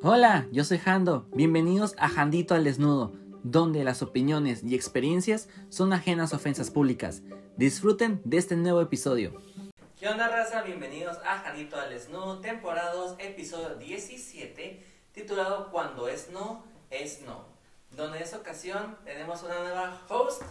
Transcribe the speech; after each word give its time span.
Hola, 0.00 0.46
yo 0.52 0.62
soy 0.62 0.78
Jando. 0.78 1.26
Bienvenidos 1.34 1.96
a 1.98 2.08
Jandito 2.08 2.54
al 2.54 2.62
Desnudo, 2.62 3.14
donde 3.42 3.82
las 3.82 4.00
opiniones 4.00 4.62
y 4.62 4.76
experiencias 4.76 5.48
son 5.70 5.92
ajenas 5.92 6.32
a 6.32 6.36
ofensas 6.36 6.70
públicas. 6.70 7.22
Disfruten 7.56 8.20
de 8.24 8.36
este 8.36 8.54
nuevo 8.54 8.80
episodio. 8.80 9.42
¿Qué 9.98 10.08
onda, 10.08 10.28
raza? 10.28 10.62
Bienvenidos 10.62 11.16
a 11.26 11.38
Jandito 11.38 11.80
al 11.80 11.90
Desnudo, 11.90 12.38
temporada 12.38 12.92
2, 12.92 13.16
episodio 13.18 13.74
17, 13.74 14.86
titulado 15.12 15.68
Cuando 15.72 16.06
es 16.06 16.30
no, 16.30 16.62
es 16.90 17.22
no. 17.22 17.46
Donde 17.90 18.18
en 18.18 18.22
esta 18.22 18.36
ocasión 18.36 18.96
tenemos 19.04 19.42
una 19.42 19.58
nueva 19.58 20.00
host 20.08 20.42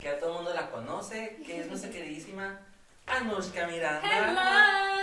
que 0.00 0.10
a 0.10 0.20
todo 0.20 0.30
el 0.30 0.36
mundo 0.36 0.54
la 0.54 0.70
conoce, 0.70 1.40
que 1.44 1.60
es 1.60 1.66
nuestra 1.66 1.90
queridísima 1.90 2.60
Anushka 3.06 3.66
Miranda. 3.66 4.02
Hello. 4.04 5.01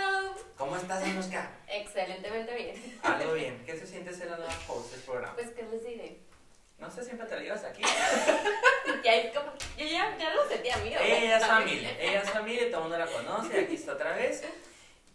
¿Cómo 0.60 0.76
estás, 0.76 1.02
Anushka? 1.02 1.50
Excelentemente 1.68 2.54
bien. 2.54 3.00
Algo 3.02 3.32
bien. 3.32 3.62
¿Qué 3.64 3.78
se 3.78 3.86
siente 3.86 4.12
ser 4.12 4.28
la 4.30 4.36
nueva 4.36 4.52
host 4.68 4.90
del 4.92 5.00
programa? 5.00 5.34
Pues, 5.34 5.48
¿qué 5.52 5.62
les 5.62 5.82
diré? 5.82 6.18
No 6.78 6.90
sé, 6.90 7.02
siempre 7.02 7.26
te 7.26 7.36
la 7.36 7.42
llevas 7.42 7.64
aquí. 7.64 7.82
Ya 9.02 9.14
es 9.14 9.34
como, 9.34 9.50
yo 9.78 9.86
ya, 9.86 10.14
ya 10.18 10.34
lo 10.34 10.46
sentí 10.46 10.68
amigo. 10.68 11.00
Ella 11.00 11.38
es 11.38 11.46
familia, 11.46 11.90
ella 11.98 12.20
es 12.22 12.30
familia, 12.30 12.66
todo 12.70 12.76
el 12.84 12.88
mundo 12.90 12.98
la 12.98 13.06
conoce, 13.06 13.60
aquí 13.60 13.74
está 13.76 13.92
otra 13.94 14.14
vez. 14.14 14.42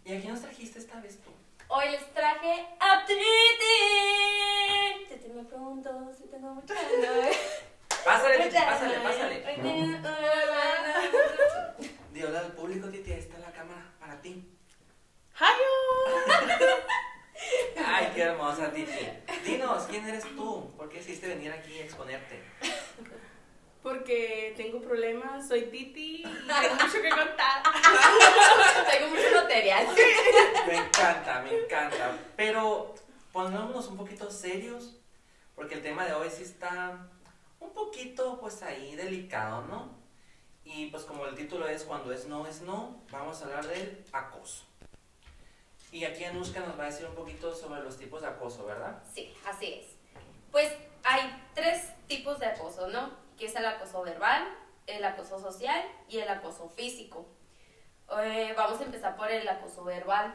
¿Y 0.04 0.16
a 0.16 0.20
quién 0.20 0.32
nos 0.32 0.40
trajiste 0.42 0.80
esta 0.80 0.98
vez 1.00 1.18
tú? 1.22 1.30
Hoy 1.68 1.90
les 1.90 2.12
traje 2.12 2.66
a 2.80 3.06
Titi. 3.06 3.24
Titi 5.08 5.28
me 5.28 5.44
pregunto 5.44 6.12
si 6.18 6.24
tengo 6.24 6.48
mucha 6.54 6.74
hambre. 6.74 7.30
Pásale, 8.04 8.36
Titi, 8.38 8.48
Mucha 8.48 8.66
pásale, 8.66 8.98
pásale. 8.98 9.46
Hoy 9.46 9.54
tengo- 9.54 10.08
Di 12.12 12.22
hola 12.24 12.40
al 12.40 12.52
público, 12.52 12.88
Titi, 12.88 13.12
ahí 13.12 13.20
está 13.20 13.38
la 13.38 13.52
cámara 13.52 13.92
para 14.00 14.20
ti. 14.20 14.52
Ay, 17.86 18.10
qué 18.14 18.22
hermosa, 18.22 18.72
Titi. 18.72 19.08
Dinos, 19.44 19.82
¿quién 19.84 20.08
eres 20.08 20.24
tú? 20.34 20.72
¿Por 20.76 20.88
qué 20.88 20.96
decidiste 20.98 21.28
venir 21.28 21.52
aquí 21.52 21.78
a 21.78 21.84
exponerte? 21.84 22.42
Porque 23.82 24.54
tengo 24.56 24.80
problemas, 24.80 25.46
soy 25.46 25.66
Titi 25.66 26.22
y 26.22 26.22
tengo 26.22 26.74
mucho 26.74 27.02
que 27.02 27.10
contar. 27.10 27.62
Tengo 28.90 29.10
mucho 29.10 29.42
material. 29.42 29.86
Me 30.66 30.76
encanta, 30.76 31.42
me 31.42 31.58
encanta. 31.58 32.16
Pero 32.36 32.94
pongámonos 33.32 33.86
un 33.88 33.96
poquito 33.96 34.30
serios, 34.30 34.96
porque 35.54 35.74
el 35.74 35.82
tema 35.82 36.06
de 36.06 36.14
hoy 36.14 36.30
sí 36.30 36.42
está 36.42 37.08
un 37.60 37.72
poquito, 37.72 38.40
pues 38.40 38.62
ahí, 38.62 38.96
delicado, 38.96 39.62
¿no? 39.66 39.94
Y 40.64 40.86
pues 40.86 41.04
como 41.04 41.26
el 41.26 41.36
título 41.36 41.68
es 41.68 41.84
Cuando 41.84 42.12
es 42.12 42.26
no, 42.26 42.44
es 42.46 42.62
no, 42.62 43.02
vamos 43.12 43.40
a 43.40 43.44
hablar 43.44 43.66
del 43.68 44.04
acoso. 44.12 44.64
Y 45.96 46.04
aquí 46.04 46.24
Anushka 46.24 46.60
nos 46.60 46.78
va 46.78 46.82
a 46.82 46.86
decir 46.88 47.06
un 47.06 47.14
poquito 47.14 47.54
sobre 47.54 47.82
los 47.82 47.96
tipos 47.96 48.20
de 48.20 48.28
acoso, 48.28 48.66
¿verdad? 48.66 49.02
Sí, 49.14 49.34
así 49.46 49.80
es. 49.80 49.86
Pues 50.52 50.70
hay 51.02 51.42
tres 51.54 51.90
tipos 52.06 52.38
de 52.38 52.44
acoso, 52.44 52.88
¿no? 52.88 53.12
Que 53.38 53.46
es 53.46 53.56
el 53.56 53.64
acoso 53.64 54.02
verbal, 54.02 54.46
el 54.86 55.02
acoso 55.02 55.40
social 55.40 55.82
y 56.06 56.18
el 56.18 56.28
acoso 56.28 56.68
físico. 56.68 57.26
Eh, 58.22 58.52
vamos 58.54 58.78
a 58.78 58.84
empezar 58.84 59.16
por 59.16 59.30
el 59.30 59.48
acoso 59.48 59.84
verbal. 59.84 60.34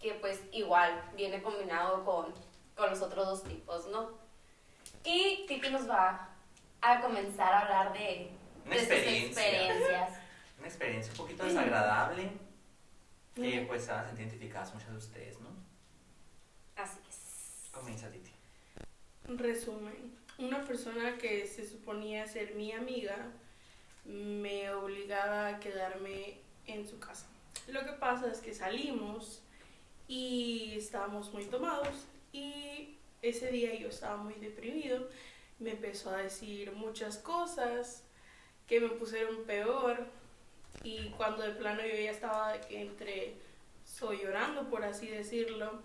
Que 0.00 0.14
pues 0.14 0.40
igual 0.50 1.08
viene 1.14 1.40
combinado 1.40 2.04
con, 2.04 2.34
con 2.74 2.90
los 2.90 3.00
otros 3.00 3.26
dos 3.26 3.44
tipos, 3.44 3.86
¿no? 3.86 4.10
Y 5.04 5.46
Titi 5.46 5.70
nos 5.70 5.88
va 5.88 6.30
a 6.80 7.00
comenzar 7.00 7.54
a 7.54 7.60
hablar 7.60 7.92
de, 7.92 8.32
sus 8.64 8.74
experiencia. 8.74 9.46
experiencias. 9.46 10.18
Una 10.58 10.66
experiencia 10.66 11.12
un 11.12 11.18
poquito 11.18 11.44
desagradable, 11.44 12.32
que 13.34 13.64
pues 13.66 13.84
se 13.84 13.92
van 13.92 14.04
a 14.04 14.06
sentir 14.08 14.26
identificadas 14.26 14.74
muchas 14.74 14.90
de 14.90 14.98
ustedes, 14.98 15.40
¿no? 15.40 15.48
Así 16.76 17.00
es. 17.08 17.70
Comienza, 17.72 18.10
Titi. 18.10 18.30
Resumen, 19.26 20.16
una 20.38 20.64
persona 20.64 21.16
que 21.18 21.46
se 21.46 21.68
suponía 21.68 22.26
ser 22.26 22.54
mi 22.54 22.72
amiga 22.72 23.16
me 24.04 24.70
obligaba 24.72 25.48
a 25.48 25.60
quedarme 25.60 26.38
en 26.66 26.86
su 26.86 26.98
casa. 26.98 27.26
Lo 27.68 27.84
que 27.84 27.92
pasa 27.92 28.30
es 28.30 28.40
que 28.40 28.54
salimos 28.54 29.40
y 30.06 30.74
estábamos 30.76 31.32
muy 31.32 31.44
tomados 31.44 32.06
y 32.32 32.96
ese 33.22 33.50
día 33.50 33.74
yo 33.74 33.88
estaba 33.88 34.18
muy 34.18 34.34
deprimido. 34.34 35.08
Me 35.58 35.70
empezó 35.70 36.10
a 36.10 36.18
decir 36.18 36.72
muchas 36.72 37.16
cosas 37.18 38.04
que 38.66 38.80
me 38.80 38.88
pusieron 38.90 39.44
peor 39.44 40.06
y 40.84 41.08
cuando 41.16 41.42
de 41.42 41.50
plano 41.50 41.80
yo 41.82 41.96
ya 41.96 42.10
estaba 42.10 42.54
entre 42.70 43.34
soy 43.84 44.18
llorando 44.22 44.68
por 44.70 44.84
así 44.84 45.08
decirlo 45.08 45.82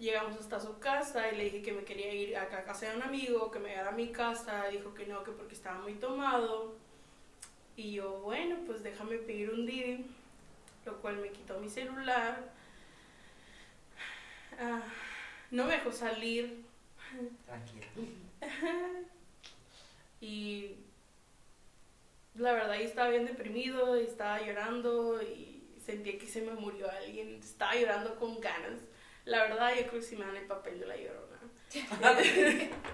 Llegamos 0.00 0.34
hasta 0.38 0.58
su 0.58 0.78
casa 0.78 1.30
y 1.30 1.36
le 1.36 1.44
dije 1.44 1.60
que 1.60 1.72
me 1.72 1.84
quería 1.84 2.14
ir 2.14 2.34
a 2.34 2.48
la 2.48 2.64
casa 2.64 2.88
de 2.88 2.96
un 2.96 3.02
amigo, 3.02 3.50
que 3.50 3.58
me 3.58 3.68
llevara 3.68 3.90
a 3.90 3.92
mi 3.92 4.10
casa. 4.10 4.66
Dijo 4.68 4.94
que 4.94 5.04
no, 5.06 5.22
que 5.22 5.30
porque 5.30 5.54
estaba 5.54 5.78
muy 5.82 5.92
tomado. 5.92 6.74
Y 7.76 7.92
yo, 7.92 8.20
bueno, 8.20 8.56
pues 8.64 8.82
déjame 8.82 9.16
pedir 9.18 9.50
un 9.50 9.66
Didi, 9.66 10.06
lo 10.86 10.96
cual 11.02 11.18
me 11.18 11.28
quitó 11.28 11.60
mi 11.60 11.68
celular. 11.68 12.50
Ah, 14.58 14.80
no 15.50 15.64
me 15.66 15.72
dejó 15.72 15.92
salir 15.92 16.64
Tranquila. 17.44 17.86
y 20.20 20.76
la 22.34 22.52
verdad 22.52 22.76
yo 22.76 22.84
estaba 22.84 23.10
bien 23.10 23.26
deprimido, 23.26 24.00
y 24.00 24.04
estaba 24.04 24.40
llorando 24.40 25.20
y 25.22 25.62
sentía 25.84 26.18
que 26.18 26.26
se 26.26 26.42
me 26.42 26.52
murió 26.52 26.90
alguien. 26.90 27.40
Estaba 27.42 27.74
llorando 27.74 28.16
con 28.16 28.40
ganas. 28.40 28.80
La 29.24 29.42
verdad 29.44 29.70
yo 29.76 29.86
creo 29.86 30.00
que 30.00 30.06
sí 30.06 30.16
me 30.16 30.24
dan 30.24 30.36
el 30.36 30.46
papel 30.46 30.80
de 30.80 30.86
la 30.86 30.96
llorona. 30.96 31.40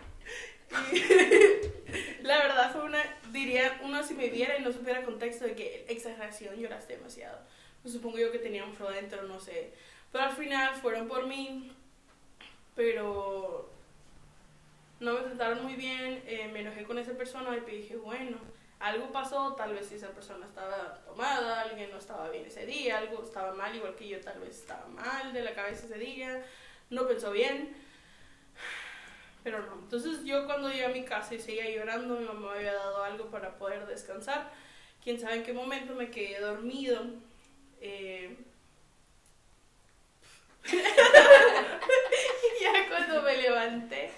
Y 0.93 0.99
la 2.23 2.39
verdad 2.39 2.73
fue 2.73 2.85
una, 2.85 2.99
diría, 3.31 3.81
uno 3.85 4.03
si 4.03 4.15
me 4.15 4.29
viera 4.29 4.59
y 4.59 4.63
no 4.63 4.73
supiera 4.73 5.05
contexto 5.05 5.45
de 5.45 5.55
que 5.55 5.87
exageración, 5.89 6.57
lloraste 6.57 6.97
demasiado. 6.97 7.39
Pues 7.83 7.95
supongo 7.95 8.19
yo 8.19 8.33
que 8.33 8.41
tenía 8.41 8.65
un 8.65 8.75
fro 8.75 8.91
dentro, 8.91 9.23
no 9.23 9.39
sé. 9.39 9.73
Pero 10.11 10.25
al 10.25 10.33
final 10.33 10.75
fueron 10.75 11.07
por 11.09 11.27
mí, 11.27 11.71
pero 12.75 13.71
no 15.01 15.15
me 15.15 15.21
trataron 15.21 15.63
muy 15.63 15.75
bien, 15.75 16.23
eh, 16.27 16.51
me 16.53 16.61
enojé 16.61 16.85
con 16.85 16.99
esa 16.99 17.13
persona 17.13 17.57
y 17.57 17.71
dije, 17.71 17.97
bueno, 17.97 18.39
algo 18.81 19.11
pasó, 19.11 19.55
tal 19.55 19.75
vez 19.75 19.91
esa 19.93 20.11
persona 20.11 20.47
estaba 20.47 20.95
tomada, 21.05 21.63
alguien 21.63 21.91
no 21.91 21.99
estaba 21.99 22.29
bien 22.29 22.47
ese 22.47 22.67
día, 22.67 22.99
algo 22.99 23.23
estaba 23.23 23.53
mal, 23.53 23.75
igual 23.75 23.95
que 23.97 24.09
yo 24.09 24.21
tal 24.21 24.39
vez 24.41 24.59
estaba 24.59 24.87
mal 24.89 25.33
de 25.33 25.43
la 25.43 25.55
cabeza 25.55 25.87
ese 25.87 25.99
día, 25.99 26.45
no 26.91 27.07
pensó 27.07 27.33
bien. 27.33 27.77
Pero 29.43 29.63
no. 29.63 29.75
Entonces 29.75 30.25
yo 30.25 30.45
cuando 30.47 30.69
llegué 30.69 30.87
a 30.87 30.91
mi 30.91 31.05
casa 31.05 31.35
y 31.35 31.39
seguía 31.39 31.71
llorando, 31.71 32.17
mi 32.17 32.25
mamá 32.25 32.51
me 32.53 32.59
había 32.59 32.75
dado 32.75 33.05
algo 33.05 33.31
para 33.31 33.57
poder 33.57 33.87
descansar. 33.87 34.51
Quién 35.03 35.21
sabe 35.21 35.37
en 35.37 35.45
qué 35.45 35.53
momento 35.53 35.95
me 35.95 36.11
quedé 36.11 36.41
dormido. 36.41 37.01
Eh, 37.81 38.37
ya 42.61 42.89
cuando 42.89 43.23
me 43.23 43.37
levanté, 43.37 44.11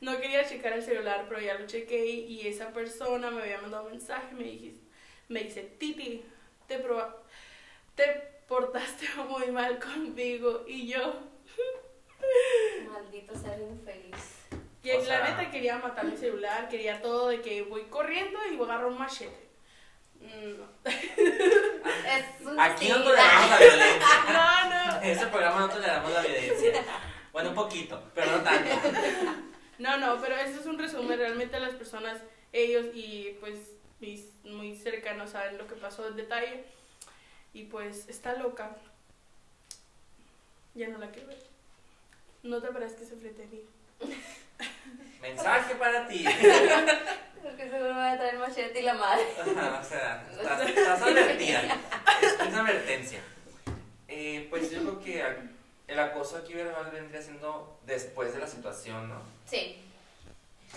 no 0.00 0.18
quería 0.20 0.46
checar 0.48 0.72
el 0.74 0.82
celular, 0.82 1.26
pero 1.28 1.40
ya 1.40 1.54
lo 1.54 1.66
chequé 1.66 2.04
y 2.06 2.46
esa 2.46 2.72
persona 2.72 3.30
me 3.30 3.42
había 3.42 3.60
mandado 3.60 3.84
un 3.84 3.90
mensaje, 3.92 4.32
me, 4.34 4.44
dijiste, 4.44 4.80
me 5.28 5.40
dice, 5.44 5.62
Titi, 5.78 6.24
te, 6.66 6.82
proba- 6.84 7.16
te 7.94 8.04
portaste 8.46 9.06
muy 9.28 9.50
mal 9.50 9.78
conmigo 9.78 10.64
y 10.66 10.88
yo... 10.88 11.14
Maldito 12.92 13.34
ser 13.36 13.60
infeliz. 13.60 14.34
Y 14.82 14.90
O 14.92 15.02
la 15.04 15.24
neta 15.28 15.50
quería 15.50 15.76
matar 15.78 16.04
mi 16.04 16.16
celular, 16.16 16.68
quería 16.68 17.02
todo 17.02 17.28
de 17.28 17.40
que 17.42 17.62
voy 17.62 17.82
corriendo 17.84 18.38
y 18.50 18.56
voy 18.56 18.68
a 18.68 18.72
agarrar 18.72 18.90
un 18.90 18.98
machete. 18.98 19.48
Mm, 20.20 20.58
No. 20.58 20.68
Es 22.08 22.46
un 22.46 22.58
Aquí 22.58 22.88
no 22.88 23.02
toleramos 23.02 23.50
la 23.50 23.58
violencia. 23.58 24.06
No, 24.32 24.70
no. 24.96 25.02
En 25.02 25.10
este 25.10 25.26
programa 25.26 25.60
no 25.60 25.68
toleramos 25.68 26.12
la 26.12 26.20
violencia. 26.22 26.84
Bueno, 27.32 27.50
un 27.50 27.54
poquito, 27.54 28.02
pero 28.14 28.32
no 28.32 28.42
tanto. 28.42 28.70
No, 29.78 29.96
no, 29.98 30.20
pero 30.20 30.36
esto 30.36 30.60
es 30.60 30.66
un 30.66 30.78
resumen. 30.78 31.18
Realmente 31.18 31.58
las 31.60 31.74
personas, 31.74 32.18
ellos 32.52 32.86
y 32.94 33.36
pues 33.40 33.58
mis 34.00 34.26
muy 34.44 34.76
cercanos 34.76 35.30
saben 35.30 35.58
lo 35.58 35.66
que 35.66 35.74
pasó 35.74 36.06
en 36.08 36.16
detalle. 36.16 36.64
Y 37.52 37.64
pues 37.64 38.08
está 38.08 38.34
loca. 38.34 38.76
Ya 40.74 40.88
no 40.88 40.98
la 40.98 41.10
quiero 41.10 41.28
ver. 41.28 41.42
No 42.42 42.60
te 42.60 42.68
parezca 42.68 43.00
que 43.00 43.04
se 43.04 43.16
frente 43.16 43.42
a 43.42 43.46
mí. 43.46 43.62
Mensaje 45.20 45.74
para 45.74 46.06
ti. 46.06 46.24
Porque 47.42 47.68
seguro 47.68 47.94
me 47.94 48.00
va 48.00 48.12
a 48.12 48.16
traer 48.16 48.38
machete 48.38 48.80
y 48.80 48.82
la 48.82 48.94
madre. 48.94 49.24
Ajá, 49.40 49.80
o 49.80 49.84
sea, 49.84 50.28
estás, 50.30 50.60
estás 50.68 51.02
advertida. 51.02 51.76
Es 52.22 52.48
una 52.48 52.60
advertencia. 52.60 53.20
Eh, 54.06 54.46
pues 54.50 54.70
yo 54.70 54.80
creo 54.80 55.00
que 55.00 55.24
el 55.88 55.98
acoso 55.98 56.36
aquí 56.36 56.54
verbal 56.54 56.90
vendría 56.92 57.20
siendo 57.20 57.78
después 57.86 58.32
de 58.32 58.40
la 58.40 58.46
situación, 58.46 59.08
¿no? 59.08 59.20
Sí. 59.46 59.78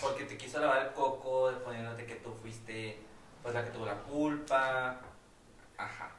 Porque 0.00 0.24
te 0.24 0.36
quiso 0.36 0.58
lavar 0.58 0.86
el 0.86 0.92
coco, 0.92 1.52
poniéndote 1.62 2.06
que 2.06 2.16
tú 2.16 2.32
fuiste 2.32 2.96
pues 3.42 3.54
la 3.54 3.64
que 3.64 3.70
tuvo 3.70 3.86
la 3.86 3.98
culpa. 3.98 5.00
Ajá. 5.76 6.12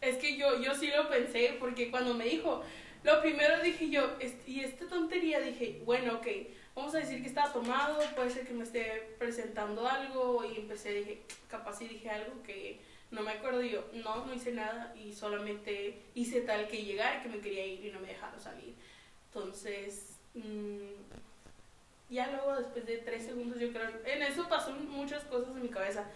Es 0.00 0.16
que 0.16 0.36
yo, 0.36 0.60
yo 0.60 0.74
sí 0.74 0.88
lo 0.88 1.08
pensé 1.08 1.56
porque 1.60 1.90
cuando 1.90 2.14
me 2.14 2.24
dijo, 2.24 2.64
Lo 3.04 3.20
primero 3.20 3.60
dije 3.60 3.90
yo, 3.90 4.16
y 4.46 4.60
esta 4.60 4.86
tontería 4.86 5.40
dije, 5.40 5.82
bueno, 5.84 6.14
ok, 6.14 6.26
vamos 6.74 6.94
a 6.94 6.98
decir 6.98 7.20
que 7.20 7.28
estaba 7.28 7.52
tomado, 7.52 7.98
puede 8.14 8.30
ser 8.30 8.46
que 8.46 8.52
me 8.52 8.62
esté 8.62 9.14
presentando 9.18 9.86
algo, 9.88 10.44
y 10.44 10.56
empecé, 10.56 10.92
dije, 10.92 11.22
capaz 11.48 11.78
si 11.78 11.88
dije 11.88 12.08
algo 12.10 12.42
que 12.44 12.80
no 13.12 13.20
me 13.22 13.32
acuerdo, 13.32 13.60
yo, 13.60 13.84
no, 13.92 14.24
no 14.24 14.34
hice 14.34 14.52
nada, 14.52 14.92
y 14.96 15.12
solamente 15.12 16.00
hice 16.14 16.40
tal 16.40 16.66
que 16.66 16.82
llegar, 16.82 17.22
que 17.22 17.28
me 17.28 17.40
quería 17.40 17.64
ir 17.64 17.84
y 17.84 17.92
no 17.92 18.00
me 18.00 18.08
dejaron 18.08 18.40
salir. 18.40 18.74
Entonces, 19.26 20.16
mm, 20.34 20.88
ya 22.08 22.30
luego, 22.32 22.56
después 22.56 22.86
de 22.86 22.98
tres 22.98 23.24
segundos, 23.24 23.60
yo 23.60 23.70
creo, 23.70 23.90
en 24.06 24.22
eso 24.22 24.48
pasó 24.48 24.72
muchas 24.72 25.24
cosas 25.24 25.54
en 25.54 25.62
mi 25.62 25.68
cabeza. 25.68 26.06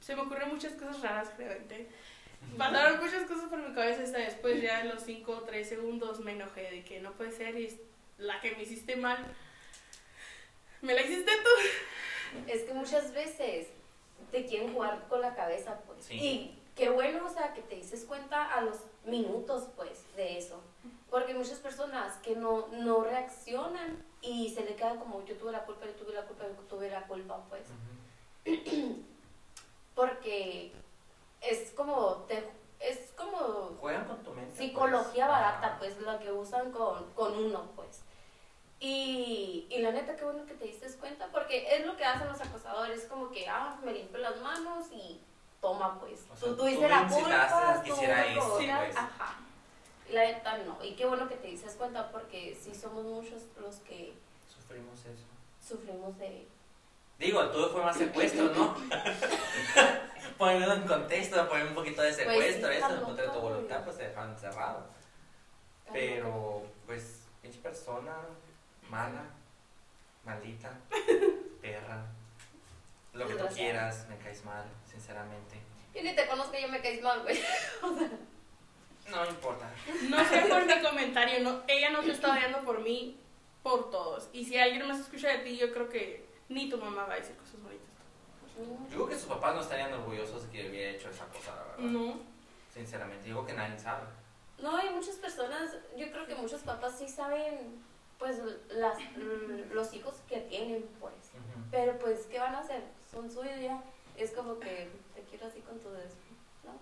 Se 0.00 0.16
me 0.16 0.22
ocurrieron 0.22 0.54
muchas 0.54 0.72
cosas 0.72 1.02
raras, 1.02 1.36
realmente. 1.36 1.88
Pasaron 2.56 3.04
muchas 3.04 3.24
cosas 3.24 3.50
por 3.50 3.58
mi 3.58 3.74
cabeza 3.74 4.02
hasta 4.02 4.18
después, 4.18 4.62
ya 4.62 4.80
en 4.80 4.88
los 4.88 5.02
5 5.02 5.32
o 5.32 5.42
3 5.42 5.68
segundos 5.68 6.20
me 6.20 6.32
enojé 6.32 6.70
de 6.70 6.84
que 6.84 7.00
no 7.00 7.12
puede 7.12 7.32
ser 7.32 7.58
y 7.58 7.78
la 8.16 8.40
que 8.40 8.52
me 8.52 8.62
hiciste 8.62 8.96
mal. 8.96 9.18
¿Me 10.80 10.94
la 10.94 11.02
hiciste 11.02 11.32
tú? 11.32 12.48
Es 12.50 12.62
que 12.62 12.72
muchas 12.72 13.12
veces 13.12 13.68
te 14.30 14.44
quieren 14.46 14.72
jugar 14.72 15.06
con 15.08 15.20
la 15.20 15.34
cabeza, 15.34 15.80
pues. 15.86 16.04
Sí. 16.04 16.14
Y 16.14 16.62
qué 16.74 16.90
bueno, 16.90 17.26
o 17.26 17.30
sea, 17.30 17.52
que 17.54 17.62
te 17.62 17.76
dices 17.76 18.04
cuenta 18.04 18.52
a 18.54 18.60
los 18.60 18.76
minutos, 19.04 19.68
pues, 19.76 20.04
de 20.16 20.38
eso. 20.38 20.60
Porque 21.10 21.32
hay 21.32 21.38
muchas 21.38 21.58
personas 21.60 22.16
que 22.18 22.36
no, 22.36 22.66
no 22.68 23.02
reaccionan 23.04 24.04
y 24.20 24.50
se 24.50 24.64
le 24.64 24.74
queda 24.74 24.96
como 24.96 25.24
yo 25.24 25.36
tuve 25.36 25.52
la 25.52 25.64
culpa, 25.64 25.86
yo 25.86 25.92
tuve 25.92 26.12
la 26.14 26.22
culpa, 26.22 26.44
yo 26.44 26.54
tuve 26.68 26.90
la 26.90 27.06
culpa, 27.06 27.44
pues. 27.48 27.62
Porque 29.94 30.72
es 31.40 31.70
como, 31.72 32.24
te, 32.28 32.44
es 32.80 33.12
como 33.16 33.76
Juegan 33.80 34.06
con 34.06 34.22
tu 34.22 34.32
mente. 34.32 34.56
psicología 34.56 35.26
pues. 35.26 35.38
barata, 35.38 35.76
pues, 35.78 36.00
la 36.00 36.18
que 36.18 36.32
usan 36.32 36.72
con, 36.72 37.10
con 37.14 37.32
uno, 37.32 37.70
pues. 37.76 38.02
Y, 38.78 39.66
y 39.70 39.78
la 39.78 39.90
neta, 39.90 40.16
qué 40.16 40.24
bueno 40.24 40.44
que 40.44 40.54
te 40.54 40.66
diste 40.66 40.86
cuenta, 40.98 41.28
porque 41.32 41.76
es 41.76 41.86
lo 41.86 41.96
que 41.96 42.04
hacen 42.04 42.28
los 42.28 42.40
acosadores, 42.40 43.04
como 43.04 43.30
que, 43.30 43.48
ah, 43.48 43.78
me 43.82 43.92
limpio 43.92 44.18
las 44.18 44.36
manos 44.40 44.86
y 44.92 45.18
toma, 45.60 45.98
pues. 45.98 46.26
O 46.30 46.36
sea, 46.36 46.48
tú 46.50 46.56
tuviste 46.56 46.88
la 46.88 47.08
culpa, 47.08 47.82
tú 47.84 47.92
esto, 47.94 48.04
lo- 48.34 48.56
pues. 48.56 48.96
Ajá. 48.96 49.36
Y 50.08 50.12
la 50.12 50.20
neta, 50.24 50.58
no. 50.58 50.84
Y 50.84 50.94
qué 50.94 51.06
bueno 51.06 51.26
que 51.28 51.36
te 51.36 51.48
diste 51.48 51.68
cuenta, 51.76 52.10
porque 52.12 52.56
sí 52.60 52.74
somos 52.74 53.04
muchos 53.04 53.42
los 53.60 53.76
que 53.76 54.12
Sufrimos 54.46 55.00
eso. 55.00 55.24
sufrimos 55.66 56.18
de... 56.18 56.46
Digo, 57.18 57.48
tuyo 57.48 57.70
fue 57.70 57.82
más 57.82 57.96
secuestro, 57.96 58.44
¿no? 58.52 58.76
Poniendo 60.38 60.74
en 60.74 60.86
contexto, 60.86 61.48
poner 61.48 61.66
un 61.68 61.74
poquito 61.74 62.02
de 62.02 62.08
Pues 62.12 62.18
sí, 62.18 62.24
secuestro, 62.24 62.70
eso, 62.70 63.02
contra 63.02 63.24
de 63.24 63.30
tu 63.30 63.40
voluntad, 63.40 63.82
pues 63.84 63.96
te 63.96 64.08
dejaron 64.08 64.32
encerrado. 64.32 64.84
Pero, 65.92 66.62
pues, 66.84 67.22
pinche 67.40 67.58
persona, 67.60 68.14
mala, 68.90 69.24
maldita, 70.24 70.70
perra, 71.60 72.06
lo 73.12 73.26
que 73.26 73.34
tú 73.34 73.46
quieras, 73.54 74.06
me 74.08 74.16
caes 74.18 74.44
mal, 74.44 74.64
sinceramente. 74.90 75.56
Yo 75.94 76.02
ni 76.02 76.14
te 76.14 76.26
conozco, 76.26 76.56
yo 76.58 76.68
me 76.68 76.80
caes 76.80 77.02
mal, 77.02 77.22
güey. 77.22 77.38
No 79.10 79.24
importa. 79.24 79.70
No 80.08 80.24
sé 80.28 80.46
por 80.48 80.66
mi 80.66 80.82
comentario, 80.82 81.40
no, 81.40 81.62
ella 81.68 81.90
no 81.90 82.00
te 82.00 82.10
está 82.10 82.32
odiando 82.32 82.62
por 82.64 82.80
mí, 82.80 83.20
por 83.62 83.90
todos. 83.90 84.28
Y 84.32 84.44
si 84.44 84.58
alguien 84.58 84.86
más 84.86 84.98
escucha 84.98 85.28
de 85.28 85.38
ti, 85.38 85.56
yo 85.56 85.72
creo 85.72 85.88
que 85.88 86.26
ni 86.48 86.68
tu 86.68 86.76
mamá 86.78 87.04
va 87.04 87.14
a 87.14 87.16
decir 87.16 87.36
cosas 87.36 87.62
bonitas. 87.62 87.86
Yo 88.90 88.96
creo 88.96 89.08
que 89.08 89.14
sus 89.14 89.28
papás 89.28 89.54
no 89.54 89.60
estarían 89.60 89.92
orgullosos 89.92 90.44
de 90.44 90.50
que 90.50 90.68
hubiera 90.68 90.90
hecho 90.90 91.10
esa 91.10 91.26
cosa, 91.26 91.54
la 91.54 91.62
verdad. 91.62 91.78
No. 91.78 92.20
Sinceramente, 92.72 93.26
digo 93.26 93.44
que 93.46 93.52
nadie 93.52 93.78
sabe. 93.78 94.06
No, 94.58 94.76
hay 94.76 94.90
muchas 94.90 95.16
personas, 95.16 95.76
yo 95.96 96.10
creo 96.10 96.26
que 96.26 96.34
muchos 96.34 96.62
papás 96.62 96.98
sí 96.98 97.08
saben, 97.08 97.84
pues, 98.18 98.40
las, 98.70 98.98
los 99.72 99.92
hijos 99.94 100.14
que 100.28 100.40
tienen, 100.42 100.88
pues. 101.00 101.14
Ujú. 101.14 101.64
Pero, 101.70 101.98
pues, 101.98 102.26
¿qué 102.26 102.38
van 102.38 102.54
a 102.54 102.60
hacer? 102.60 102.82
Son 103.10 103.30
su 103.30 103.44
idea. 103.44 103.82
Es 104.16 104.32
como 104.32 104.58
que 104.58 104.90
te 105.14 105.22
quiero 105.22 105.46
así 105.46 105.60
con 105.60 105.78
tu 105.80 105.90
des... 105.90 106.12
¿no? 106.64 106.72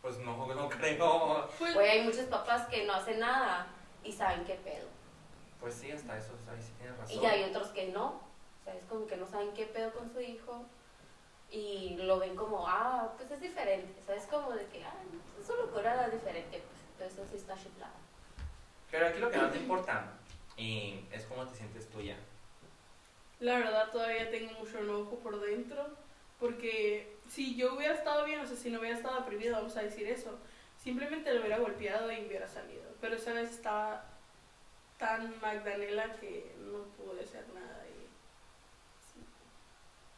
Pues 0.00 0.18
no, 0.18 0.46
no 0.54 0.68
creo. 0.68 1.48
Pues, 1.58 1.76
hay 1.76 2.02
muchos 2.02 2.26
papás 2.26 2.66
que 2.68 2.84
no 2.86 2.94
hacen 2.94 3.20
nada 3.20 3.68
y 4.02 4.12
saben 4.12 4.44
qué 4.44 4.54
pedo. 4.54 4.88
Pues 5.60 5.74
sí, 5.74 5.92
hasta 5.92 6.18
eso, 6.18 6.32
ahí 6.50 6.60
sí 6.60 6.72
tienes 6.78 6.98
razón. 6.98 7.22
Y 7.22 7.26
hay 7.26 7.44
otros 7.44 7.68
que 7.68 7.88
no. 7.92 8.06
O 8.06 8.64
sea, 8.64 8.74
es 8.74 8.84
como 8.86 9.06
que 9.06 9.16
no 9.16 9.26
saben 9.26 9.52
qué 9.52 9.66
pedo 9.66 9.92
con 9.92 10.12
su 10.12 10.20
hijo 10.20 10.64
y 11.50 11.96
lo 11.98 12.18
ven 12.18 12.34
como, 12.34 12.66
ah, 12.66 13.12
pues 13.16 13.30
es 13.30 13.40
diferente. 13.40 14.00
¿Sabes? 14.04 14.26
Como 14.26 14.50
de 14.52 14.66
que, 14.66 14.84
ah, 14.84 14.94
es 15.40 15.48
una 15.48 15.62
locura 15.62 16.08
diferente, 16.08 16.62
pues. 16.66 16.80
Entonces, 16.92 17.18
eso 17.18 17.28
sí 17.30 17.36
está 17.36 17.54
chiflado. 17.54 17.92
Pero 18.90 19.06
aquí 19.06 19.18
lo 19.20 19.30
que 19.30 19.38
más 19.38 19.52
te 19.52 19.58
importa 19.58 20.04
y 20.62 21.04
es 21.10 21.24
cómo 21.24 21.44
te 21.46 21.56
sientes 21.56 21.88
tuya. 21.90 22.16
la 23.40 23.58
verdad 23.58 23.90
todavía 23.90 24.30
tengo 24.30 24.52
mucho 24.52 24.78
enojo 24.78 25.18
por 25.18 25.40
dentro, 25.40 25.88
porque 26.38 27.16
si 27.28 27.56
yo 27.56 27.74
hubiera 27.74 27.94
estado 27.94 28.24
bien, 28.24 28.40
o 28.40 28.46
sea, 28.46 28.56
si 28.56 28.70
no 28.70 28.78
hubiera 28.78 28.96
estado 28.96 29.20
deprimido, 29.20 29.56
vamos 29.56 29.76
a 29.76 29.82
decir 29.82 30.06
eso, 30.06 30.38
simplemente 30.82 31.32
lo 31.32 31.40
hubiera 31.40 31.58
golpeado 31.58 32.12
y 32.12 32.24
hubiera 32.26 32.46
salido. 32.46 32.84
Pero 33.00 33.16
esa 33.16 33.32
vez 33.32 33.50
estaba 33.50 34.04
tan 34.98 35.40
Magdalena 35.40 36.12
que 36.20 36.54
no 36.58 36.84
pude 36.96 37.24
hacer 37.24 37.44
nada. 37.52 37.84
Y, 37.88 38.06
sí. 39.12 39.26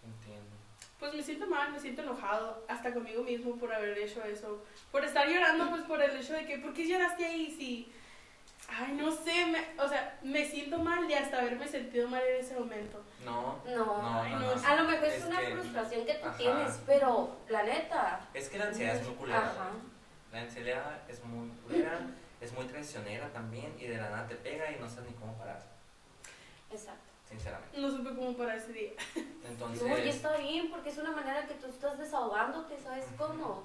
Entiendo. 0.05 0.56
Pues 0.99 1.14
me 1.14 1.23
siento 1.23 1.46
mal, 1.46 1.73
me 1.73 1.81
siento 1.81 2.02
enojado, 2.02 2.64
hasta 2.69 2.93
conmigo 2.93 3.23
mismo 3.23 3.56
por 3.56 3.73
haber 3.73 3.96
hecho 3.96 4.23
eso. 4.25 4.62
Por 4.93 5.05
estar 5.05 5.26
llorando, 5.26 5.70
pues 5.70 5.82
por 5.82 6.02
el 6.02 6.17
hecho 6.17 6.35
de 6.35 6.44
que, 6.44 6.58
¿por 6.58 6.75
qué 6.75 6.87
lloraste 6.87 7.25
ahí? 7.25 7.50
Si, 7.50 7.91
ay, 8.69 8.93
no 8.93 9.11
sé, 9.11 9.46
me- 9.46 9.81
o 9.82 9.88
sea, 9.88 10.19
me 10.22 10.44
siento 10.44 10.78
mal 10.78 11.06
de 11.06 11.16
hasta 11.16 11.38
haberme 11.40 11.66
sentido 11.69 12.08
mal 12.08 12.22
en 12.22 12.37
ese 12.44 12.55
momento. 12.58 13.02
No, 13.25 13.58
No. 13.64 13.76
no, 14.02 14.20
Ay, 14.22 14.32
no, 14.32 14.38
no, 14.40 14.55
no. 14.56 14.66
A 14.69 14.75
lo 14.76 14.84
mejor 14.88 15.05
es, 15.08 15.14
Es 15.14 15.25
una 15.25 15.40
que- 15.40 15.52
frustración 15.52 16.06
que 16.06 16.14
tú 16.14 16.26
ajá. 16.28 16.37
tienes, 16.37 16.81
pero 16.87 17.37
la 17.49 17.62
neta. 17.62 18.28
Es 18.34 18.49
que 18.49 18.58
la 18.58 18.66
ansiedad 18.66 18.96
es 18.96 19.06
muy 19.06 19.14
culera. 19.16 19.38
Ajá. 19.38 19.70
La 20.32 20.40
ansiedad 20.43 21.00
es 21.08 21.25
muy 21.25 21.49
culera, 21.62 22.00
es 22.40 22.52
muy 22.52 22.64
traicionera 22.66 23.32
también 23.32 23.75
y 23.78 23.87
de 23.87 23.96
la 23.96 24.11
nada 24.11 24.26
te 24.26 24.34
pega 24.34 24.70
y 24.70 24.81
no 24.81 24.88
sabes 24.88 25.10
ni 25.10 25.17
cómo 25.17 25.32
parar, 25.38 25.62
Exacto. 26.70 27.00
sinceramente. 27.28 27.78
No 27.81 27.90
supe 27.90 28.14
cómo 28.14 28.37
para 28.37 28.56
ese 28.56 28.72
día. 28.72 28.90
Entonces, 29.49 29.87
No, 29.88 29.96
y 29.99 30.08
está 30.08 30.37
bien, 30.37 30.70
porque 30.70 30.90
es 30.90 30.99
una 30.99 31.12
manera 31.12 31.46
que 31.46 31.55
tú 31.55 31.67
estás 31.69 31.99
desahogándote, 31.99 32.76
¿sabes 32.82 33.06
cómo? 33.17 33.64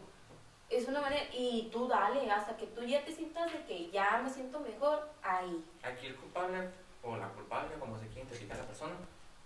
Es 0.69 0.88
una 0.88 1.01
manera, 1.01 1.24
y 1.33 1.69
tú 1.71 1.88
dale, 1.88 2.30
hasta 2.30 2.56
que 2.56 2.68
tú 2.68 2.83
ya 2.83 3.04
te 3.04 3.12
sientas 3.12 3.51
de 3.51 3.63
que 3.66 3.89
ya 3.89 4.21
me 4.24 4.30
siento 4.30 4.60
mejor, 4.60 5.10
ahí. 5.24 5.66
aquí 5.81 6.07
el 6.07 6.16
culpable 6.16 6.69
o 7.01 7.18
la 7.18 7.27
culpable, 7.30 7.74
como 7.80 7.98
se 7.98 8.06
quiere 8.06 8.21
identificar 8.21 8.57
a 8.57 8.62
la 8.62 8.68
persona, 8.68 8.94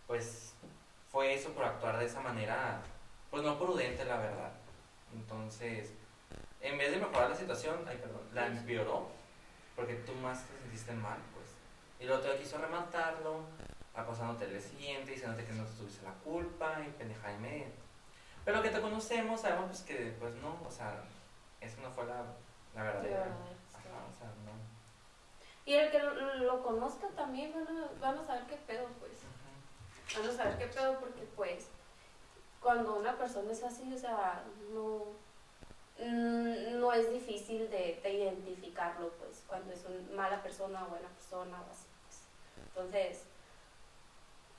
pues 0.06 0.54
fue 1.10 1.34
eso 1.34 1.52
por 1.52 1.64
actuar 1.64 1.98
de 1.98 2.06
esa 2.06 2.20
manera, 2.20 2.82
pues 3.32 3.42
no 3.42 3.58
prudente, 3.58 4.04
la 4.04 4.18
verdad. 4.18 4.52
Entonces, 5.14 5.94
en 6.60 6.78
vez 6.78 6.92
de 6.92 6.98
mejorar 6.98 7.30
la 7.30 7.36
situación, 7.36 7.86
ay, 7.88 7.98
perdón, 7.98 8.22
la 8.34 8.48
empeoró, 8.48 9.08
porque 9.76 9.96
tú 9.96 10.14
más 10.16 10.46
te 10.46 10.58
sentiste 10.60 10.92
mal, 10.92 11.20
pues. 11.34 11.48
Y 12.00 12.06
luego 12.06 12.22
te 12.22 12.38
quiso 12.38 12.58
rematarlo, 12.58 13.42
acosándote 13.96 14.46
el 14.46 14.62
siguiente, 14.62 15.12
diciéndote 15.12 15.46
que 15.46 15.54
no 15.54 15.64
te 15.64 15.78
tuviste 15.78 16.04
la 16.04 16.14
culpa 16.16 16.82
y 16.86 16.92
pendeja 16.92 17.32
y 17.32 17.38
media. 17.38 17.68
Pero 18.44 18.62
que 18.62 18.70
te 18.70 18.82
conocemos, 18.82 19.40
sabemos 19.40 19.68
pues 19.68 19.82
que, 19.84 20.16
pues 20.20 20.34
no, 20.36 20.58
o 20.68 20.72
sea, 20.72 21.02
esa 21.64 21.82
no 21.82 21.92
fue 21.92 22.06
la, 22.06 22.24
la 22.76 22.84
verdadera. 22.84 23.20
verdadera 23.20 23.26
Ajá, 23.26 23.52
historia. 23.78 23.98
o 24.10 24.18
sea, 24.18 24.28
no. 24.46 24.74
Y 25.66 25.74
el 25.76 25.92
que 25.92 26.00
lo, 26.00 26.14
lo 26.36 26.64
conozca 26.64 27.08
también 27.10 27.54
van 27.54 27.78
a, 27.78 27.88
van 28.02 28.18
a 28.20 28.26
saber 28.26 28.44
qué 28.48 28.58
pedo, 28.58 28.88
pues. 29.00 29.12
Van 30.18 30.30
a 30.30 30.34
saber 30.34 30.58
qué 30.58 30.68
pedo 30.68 31.00
porque, 31.00 31.22
pues, 31.36 31.68
cuando 32.60 32.96
una 32.96 33.18
persona 33.18 33.52
es 33.52 33.64
así, 33.64 33.92
o 33.94 33.98
sea, 33.98 34.44
no, 34.74 35.06
no 36.00 36.94
es 36.94 37.12
difícil 37.12 37.70
de, 37.70 38.00
de 38.04 38.14
identificarlo, 38.14 39.10
pues, 39.14 39.44
cuando 39.48 39.72
es 39.74 39.86
una 39.86 40.16
mala 40.24 40.44
persona 40.44 40.84
o 40.86 40.90
buena 40.90 41.08
persona 41.10 41.62
o 41.62 41.72
así, 41.72 41.88
pues. 42.04 42.68
Entonces, 42.68 43.24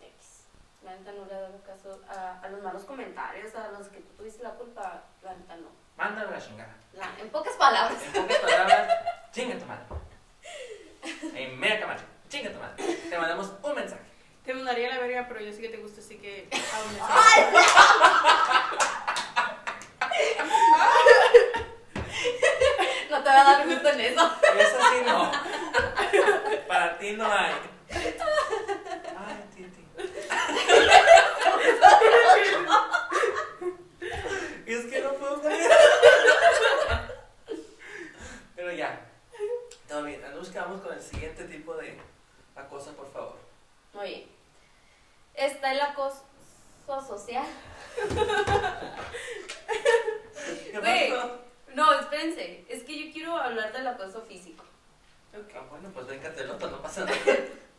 X. 0.00 0.44
La 0.84 0.96
neta 0.96 1.12
no 1.12 1.24
le 1.26 1.34
dado 1.34 1.62
caso 1.62 2.00
a, 2.08 2.40
a 2.40 2.48
los 2.48 2.62
malos 2.62 2.84
comentarios, 2.84 3.54
a 3.54 3.68
los 3.72 3.88
que 3.88 4.00
tú 4.00 4.12
tuviste 4.18 4.42
la 4.42 4.54
culpa, 4.54 5.02
la 5.22 5.34
neta 5.34 5.56
no. 5.56 5.68
Mándalo 5.96 6.28
a 6.28 6.32
la 6.32 6.40
chingada. 6.40 6.74
La- 6.94 7.10
en 7.20 7.28
pocas 7.30 7.54
palabras. 7.54 8.00
En 8.02 8.12
pocas 8.22 8.38
palabras, 8.38 8.88
chinga 9.32 9.58
tu 9.58 9.64
madre. 9.66 9.84
En 11.34 11.58
media 11.58 11.80
cámara, 11.80 12.00
chinga 12.28 12.50
tu 12.52 12.58
madre. 12.58 12.84
Te 13.10 13.18
mandamos 13.18 13.52
un 13.62 13.74
mensaje. 13.74 14.02
Te 14.44 14.54
mandaría 14.54 14.90
la 14.90 14.98
verga, 14.98 15.26
pero 15.28 15.40
yo 15.40 15.52
sé 15.52 15.60
que 15.62 15.68
te 15.70 15.76
gusta, 15.78 16.00
así 16.00 16.18
que 16.18 16.48
aún 16.52 16.96
No 23.10 23.22
te 23.22 23.28
va 23.30 23.40
a 23.40 23.44
dar 23.44 23.66
gusto 23.68 23.88
en 23.90 24.00
eso. 24.00 24.30
Eso 24.58 24.78
sí 24.90 25.02
no. 25.06 25.30
Para 26.66 26.98
ti 26.98 27.12
no 27.12 27.30
hay. 27.32 27.52
Ay, 27.90 29.44
Titi. 29.54 29.86
Es 34.66 34.86
que 34.86 35.00
no 35.02 35.12
puedo 35.14 35.40
creer. 35.42 35.70
Bien. 41.12 41.34
Nos 41.36 41.48
quedamos 41.48 41.76
acoso, 42.56 42.92
por 42.92 43.12
favor? 43.12 43.36
Muy 43.92 44.08
bien. 44.08 44.24
Está 45.34 45.72
el 45.72 45.80
acoso 45.80 46.22
social. 46.86 47.46
No, 51.74 51.92
espérense. 51.98 52.64
Es 52.68 52.84
que 52.84 53.06
yo 53.06 53.12
quiero 53.12 53.36
hablar 53.36 53.72
del 53.72 53.86
acoso 53.86 54.22
físico. 54.22 54.64
Ok. 55.36 55.52
Ah, 55.56 55.66
bueno, 55.68 55.90
pues 55.92 56.06
véncate 56.06 56.42
el 56.42 56.50
otro, 56.50 56.70
no 56.70 56.80
pasa 56.80 57.04
nada. 57.04 57.16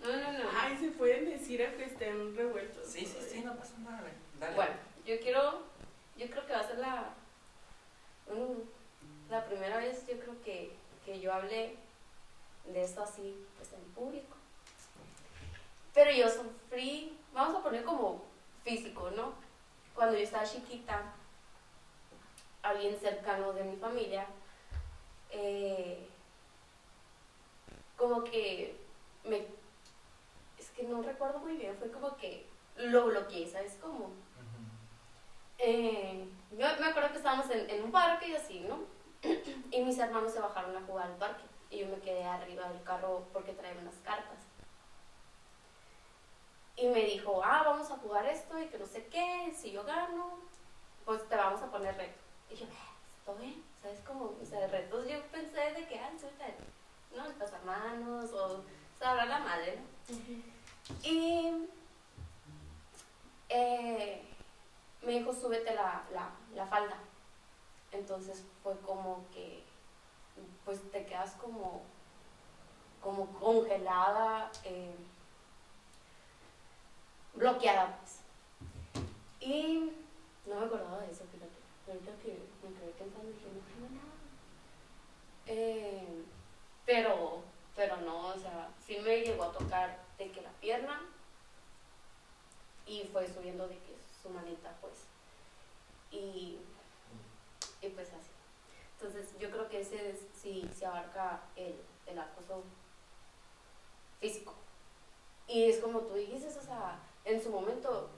No, 0.02 0.10
no, 0.18 0.32
no. 0.34 0.50
Ay, 0.54 0.78
se 0.78 0.90
pueden 0.90 1.30
decir 1.30 1.66
aunque 1.66 1.86
estén 1.86 2.36
revueltos. 2.36 2.86
Sí, 2.86 3.06
sí, 3.06 3.18
sí, 3.26 3.40
no 3.40 3.56
pasa 3.56 3.78
nada, 3.80 4.02
güey. 4.02 4.14
Dale. 4.40 4.56
Bueno, 4.56 4.74
yo 5.06 5.18
quiero, 5.22 5.64
yo 6.18 6.30
creo 6.30 6.46
que 6.46 6.54
va 6.54 6.60
a 6.60 6.68
ser 6.68 6.78
la, 6.80 7.14
mm, 8.28 9.32
la 9.32 9.46
primera 9.46 9.78
vez, 9.78 10.06
yo 10.08 10.20
creo 10.20 10.42
que, 10.44 10.76
que 11.06 11.22
yo 11.22 11.34
hablé 11.34 11.78
de 12.68 12.84
esto 12.84 13.04
así, 13.04 13.46
pues 13.58 13.74
en 13.74 13.84
público. 13.94 14.36
Pero 15.94 16.12
yo 16.12 16.30
sufrí, 16.30 17.18
vamos 17.34 17.56
a 17.56 17.64
poner 17.64 17.84
como 17.84 18.22
físico, 18.64 19.12
¿no? 19.12 19.34
Cuando 19.94 20.18
yo 20.18 20.24
estaba 20.24 20.44
chiquita, 20.44 21.14
alguien 22.62 23.00
cercano 23.00 23.54
de 23.54 23.64
mi 23.64 23.78
familia, 23.78 24.26
eh, 25.30 26.08
como 27.96 28.24
que 28.24 28.76
me, 29.24 29.46
es 30.58 30.70
que 30.76 30.84
no 30.84 31.02
recuerdo 31.02 31.40
muy 31.40 31.54
bien, 31.54 31.78
fue 31.78 31.92
como 31.92 32.18
que 32.18 32.46
lo 32.76 33.06
bloqueé, 33.06 33.48
¿sabes 33.48 33.78
cómo? 33.82 34.12
Eh, 35.58 36.28
yo 36.52 36.58
me 36.58 36.88
acuerdo 36.88 37.12
que 37.12 37.18
estábamos 37.18 37.50
en, 37.52 37.70
en 37.70 37.84
un 37.84 37.92
parque 37.92 38.30
y 38.30 38.36
así, 38.36 38.60
¿no? 38.62 38.80
y 39.72 39.82
mis 39.82 39.98
hermanos 39.98 40.34
se 40.34 40.42
bajaron 40.42 40.76
a 40.76 40.82
jugar 40.82 41.08
al 41.08 41.16
parque 41.16 41.55
y 41.76 41.80
yo 41.80 41.88
me 41.88 42.00
quedé 42.00 42.24
arriba 42.24 42.70
del 42.70 42.82
carro 42.84 43.26
porque 43.34 43.52
traía 43.54 43.80
unas 43.80 43.96
cartas. 44.04 44.38
Y 46.78 46.88
me 46.88 47.04
dijo, 47.04 47.42
ah, 47.44 47.64
vamos 47.66 47.90
a 47.92 47.98
jugar 47.98 48.26
esto 48.26 48.58
y 48.60 48.68
que 48.68 48.78
no 48.78 48.86
sé 48.86 49.06
qué, 49.08 49.54
si 49.56 49.72
yo 49.72 49.84
gano, 49.84 50.40
pues 51.06 51.28
te 51.30 51.36
vamos 51.36 51.62
a 51.62 51.72
poner 51.72 51.96
reto. 51.96 52.20
Y 52.50 52.56
yo, 52.56 52.66
"Ah, 52.66 52.94
está 53.20 53.34
bien, 53.34 53.64
¿sabes 53.82 54.00
cómo? 54.06 54.34
O 54.42 54.46
sea, 54.46 54.68
retos 54.68 55.08
yo 55.08 55.22
pensé 55.32 55.72
de 55.74 55.88
que, 55.88 56.00
ah, 56.00 56.12
¿no? 57.16 57.28
Los 57.28 57.52
hermanos 57.54 58.32
o 58.34 58.64
sabrá 59.00 59.26
la 59.26 59.40
madre, 59.40 59.78
¿no? 59.78 60.16
Y 61.04 61.68
eh, 63.50 64.22
me 65.02 65.12
dijo, 65.20 65.34
súbete 65.34 65.74
la, 65.74 66.04
la, 66.12 66.30
la 66.54 66.66
falda. 66.68 66.98
Entonces 67.92 68.44
fue 68.64 68.78
como 68.82 69.26
que, 69.34 69.64
pues 70.66 70.82
te 70.92 71.06
quedas 71.06 71.32
como, 71.34 71.84
como 73.02 73.28
congelada, 73.40 74.52
eh, 74.64 74.96
bloqueada, 77.36 77.98
pues. 78.00 78.20
Y 79.40 79.92
no 80.48 80.60
me 80.60 80.66
acordaba 80.66 81.00
de 81.02 81.12
eso, 81.12 81.24
fíjate. 81.32 81.54
Ahorita 81.88 82.12
que 82.24 82.40
me 82.64 82.76
quedé 82.80 82.92
pensando, 82.98 83.30
dije, 83.32 83.46
no 83.80 83.90
nada. 83.96 84.16
Eh, 85.46 86.24
pero, 86.86 87.44
pero 87.76 87.98
no, 87.98 88.30
o 88.30 88.38
sea, 88.40 88.70
sí 88.86 88.98
me 89.04 89.22
llegó 89.22 89.44
a 89.44 89.52
tocar 89.52 90.04
de 90.18 90.32
que 90.32 90.42
la 90.42 90.52
pierna 90.54 91.02
y 92.88 93.04
fue 93.12 93.28
subiendo 93.32 93.68
de 93.68 93.78
que 93.78 93.96
su 94.22 94.30
manita, 94.30 94.76
pues. 94.82 94.94
Y, 96.12 96.58
y 97.82 97.90
pues 97.90 98.10
así. 98.10 98.25
Entonces, 98.98 99.38
yo 99.40 99.52
creo 99.52 99.68
que 99.70 99.82
ese 99.82 100.12
es, 100.12 100.20
sí, 100.34 100.70
se 100.74 100.86
abarca 100.86 101.44
el, 101.56 101.76
el 102.06 102.20
acoso 102.20 102.64
físico. 104.20 104.54
Y 105.48 105.70
es 105.70 105.80
como 105.80 106.00
tú 106.00 106.14
dijiste, 106.16 106.48
o 106.48 106.62
sea, 106.62 107.00
en 107.24 107.42
su 107.42 107.50
momento 107.50 108.10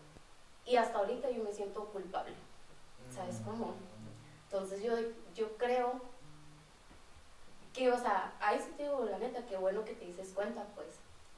y 0.67 0.75
hasta 0.75 0.99
ahorita 0.99 1.29
yo 1.31 1.43
me 1.43 1.53
siento 1.53 1.85
culpable. 1.85 2.33
¿Sabes 3.09 3.41
cómo? 3.45 3.73
Entonces 4.43 4.83
yo, 4.83 4.93
yo 5.33 5.57
creo 5.57 6.01
que, 7.73 7.89
o 7.89 7.97
sea, 7.97 8.35
ahí 8.41 8.59
sí 8.59 8.73
te 8.75 8.83
digo 8.83 9.05
la 9.05 9.17
neta, 9.17 9.45
qué 9.45 9.55
bueno 9.55 9.85
que 9.85 9.93
te 9.93 10.05
dices 10.05 10.33
cuenta, 10.33 10.65
pues, 10.75 10.87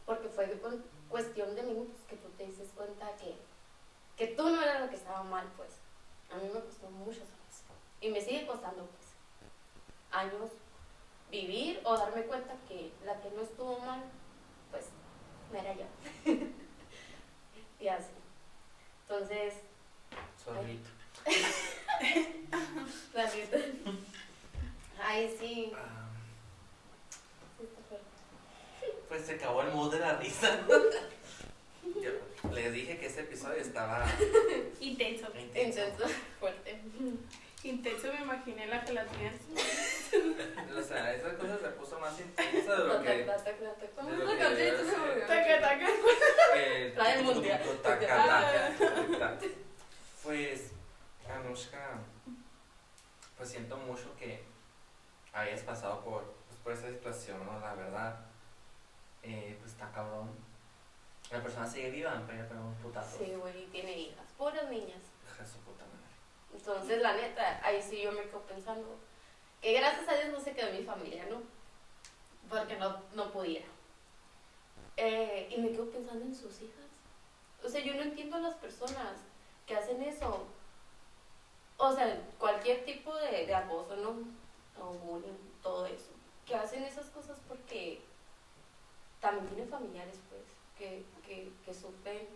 porque 0.05 0.29
fue 0.29 0.59
con 0.59 0.83
cuestión 1.09 1.55
de 1.55 1.61
minutos 1.61 1.97
que 2.07 2.15
tú 2.17 2.29
te 2.29 2.47
dices 2.47 2.69
cuenta 2.75 3.15
que, 3.17 3.35
que 4.17 4.33
tú 4.35 4.49
no 4.49 4.61
eras 4.61 4.81
lo 4.81 4.89
que 4.89 4.95
estaba 4.95 5.23
mal, 5.23 5.47
pues. 5.55 5.69
A 6.31 6.37
mí 6.37 6.49
me 6.51 6.61
costó 6.61 6.89
muchos 6.89 7.23
años. 7.23 7.63
Y 8.01 8.09
me 8.09 8.21
sigue 8.21 8.47
costando, 8.47 8.85
pues, 8.85 8.98
años 10.11 10.49
vivir 11.31 11.79
o 11.83 11.97
darme 11.97 12.23
cuenta 12.23 12.53
que 12.67 12.91
la 13.05 13.19
que 13.21 13.29
no 13.31 13.41
estuvo 13.41 13.79
mal, 13.79 14.01
pues, 14.71 14.85
no 15.51 15.59
era 15.59 15.73
yo. 15.75 15.85
y 17.79 17.87
así. 17.87 18.11
Entonces, 19.07 19.53
Zorrito. 20.43 20.89
la 23.13 23.25
neta. 23.25 23.57
Ay, 25.01 25.35
sí. 25.39 25.71
Ah. 25.75 26.07
Pues 29.07 29.25
se 29.25 29.33
acabó 29.35 29.63
el 29.63 29.71
mood 29.71 29.91
de 29.91 29.99
la 29.99 30.17
risa. 30.17 30.59
Yo 31.83 32.11
les 32.51 32.71
dije 32.73 32.97
que 32.99 33.07
este 33.07 33.21
episodio 33.21 33.57
estaba 33.57 34.05
Intenso. 34.79 35.25
intenso. 35.35 35.81
Intenso, 35.81 36.07
fuerte. 36.39 36.79
Intenso 37.63 38.07
me 38.13 38.21
imaginé 38.21 38.67
la 38.67 38.79
gelatina. 38.81 39.31
O 40.75 40.81
sea, 40.81 41.13
esa 41.13 41.35
cosa 41.37 41.57
se 41.59 41.67
puso 41.69 41.99
más 41.99 42.19
intensa 42.19 42.75
de 42.75 42.83
lo 42.87 43.01
que. 43.03 43.23
taca, 43.25 43.43
taca. 43.43 43.85
¿Cómo 43.95 44.09
es 44.09 44.19
la 44.19 44.31
que 44.31 44.37
canción? 44.39 45.27
Taca, 45.27 45.59
taca. 45.61 45.85
que- 46.53 46.93
La 46.97 47.03
del 47.15 47.23
mundial. 47.25 47.61
taca, 47.83 48.07
taca. 48.07 49.37
Pues, 50.23 50.71
Anushka, 51.29 51.99
pues 53.37 53.49
siento 53.49 53.77
mucho 53.77 54.15
que 54.17 54.43
hayas 55.33 55.61
pasado 55.61 56.03
por, 56.03 56.23
pues, 56.47 56.59
por 56.63 56.73
esa 56.73 56.89
situación, 56.89 57.45
¿no? 57.45 57.59
La 57.59 57.75
verdad, 57.75 58.19
eh, 59.21 59.57
pues 59.59 59.73
está 59.73 59.91
cabrón. 59.91 60.31
La 61.31 61.41
persona 61.43 61.67
sigue 61.67 61.91
viva, 61.91 62.23
pero 62.25 62.39
ya 62.41 62.49
pegó 62.49 62.61
un 62.61 62.75
putazo. 62.75 63.19
Sí, 63.19 63.31
güey, 63.35 63.63
y 63.63 63.67
tiene 63.67 63.95
hijas. 63.95 64.25
Puras 64.37 64.67
niñas. 64.69 65.01
Hija 65.31 65.45
su 65.45 65.59
puta 65.59 65.83
madre. 65.85 65.98
Entonces, 66.53 67.01
la 67.01 67.13
neta, 67.13 67.61
ahí 67.63 67.81
sí 67.81 68.01
yo 68.01 68.11
me 68.11 68.23
quedo 68.23 68.41
pensando 68.41 68.97
que 69.61 69.73
gracias 69.73 70.07
a 70.07 70.15
Dios 70.15 70.29
no 70.29 70.39
se 70.39 70.53
quedó 70.53 70.71
mi 70.71 70.83
familia, 70.83 71.25
¿no? 71.29 71.41
Porque 72.49 72.77
no, 72.77 73.01
no 73.13 73.31
pudiera. 73.31 73.67
Eh, 74.97 75.47
y 75.49 75.61
me 75.61 75.69
quedo 75.69 75.89
pensando 75.89 76.25
en 76.25 76.35
sus 76.35 76.61
hijas. 76.61 76.85
O 77.63 77.69
sea, 77.69 77.81
yo 77.81 77.93
no 77.95 78.01
entiendo 78.01 78.37
a 78.37 78.41
las 78.41 78.55
personas 78.55 79.17
que 79.65 79.75
hacen 79.75 80.01
eso. 80.03 80.47
O 81.77 81.93
sea, 81.93 82.21
cualquier 82.37 82.83
tipo 82.85 83.15
de, 83.15 83.45
de 83.45 83.53
¿no? 83.53 84.39
O 84.81 84.93
bullying, 84.93 85.37
todo 85.61 85.85
eso. 85.85 86.11
Que 86.45 86.55
hacen 86.55 86.83
esas 86.83 87.07
cosas 87.07 87.37
porque 87.47 88.01
también 89.19 89.47
tienen 89.47 89.69
familiares, 89.69 90.19
pues, 90.29 90.41
que, 90.77 91.05
que, 91.25 91.51
que 91.63 91.73
sufren 91.73 92.27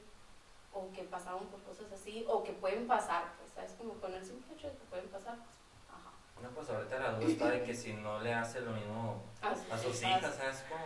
o 0.74 0.92
que 0.92 1.04
pasaron 1.04 1.46
por 1.48 1.62
cosas 1.64 1.92
así, 1.92 2.26
o 2.28 2.44
que 2.44 2.52
pueden 2.54 2.88
pasar, 2.88 3.34
pues, 3.38 3.52
¿sabes? 3.54 3.72
Como 3.78 3.94
con 3.96 4.14
el 4.14 4.26
simple 4.26 4.54
hecho 4.56 4.68
de 4.68 4.74
que 4.74 4.84
pueden 4.86 5.08
pasar, 5.08 5.36
pues, 5.36 5.56
ajá. 5.90 6.12
No, 6.42 6.50
pues 6.50 6.70
ahorita 6.70 7.00
la 7.00 7.12
duda 7.12 7.28
está 7.28 7.50
de 7.52 7.64
que 7.64 7.74
si 7.74 7.94
no 7.94 8.20
le 8.20 8.34
hace 8.34 8.62
lo 8.62 8.72
mismo 8.72 9.22
a 9.42 9.78
sus 9.78 10.02
hijas, 10.02 10.36
¿sabes 10.36 10.64
cómo? 10.68 10.86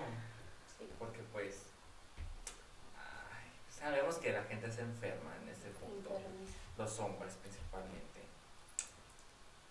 Sí. 0.78 0.90
Porque 1.00 1.22
pues 1.32 1.64
ay, 2.96 3.50
sabemos 3.70 4.16
que 4.18 4.34
la 4.34 4.44
gente 4.44 4.72
se 4.72 4.82
enferma 4.82 5.36
en 5.42 5.50
ese 5.50 5.70
punto, 5.70 6.20
los 6.78 7.00
hombres 7.00 7.34
principalmente. 7.42 8.22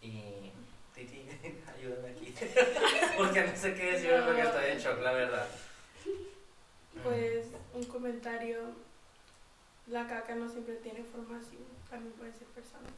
Y 0.00 0.52
Titi, 0.94 1.28
ayúdame 1.76 2.11
aquí. 2.11 2.35
porque 3.18 3.44
no 3.44 3.56
sé 3.56 3.75
qué 3.75 3.92
decir 3.92 4.23
porque 4.25 4.42
estoy 4.42 4.70
en 4.70 4.78
shock, 4.78 5.00
la 5.02 5.12
verdad. 5.12 5.46
Pues 7.04 7.49
un 7.75 7.85
comentario. 7.85 8.86
La 9.87 10.07
caca 10.07 10.35
no 10.35 10.49
siempre 10.49 10.76
tiene 10.76 11.05
formación. 11.05 11.64
También 11.88 12.12
puede 12.14 12.33
ser 12.33 12.49
personas. 12.49 12.93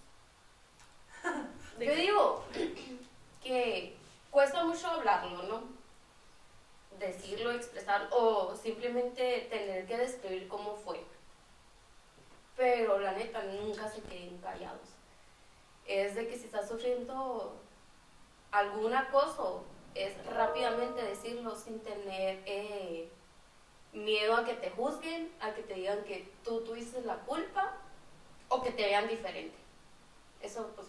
Yo 1.79 1.95
digo 1.95 2.45
que 3.43 3.95
cuesta 4.31 4.65
mucho 4.65 4.87
hablarlo, 4.87 5.43
¿no? 5.43 5.63
Decirlo, 6.99 7.53
expresar 7.53 8.09
o 8.11 8.57
simplemente 8.57 9.47
tener 9.51 9.87
que 9.87 9.99
describir 9.99 10.49
cómo 10.49 10.77
fue. 10.77 11.05
Pero 12.57 12.99
la 12.99 13.13
neta, 13.13 13.43
nunca 13.45 13.89
se 13.89 14.01
queden 14.03 14.39
callados. 14.39 14.89
Es 15.87 16.15
de 16.15 16.27
que 16.27 16.37
si 16.37 16.47
estás 16.47 16.69
sufriendo 16.69 17.61
algún 18.51 18.95
acoso, 18.95 19.65
es 19.95 20.15
rápidamente 20.27 21.03
decirlo 21.03 21.55
sin 21.55 21.81
tener 21.81 22.43
eh, 22.47 23.11
miedo 23.93 24.37
a 24.37 24.45
que 24.45 24.55
te 24.55 24.71
juzguen, 24.71 25.33
a 25.41 25.53
que 25.55 25.63
te 25.63 25.75
digan 25.75 26.05
que 26.05 26.31
tú 26.45 26.63
tuviste 26.63 27.01
la 27.03 27.17
culpa 27.21 27.77
o 28.49 28.63
que 28.63 28.71
te 28.73 28.83
vean 28.83 29.09
diferente. 29.09 29.57
Eso, 30.41 30.71
pues, 30.75 30.89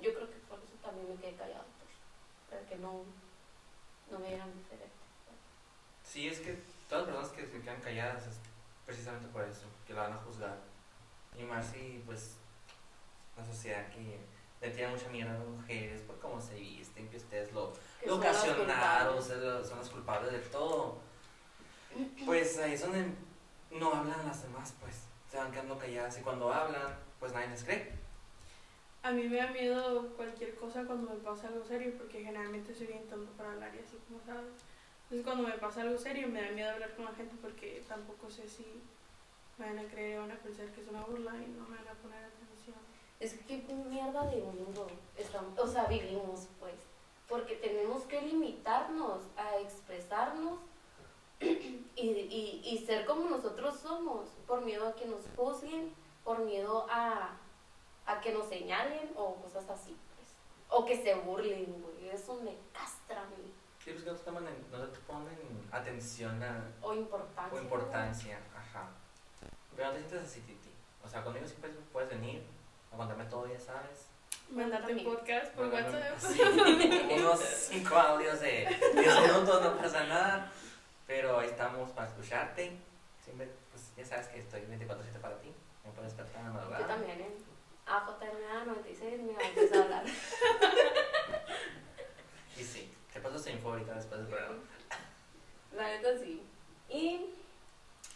yo 0.00 0.14
creo 0.14 0.30
que 0.30 0.36
por 0.48 0.58
eso 0.58 0.74
también 0.82 1.08
me 1.08 1.20
quedé 1.20 1.34
callado, 1.34 1.64
pues, 1.78 1.94
para 2.50 2.68
que 2.68 2.76
no, 2.76 3.02
no 4.10 4.18
me 4.18 4.28
vieran 4.28 4.52
diferente. 4.54 4.94
Sí, 6.04 6.28
es 6.28 6.40
que 6.40 6.58
todas 6.88 7.06
las 7.06 7.16
personas 7.16 7.50
que 7.50 7.58
se 7.58 7.62
quedan 7.62 7.80
calladas 7.80 8.26
es 8.26 8.38
precisamente 8.84 9.28
por 9.28 9.42
eso, 9.44 9.66
que 9.86 9.94
la 9.94 10.02
van 10.02 10.12
a 10.12 10.18
juzgar. 10.18 10.58
Y 11.38 11.42
más 11.42 11.66
si, 11.66 12.02
pues, 12.06 12.36
la 13.36 13.44
sociedad 13.44 13.88
que 13.90 14.18
le 14.60 14.70
tiene 14.70 14.92
mucha 14.92 15.08
mierda 15.08 15.34
a 15.34 15.38
las 15.38 15.48
mujeres 15.48 16.00
por 16.02 16.18
cómo 16.18 16.40
se 16.40 16.54
visten, 16.54 17.08
que 17.08 17.16
ustedes 17.16 17.52
lo, 17.52 17.72
Que 18.00 18.06
lo 18.06 18.14
son 18.14 18.24
las 18.24 18.44
ocasionaron, 18.44 19.18
ustedes 19.18 19.68
son 19.68 19.78
los 19.78 19.90
culpables 19.90 20.32
de 20.32 20.38
todo. 20.38 20.98
Pues 22.24 22.58
ahí 22.58 22.74
es 22.74 22.80
donde 22.82 23.06
no 23.70 23.92
hablan 23.92 24.26
las 24.26 24.42
demás, 24.42 24.74
pues, 24.80 25.04
se 25.30 25.36
van 25.36 25.52
quedando 25.52 25.78
calladas 25.78 26.18
y 26.18 26.22
cuando 26.22 26.52
hablan, 26.52 26.98
pues 27.18 27.32
nadie 27.32 27.48
les 27.48 27.64
cree. 27.64 27.92
A 29.02 29.12
mí 29.12 29.28
me 29.28 29.36
da 29.36 29.48
miedo 29.48 30.08
cualquier 30.16 30.56
cosa 30.56 30.84
cuando 30.84 31.12
me 31.12 31.20
pasa 31.20 31.48
algo 31.48 31.64
serio, 31.64 31.94
porque 31.96 32.24
generalmente 32.24 32.74
soy 32.74 32.88
bien 32.88 33.06
tonto 33.06 33.30
para 33.32 33.52
hablar 33.52 33.72
y 33.74 33.78
así 33.78 33.96
como 34.08 34.20
sabes. 34.24 34.52
Entonces 35.04 35.24
cuando 35.24 35.48
me 35.48 35.58
pasa 35.58 35.82
algo 35.82 35.96
serio 35.96 36.26
me 36.26 36.42
da 36.42 36.50
miedo 36.50 36.72
hablar 36.72 36.96
con 36.96 37.04
la 37.04 37.12
gente 37.12 37.36
porque 37.40 37.84
tampoco 37.86 38.28
sé 38.28 38.48
si 38.48 38.82
me 39.58 39.66
van 39.66 39.78
a 39.78 39.88
creer 39.88 40.18
o 40.18 40.22
van 40.22 40.32
a 40.32 40.36
pensar 40.36 40.66
que 40.66 40.80
es 40.80 40.88
una 40.88 41.02
burla 41.02 41.34
y 41.36 41.46
no 41.56 41.68
me 41.68 41.76
van 41.76 41.88
a 41.88 41.94
poner 42.02 42.24
atención. 42.24 42.76
Es 43.20 43.34
que 43.34 43.64
qué 43.64 43.72
mierda 43.72 44.26
de 44.26 44.42
mundo 44.42 44.88
estamos, 45.16 45.56
o 45.58 45.66
sea, 45.68 45.84
vivimos, 45.84 46.48
pues. 46.58 46.74
Porque 47.28 47.54
tenemos 47.54 48.02
que 48.02 48.22
limitarnos 48.22 49.22
a 49.36 49.56
expresarnos 49.58 50.58
y, 51.40 51.48
y, 51.96 52.60
y 52.64 52.84
ser 52.86 53.04
como 53.06 53.28
nosotros 53.30 53.78
somos, 53.78 54.28
por 54.46 54.62
miedo 54.62 54.88
a 54.88 54.94
que 54.94 55.06
nos 55.06 55.20
juzguen, 55.36 55.92
por 56.24 56.38
miedo 56.40 56.86
a, 56.90 57.36
a 58.06 58.20
que 58.20 58.32
nos 58.32 58.46
señalen 58.48 59.10
o 59.16 59.34
cosas 59.36 59.68
así, 59.68 59.96
pues. 60.16 60.28
O 60.68 60.84
que 60.84 61.00
se 61.02 61.14
burlen, 61.14 61.82
güey. 61.82 62.08
Eso 62.10 62.34
me 62.42 62.56
castra 62.72 63.22
a 63.22 63.26
mí. 63.26 63.52
Sí, 63.84 63.92
pues 63.92 64.02
que 64.04 64.10
no 64.10 64.16
te, 64.16 64.24
toman 64.24 64.46
en- 64.48 64.70
no 64.72 64.84
te 64.88 64.98
ponen 65.00 65.68
atención 65.70 66.42
a, 66.42 66.64
O 66.82 66.92
importancia. 66.94 67.58
o 67.58 67.62
importancia, 67.62 68.40
ajá. 68.56 68.88
Pero 69.76 69.88
no 69.88 69.94
te 69.94 69.98
sientes 70.00 70.22
así, 70.28 70.40
Titi. 70.40 70.70
O 71.04 71.08
sea, 71.08 71.22
conmigo 71.22 71.46
siempre 71.46 71.70
puedes 71.92 72.08
venir 72.10 72.42
a 72.92 72.96
contarme 72.96 73.24
todo, 73.26 73.46
ya 73.46 73.60
sabes. 73.60 74.08
Mandarte 74.50 74.88
también. 74.88 75.06
podcast 75.08 75.52
por 75.54 75.66
WhatsApp. 75.68 76.16
sí, 76.18 76.40
unos 77.16 77.40
cinco 77.40 77.94
audios 77.96 78.40
de 78.40 78.66
10 78.94 79.20
minutos, 79.22 79.62
no 79.62 79.76
pasa 79.76 80.04
nada. 80.04 80.52
Pero 81.06 81.38
ahí 81.38 81.48
estamos 81.48 81.90
para 81.90 82.08
escucharte. 82.08 82.76
Siempre, 83.22 83.50
pues 83.70 83.92
ya 83.96 84.04
sabes 84.04 84.28
que 84.28 84.40
estoy 84.40 84.62
24-7 84.62 85.20
para 85.20 85.40
ti. 85.40 85.52
Me 85.84 85.92
puedes 85.92 86.16
despertar 86.16 86.40
en 86.40 86.46
la 86.48 86.52
madrugada. 86.52 86.82
Yo 86.82 86.86
también 86.86 87.20
en 87.20 87.34
AJMA 87.86 88.64
96 88.66 89.20
me 89.22 89.44
empieza 89.44 89.78
a 89.78 89.82
hablar. 89.82 90.04
Y 92.58 92.64
sí, 92.64 92.90
te 93.12 93.20
paso 93.20 93.38
su 93.38 93.50
info 93.50 93.68
ahorita 93.68 93.94
después 93.94 94.18
del 94.18 94.28
programa. 94.28 94.58
La 95.76 95.88
neta 95.88 96.18
sí. 96.18 96.42
Y. 96.88 97.34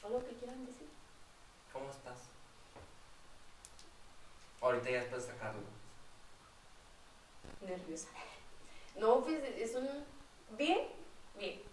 ¿O 0.03 0.09
lo 0.09 0.25
que 0.25 0.33
quieran 0.37 0.65
decir? 0.65 0.89
¿Cómo 1.73 1.91
estás? 1.91 2.21
Ahorita 4.63 4.91
ya 4.91 5.01
después 5.01 5.27
de 5.27 5.33
sacarlo. 5.33 5.61
Nerviosa. 7.61 8.09
No, 8.97 9.23
pues 9.23 9.43
es 9.45 9.75
un. 9.75 9.89
Bien, 10.57 10.89
bien. 11.39 11.70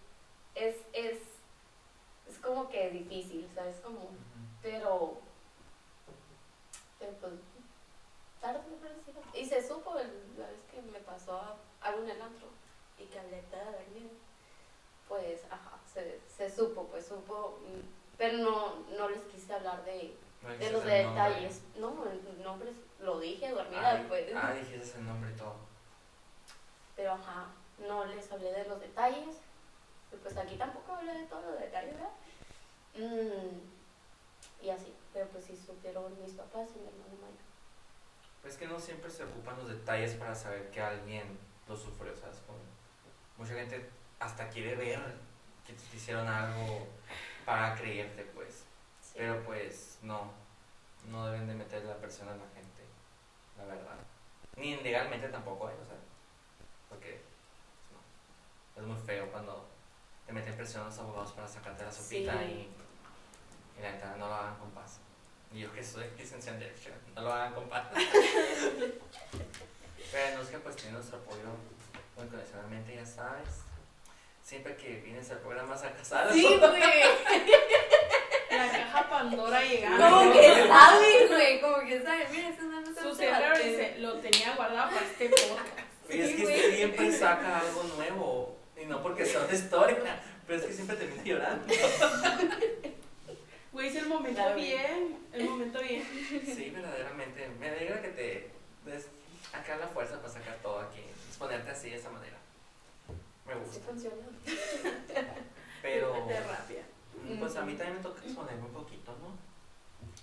Es, 0.58 0.76
es. 0.92 1.18
Es 2.28 2.38
como 2.42 2.68
que 2.68 2.90
difícil, 2.90 3.48
¿sabes? 3.54 3.76
Como. 3.76 4.10
Pero. 4.62 5.18
Pero 6.98 7.12
pues. 7.20 7.32
Tarde 8.40 8.60
lo- 8.82 9.38
Y 9.38 9.44
se 9.44 9.66
supo 9.66 9.98
el- 9.98 10.34
la 10.38 10.46
vez 10.46 10.60
que 10.70 10.80
me 10.82 11.00
pasó 11.00 11.36
a- 11.40 11.56
algo 11.80 12.02
en 12.04 12.10
el 12.10 12.22
antro 12.22 12.46
y 12.98 13.04
que 13.06 13.18
hablé 13.18 13.42
de 13.42 13.56
alguien. 13.60 14.10
Pues, 15.08 15.40
ajá, 15.50 15.78
se, 15.92 16.20
se 16.28 16.48
supo, 16.54 16.84
pues 16.86 17.06
supo. 17.06 17.58
mm, 17.66 17.98
Pero 18.18 18.38
no, 18.38 18.74
no 18.98 19.08
les 19.08 19.22
quise 19.22 19.54
hablar 19.54 19.84
de, 19.84 19.92
de 20.58 20.70
los 20.72 20.82
detalles. 20.84 21.62
No, 21.76 22.04
el 22.10 22.42
nombre 22.42 22.72
lo 23.00 23.18
dije 23.20 23.50
dormida, 23.50 24.04
pues. 24.08 24.30
Ah, 24.34 24.52
dijiste 24.52 24.98
el 24.98 25.06
nombre 25.06 25.30
y 25.30 25.36
todo. 25.36 25.54
Pero 26.96 27.12
ajá, 27.12 27.46
no 27.78 28.04
les 28.06 28.30
hablé 28.32 28.52
de 28.52 28.64
los 28.64 28.80
detalles. 28.80 29.36
Pues 30.10 30.36
aquí 30.36 30.56
tampoco 30.56 30.94
hablé 30.94 31.12
de 31.12 31.26
todos 31.26 31.44
los 31.44 31.60
detalles, 31.60 31.94
¿verdad? 31.94 32.10
Mm, 32.96 34.64
y 34.64 34.70
así, 34.70 34.94
pero 35.12 35.26
pues 35.28 35.44
sí 35.44 35.56
supieron 35.56 36.20
mis 36.20 36.32
papás 36.32 36.68
y 36.74 36.80
mi 36.80 36.88
hermano 36.88 37.14
mayor. 37.20 37.38
Pues 38.42 38.56
que 38.56 38.66
no 38.66 38.78
siempre 38.78 39.10
se 39.10 39.24
ocupan 39.24 39.56
los 39.58 39.68
detalles 39.68 40.14
para 40.14 40.34
saber 40.34 40.70
que 40.70 40.80
alguien 40.80 41.38
lo 41.68 41.76
sufrió, 41.76 42.16
¿sabes? 42.16 42.38
Como 42.46 42.58
mucha 43.36 43.54
gente 43.54 43.88
hasta 44.18 44.48
quiere 44.48 44.74
ver 44.74 45.00
que 45.66 45.72
te 45.72 45.96
hicieron 45.96 46.26
algo 46.26 46.86
para 47.44 47.74
creerte, 47.74 48.24
pues. 48.34 48.64
Sí. 49.00 49.14
Pero 49.16 49.44
pues 49.44 49.98
no, 50.02 50.32
no 51.10 51.26
deben 51.26 51.46
de 51.46 51.54
meter 51.54 51.84
la 51.84 51.96
presión 51.96 52.28
a 52.28 52.36
la 52.36 52.48
gente, 52.54 52.82
la 53.56 53.64
verdad. 53.64 53.96
Ni 54.56 54.76
legalmente 54.76 55.28
tampoco, 55.28 55.68
¿eh? 55.68 55.74
O 55.82 55.86
sea, 55.86 55.96
porque 56.88 57.22
no. 57.92 58.82
Es 58.82 58.86
muy 58.86 59.00
feo 59.06 59.30
cuando 59.30 59.68
te 60.28 60.34
meten 60.34 60.54
presión 60.54 60.84
los 60.84 60.98
abogados 60.98 61.32
para 61.32 61.48
sacarte 61.48 61.84
la 61.84 61.90
sopita 61.90 62.32
Sí. 62.34 62.38
y, 62.44 63.78
y 63.78 63.82
la 63.82 63.92
neta 63.92 64.14
no 64.18 64.28
lo 64.28 64.34
hagan 64.34 64.56
con 64.58 64.70
paz. 64.72 64.98
Y 65.54 65.60
yo 65.60 65.72
que 65.72 65.82
soy 65.82 66.04
licenciado 66.18 66.58
en 66.58 66.64
Derecho, 66.64 66.90
no 67.14 67.22
lo 67.22 67.32
hagan 67.32 67.54
con 67.54 67.66
paz. 67.70 67.86
Pero 70.12 70.36
no 70.36 70.42
es 70.42 70.48
que 70.50 70.58
pues 70.58 70.76
tiene 70.76 70.92
nuestro 70.92 71.16
apoyo 71.18 71.48
incondicionalmente, 72.22 72.94
ya 72.94 73.06
sabes. 73.06 73.62
Siempre 74.42 74.76
que 74.76 75.00
vienes 75.00 75.30
al 75.30 75.38
programa 75.38 75.74
sacas 75.76 76.12
algo. 76.12 76.34
Sí, 76.34 76.44
güey. 76.58 76.60
La 78.50 78.70
caja 78.70 79.08
Pandora 79.08 79.62
llegando. 79.62 80.08
Como 80.10 80.32
que 80.32 80.66
saben, 80.68 81.28
güey. 81.28 81.60
Como 81.60 81.78
que 81.86 82.02
saben. 82.02 82.26
Mira, 82.32 82.48
eso 82.50 82.62
no 82.64 82.84
Su 83.10 83.14
cerebro 83.14 83.56
dice, 83.58 83.94
lo 83.98 84.14
tenía 84.20 84.54
guardado 84.56 84.90
para 84.94 85.06
este 85.06 85.28
podcast. 85.30 85.68
Es 86.08 86.34
que 86.36 86.42
güey. 86.42 86.76
siempre 86.76 87.12
saca 87.12 87.60
algo 87.60 87.82
nuevo. 87.96 88.58
Y 88.80 88.86
no 88.86 89.02
porque 89.02 89.24
sea 89.26 89.44
una 89.44 89.52
historia, 89.54 90.20
pero 90.46 90.60
es 90.60 90.66
que 90.66 90.72
siempre 90.72 90.96
termina 90.96 91.22
llorando. 91.24 91.66
Güey, 93.72 93.88
es 93.88 93.96
el 93.96 94.06
momento 94.08 94.40
Claro. 94.40 94.56
bien. 94.56 95.18
El 95.32 95.44
momento 95.48 95.80
bien. 95.80 96.02
Sí, 96.44 96.70
verdaderamente. 96.70 97.48
Me 97.60 97.68
alegra 97.68 98.00
que 98.02 98.08
te 98.08 98.50
des 98.90 99.08
acá 99.52 99.76
la 99.76 99.86
fuerza 99.88 100.16
para 100.20 100.32
sacar 100.32 100.56
todo 100.62 100.80
aquí. 100.80 101.00
Exponerte 101.28 101.70
así 101.70 101.90
de 101.90 101.96
esa 101.96 102.10
manera. 102.10 102.36
Me 103.46 103.54
Sí 103.54 103.60
gusta. 103.64 103.86
funciona. 103.86 104.16
Pero, 105.82 106.12
De 106.26 106.40
rabia. 106.40 106.82
pues 107.38 107.56
a 107.56 107.62
mí 107.62 107.74
también 107.74 107.96
me 107.96 108.02
toca 108.02 108.22
exponerme 108.24 108.62
un 108.66 108.72
poquito, 108.72 109.12
¿no? 109.18 109.36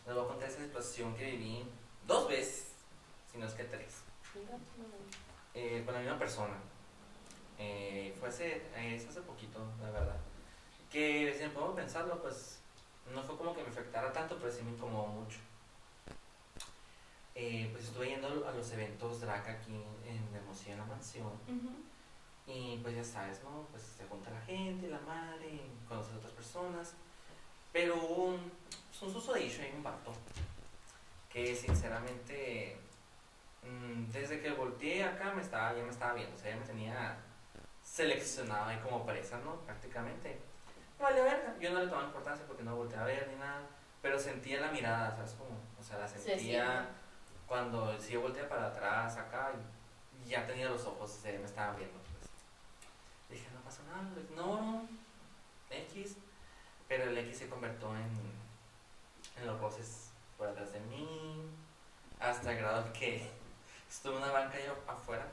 Les 0.05 0.15
voy 0.15 0.25
a 0.25 0.27
contar 0.27 0.49
esa 0.49 0.61
situación 0.61 1.15
que 1.15 1.25
viví 1.31 1.65
dos 2.07 2.27
veces, 2.27 2.67
si 3.31 3.37
no 3.37 3.45
es 3.47 3.53
que 3.53 3.63
tres. 3.65 4.01
Eh, 5.53 5.81
con 5.85 5.93
la 5.93 6.01
misma 6.01 6.19
persona. 6.19 6.55
Eh, 7.57 8.13
fue 8.19 8.29
hace, 8.29 8.57
eh, 8.75 8.95
es 8.95 9.07
hace 9.07 9.21
poquito, 9.21 9.59
la 9.81 9.91
verdad. 9.91 10.17
Que 10.91 11.33
si 11.37 11.43
me 11.43 11.49
puedo 11.49 11.75
pensarlo, 11.75 12.21
pues 12.21 12.59
no 13.13 13.21
fue 13.23 13.37
como 13.37 13.55
que 13.55 13.63
me 13.63 13.69
afectara 13.69 14.11
tanto, 14.11 14.37
pero 14.37 14.51
sí 14.51 14.63
me 14.63 14.71
incomodó 14.71 15.07
mucho. 15.07 15.39
Eh, 17.33 17.67
pues 17.71 17.85
estuve 17.85 18.09
yendo 18.09 18.47
a 18.47 18.51
los 18.51 18.71
eventos 18.71 19.19
drag 19.19 19.47
aquí 19.47 19.73
en 20.05 20.35
Hermosillo, 20.35 20.73
en 20.73 20.79
la 20.79 20.85
mansión. 20.85 21.31
Y 22.47 22.77
pues 22.77 22.95
ya 22.95 23.03
sabes, 23.03 23.43
¿no? 23.43 23.67
Pues 23.71 23.83
se 23.83 24.05
junta 24.05 24.29
la 24.29 24.41
gente, 24.41 24.87
la 24.87 24.99
madre, 24.99 25.59
conoces 25.87 26.13
a 26.13 26.17
otras 26.17 26.33
personas. 26.33 26.93
Pero 27.73 27.95
hubo 27.95 28.25
un, 28.27 28.51
pues, 28.87 29.01
un 29.01 29.11
susodicho 29.11 29.61
ahí, 29.61 29.73
un 29.75 29.83
vato. 29.83 30.13
Que 31.29 31.53
sinceramente, 31.53 32.77
mm, 33.63 34.11
desde 34.11 34.39
que 34.39 34.51
volteé 34.51 35.03
acá, 35.03 35.33
me 35.33 35.41
estaba, 35.41 35.75
ya 35.75 35.83
me 35.83 35.89
estaba 35.89 36.13
viendo. 36.13 36.35
O 36.35 36.39
sea, 36.39 36.51
ya 36.51 36.57
me 36.57 36.65
tenía 36.65 37.17
seleccionado 37.85 38.65
ahí 38.65 38.77
como 38.79 39.05
presa, 39.05 39.37
¿no? 39.39 39.55
Prácticamente. 39.61 40.41
Vale, 40.99 41.21
verga. 41.21 41.55
Yo 41.59 41.71
no 41.71 41.79
le 41.79 41.87
tomaba 41.87 42.07
importancia 42.07 42.45
porque 42.47 42.63
no 42.63 42.75
volteé 42.75 42.97
a 42.97 43.03
ver 43.03 43.27
ni 43.31 43.35
nada. 43.35 43.61
Pero 44.01 44.19
sentía 44.19 44.59
la 44.59 44.71
mirada, 44.71 45.11
¿sabes? 45.15 45.33
Como, 45.33 45.51
o 45.79 45.83
sea, 45.83 45.99
la 45.99 46.07
Se 46.07 46.19
sentía 46.19 46.65
siente. 46.65 46.89
cuando 47.47 47.97
si 47.99 48.13
yo 48.13 48.21
volteé 48.21 48.43
para 48.43 48.67
atrás 48.67 49.17
acá 49.17 49.51
y 50.23 50.29
ya 50.29 50.45
tenía 50.45 50.69
los 50.69 50.85
ojos, 50.85 51.11
o 51.11 51.21
sea, 51.21 51.37
me 51.39 51.45
estaban 51.45 51.75
viendo. 51.75 51.97
Pues. 51.99 52.29
Dije, 53.29 53.49
no 53.53 53.61
pasa 53.61 53.83
nada, 53.83 54.03
lo 54.13 54.21
ignoro, 54.21 54.81
X. 55.69 56.17
Pero 56.87 57.05
el 57.05 57.17
X 57.17 57.37
se 57.39 57.49
convirtió 57.49 57.95
en, 57.95 58.31
en 59.37 59.47
los 59.47 59.59
roces 59.59 60.11
por 60.37 60.47
atrás 60.47 60.71
de 60.73 60.79
mí, 60.81 61.49
hasta 62.19 62.51
el 62.51 62.57
grado 62.59 62.93
que 62.93 63.27
estuve 63.89 64.17
en 64.17 64.23
una 64.23 64.31
banca 64.31 64.57
yo 64.63 64.75
afuera, 64.87 65.25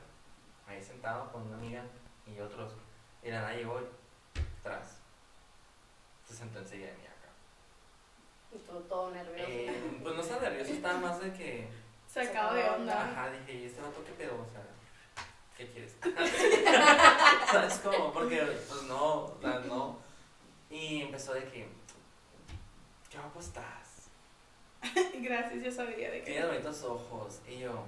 ahí 0.67 0.81
sentado 0.81 1.31
con 1.31 1.43
una 1.43 1.57
amiga 1.57 1.83
y 2.25 2.39
otros, 2.39 2.73
y 3.21 3.29
la 3.29 3.41
nada 3.41 3.53
llegó 3.55 3.79
atrás. 4.61 4.99
Se 6.27 6.35
sentó 6.35 6.59
enseguida 6.59 6.87
de 6.87 6.93
mí 6.93 7.03
acá. 7.03 7.29
Y 8.53 8.57
todo, 8.59 8.79
todo 8.81 9.11
nervioso. 9.11 9.49
Eh, 9.49 9.99
pues 10.01 10.15
no 10.15 10.21
estaba 10.21 10.41
nervioso, 10.41 10.73
estaba 10.73 10.99
más 10.99 11.19
de 11.19 11.33
que 11.33 11.67
Sacado 12.13 12.53
de 12.53 12.69
onda. 12.69 13.11
Ajá, 13.11 13.31
dije, 13.31 13.53
¿y 13.53 13.65
este 13.65 13.81
vato 13.81 14.03
qué 14.05 14.11
pedo? 14.11 14.35
O 14.35 14.51
sea, 14.51 14.61
¿qué 15.57 15.67
quieres? 15.71 15.95
¿Sabes 17.51 17.79
cómo? 17.83 18.13
Porque, 18.13 18.37
pues 18.67 18.83
no, 18.83 19.25
o 19.25 19.39
sea, 19.41 19.59
no. 19.59 19.97
Y 20.69 21.01
empezó 21.01 21.33
de 21.33 21.43
que, 21.45 21.67
¿qué 23.09 23.17
guapo 23.17 23.39
estás? 23.39 24.09
Gracias, 25.15 25.63
yo 25.63 25.71
sabía 25.71 26.11
de 26.11 26.21
Tienes 26.21 26.43
que. 26.43 26.47
bonitos 26.49 26.83
ojos. 26.83 27.39
Y 27.47 27.59
yo, 27.59 27.83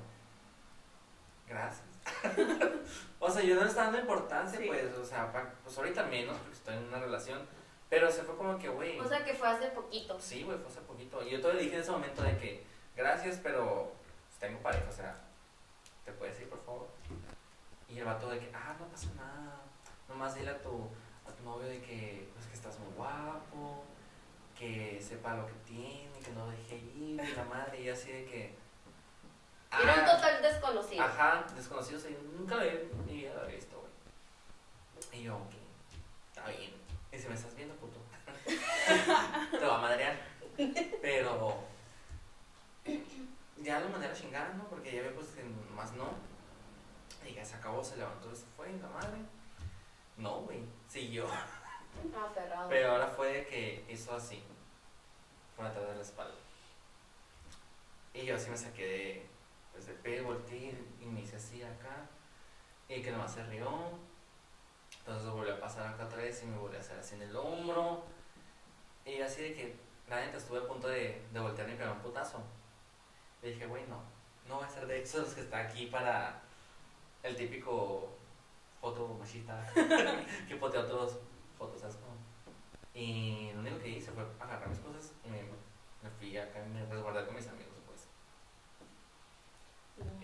gracias. 1.48 1.95
o 3.20 3.30
sea, 3.32 3.44
yo 3.44 3.56
no 3.56 3.62
le 3.62 3.68
estaba 3.68 3.86
dando 3.88 4.00
importancia, 4.02 4.60
Sí. 4.60 4.68
pues, 4.68 4.96
o 4.98 5.06
sea, 5.06 5.32
pa- 5.32 5.54
pues 5.64 5.78
ahorita 5.78 6.04
menos, 6.06 6.38
porque 6.38 6.54
estoy 6.54 6.76
en 6.76 6.84
una 6.86 7.00
relación. 7.00 7.40
Pero 7.90 8.12
se 8.12 8.24
fue 8.24 8.36
como 8.36 8.58
que, 8.58 8.68
güey. 8.70 9.00
O 9.00 9.08
sea 9.08 9.24
que 9.24 9.34
fue 9.34 9.48
hace 9.48 9.68
poquito. 9.68 10.20
Sí, 10.20 10.44
güey, 10.44 10.58
fue 10.58 10.68
hace 10.68 10.82
poquito. 10.82 11.22
Y 11.24 11.32
yo 11.32 11.42
todavía 11.42 11.62
dije 11.64 11.76
en 11.76 11.82
ese 11.82 11.92
momento 11.92 12.24
de 12.24 12.38
que, 12.38 12.64
gracias, 12.96 13.40
pero 13.44 13.94
pues, 14.26 14.40
tengo 14.40 14.60
pareja, 14.62 14.86
o 14.90 14.92
sea, 14.92 15.16
¿te 16.04 16.12
puedes 16.12 16.40
ir, 16.42 16.50
por 16.50 16.64
favor? 16.66 16.88
Y 17.88 18.00
el 18.00 18.06
vato 18.06 18.30
de 18.30 18.40
que, 18.40 18.52
ah, 18.54 18.76
no 18.80 18.88
pasa 18.88 19.08
nada. 19.16 19.62
Nomás 20.10 20.34
dile 20.36 20.50
a 20.52 20.62
tu, 20.62 20.90
a 21.28 21.32
tu 21.36 21.44
novio 21.44 21.68
de 21.68 21.80
que, 21.82 22.28
pues, 22.34 22.48
que 22.48 22.54
estás 22.56 22.78
muy 22.80 22.92
guapo, 22.96 23.84
que 24.58 25.00
sepa 25.02 25.36
lo 25.36 25.46
que 25.46 25.54
tiene, 25.66 26.10
que 26.24 26.32
no 26.32 26.50
deje 26.50 26.78
ir, 26.78 27.22
y 27.24 27.36
la 27.36 27.44
madre, 27.46 27.82
y 27.82 27.90
así 27.90 28.12
de 28.12 28.26
que... 28.26 28.56
Era 29.82 29.94
un 29.94 30.00
"Ah". 30.02 30.06
total 30.06 30.42
desconocido. 30.42 31.04
Ajá, 31.04 31.46
desconocido, 31.56 31.98
o 31.98 32.02
sea, 32.02 32.12
yo 32.12 32.18
nunca 32.38 32.56
lo 32.56 32.62
había, 32.62 32.74
en 32.74 33.06
mi 33.06 33.14
vida 33.14 33.34
lo 33.34 33.42
había 33.42 33.56
visto, 33.56 33.80
güey. 33.80 35.20
Y 35.22 35.24
yo, 35.26 35.36
ok, 35.38 35.54
está 36.30 36.50
bien. 36.50 36.74
Y 37.12 37.18
si 37.18 37.28
me 37.28 37.36
estás 37.36 37.56
viendo, 37.56 37.76
puto, 37.76 38.00
te 39.60 39.66
va 39.66 39.78
a 39.78 39.82
madrear. 39.82 40.20
Pero 41.02 41.64
ya 43.58 43.80
lo 43.80 43.90
mandé 43.90 44.08
a 44.08 44.10
la 44.10 44.16
chingada, 44.16 44.54
¿no? 44.54 44.66
Porque 44.66 44.94
ya 44.96 45.02
veo 45.02 45.16
pues 45.16 45.28
que 45.30 45.44
más 45.74 45.94
no. 45.94 46.10
Y 47.28 47.34
ya 47.34 47.44
se 47.44 47.56
acabó, 47.56 47.84
se 47.84 47.98
levantó 47.98 48.32
y 48.32 48.36
se 48.36 48.46
fue, 48.56 48.72
la 48.74 48.88
madre. 48.90 49.18
No, 50.18 50.42
güey, 50.42 50.60
siguió. 50.88 51.26
Aferrado. 51.26 52.70
Pero 52.70 52.92
ahora 52.92 53.08
fue 53.08 53.32
de 53.34 53.48
que 53.48 53.86
hizo 53.90 54.16
así, 54.16 54.44
por 55.56 55.66
atrás 55.66 55.88
de 55.88 55.96
la 55.96 56.02
espalda. 56.02 56.36
Y 58.14 58.26
yo 58.26 58.36
así 58.36 58.50
me 58.50 58.58
saqué 58.58 58.86
de, 58.86 59.26
pues 59.76 59.88
de 59.88 59.94
pedo, 59.96 60.26
volteé 60.26 60.74
y 61.02 61.06
me 61.06 61.22
hice 61.22 61.36
así 61.36 61.62
acá. 61.62 62.08
Y 62.88 63.02
que 63.02 63.12
nomás 63.12 63.34
se 63.34 63.44
rió. 63.44 63.70
Entonces 65.00 65.30
volvió 65.30 65.54
a 65.54 65.60
pasar 65.60 65.94
acá 65.94 66.06
otra 66.06 66.20
vez 66.20 66.42
y 66.44 66.46
me 66.46 66.58
volvió 66.58 66.78
a 66.78 66.82
hacer 66.82 66.98
así 66.98 67.16
en 67.16 67.24
el 67.24 67.36
hombro. 67.36 68.06
Y 69.06 69.20
así 69.22 69.42
de 69.42 69.54
que, 69.54 69.76
la 70.08 70.22
neta, 70.22 70.38
estuve 70.38 70.60
a 70.60 70.68
punto 70.68 70.88
de, 70.88 71.22
de 71.32 71.40
voltear 71.40 71.70
y 71.70 71.74
pegar 71.74 71.92
un 71.92 72.00
putazo. 72.00 72.42
Y 73.44 73.50
dije, 73.50 73.68
güey, 73.68 73.86
no, 73.88 74.02
no 74.48 74.60
va 74.60 74.66
a 74.66 74.70
ser 74.70 74.88
de 74.88 75.02
esos 75.02 75.34
que 75.34 75.42
está 75.42 75.60
aquí 75.60 75.88
para 75.88 76.42
el 77.22 77.36
típico 77.36 78.16
foto 78.80 79.18
machista 79.20 79.68
que 80.48 80.56
potea 80.56 80.82
otros 80.82 81.18
fotos, 81.58 81.82
¿sabes? 81.82 81.98
Y 82.94 83.52
lo 83.54 83.60
único 83.60 83.80
que 83.80 83.90
hice 83.90 84.12
fue 84.12 84.24
agarrar 84.40 84.70
mis 84.70 84.80
cosas 84.80 85.12
y 85.26 85.30
me, 85.30 85.42
me 86.02 86.10
fui 86.18 86.38
acá 86.38 86.64
y 86.66 86.70
me 86.70 86.86
resguardé 86.86 87.26
con 87.26 87.36
mis 87.36 87.48
amigos. 87.48 87.75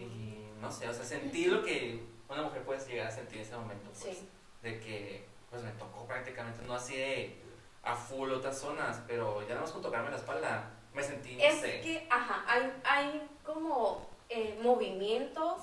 Y 0.04 0.52
no 0.60 0.72
sé, 0.72 0.88
o 0.90 0.94
sea, 0.94 1.04
sentí 1.04 1.46
lo 1.46 1.64
que 1.64 2.04
una 2.30 2.44
mujer 2.44 2.64
puede 2.64 2.80
llegar 2.88 3.08
a 3.08 3.12
sentir 3.12 3.38
en 3.38 3.44
ese 3.44 3.56
momento, 3.58 3.90
pues. 3.92 4.18
Sí. 4.18 4.30
De 4.62 4.80
que, 4.80 5.26
pues 5.50 5.64
me 5.64 5.72
tocó 5.72 6.06
prácticamente, 6.06 6.64
no 6.66 6.76
así 6.76 6.96
de 6.96 7.36
a 7.84 7.96
full 7.96 8.32
otras 8.32 8.58
zonas, 8.60 9.02
pero 9.08 9.42
ya 9.42 9.50
nada 9.50 9.62
más 9.62 9.72
con 9.72 9.82
tocarme 9.82 10.12
la 10.12 10.18
espalda, 10.18 10.70
me 10.94 11.02
sentí, 11.04 11.36
no 11.36 11.44
Es 11.44 11.60
sé. 11.60 11.82
que, 11.82 12.08
ajá, 12.10 12.44
hay, 12.48 12.72
hay 12.84 13.28
como 13.44 14.08
eh, 14.30 14.60
movimientos 14.62 15.62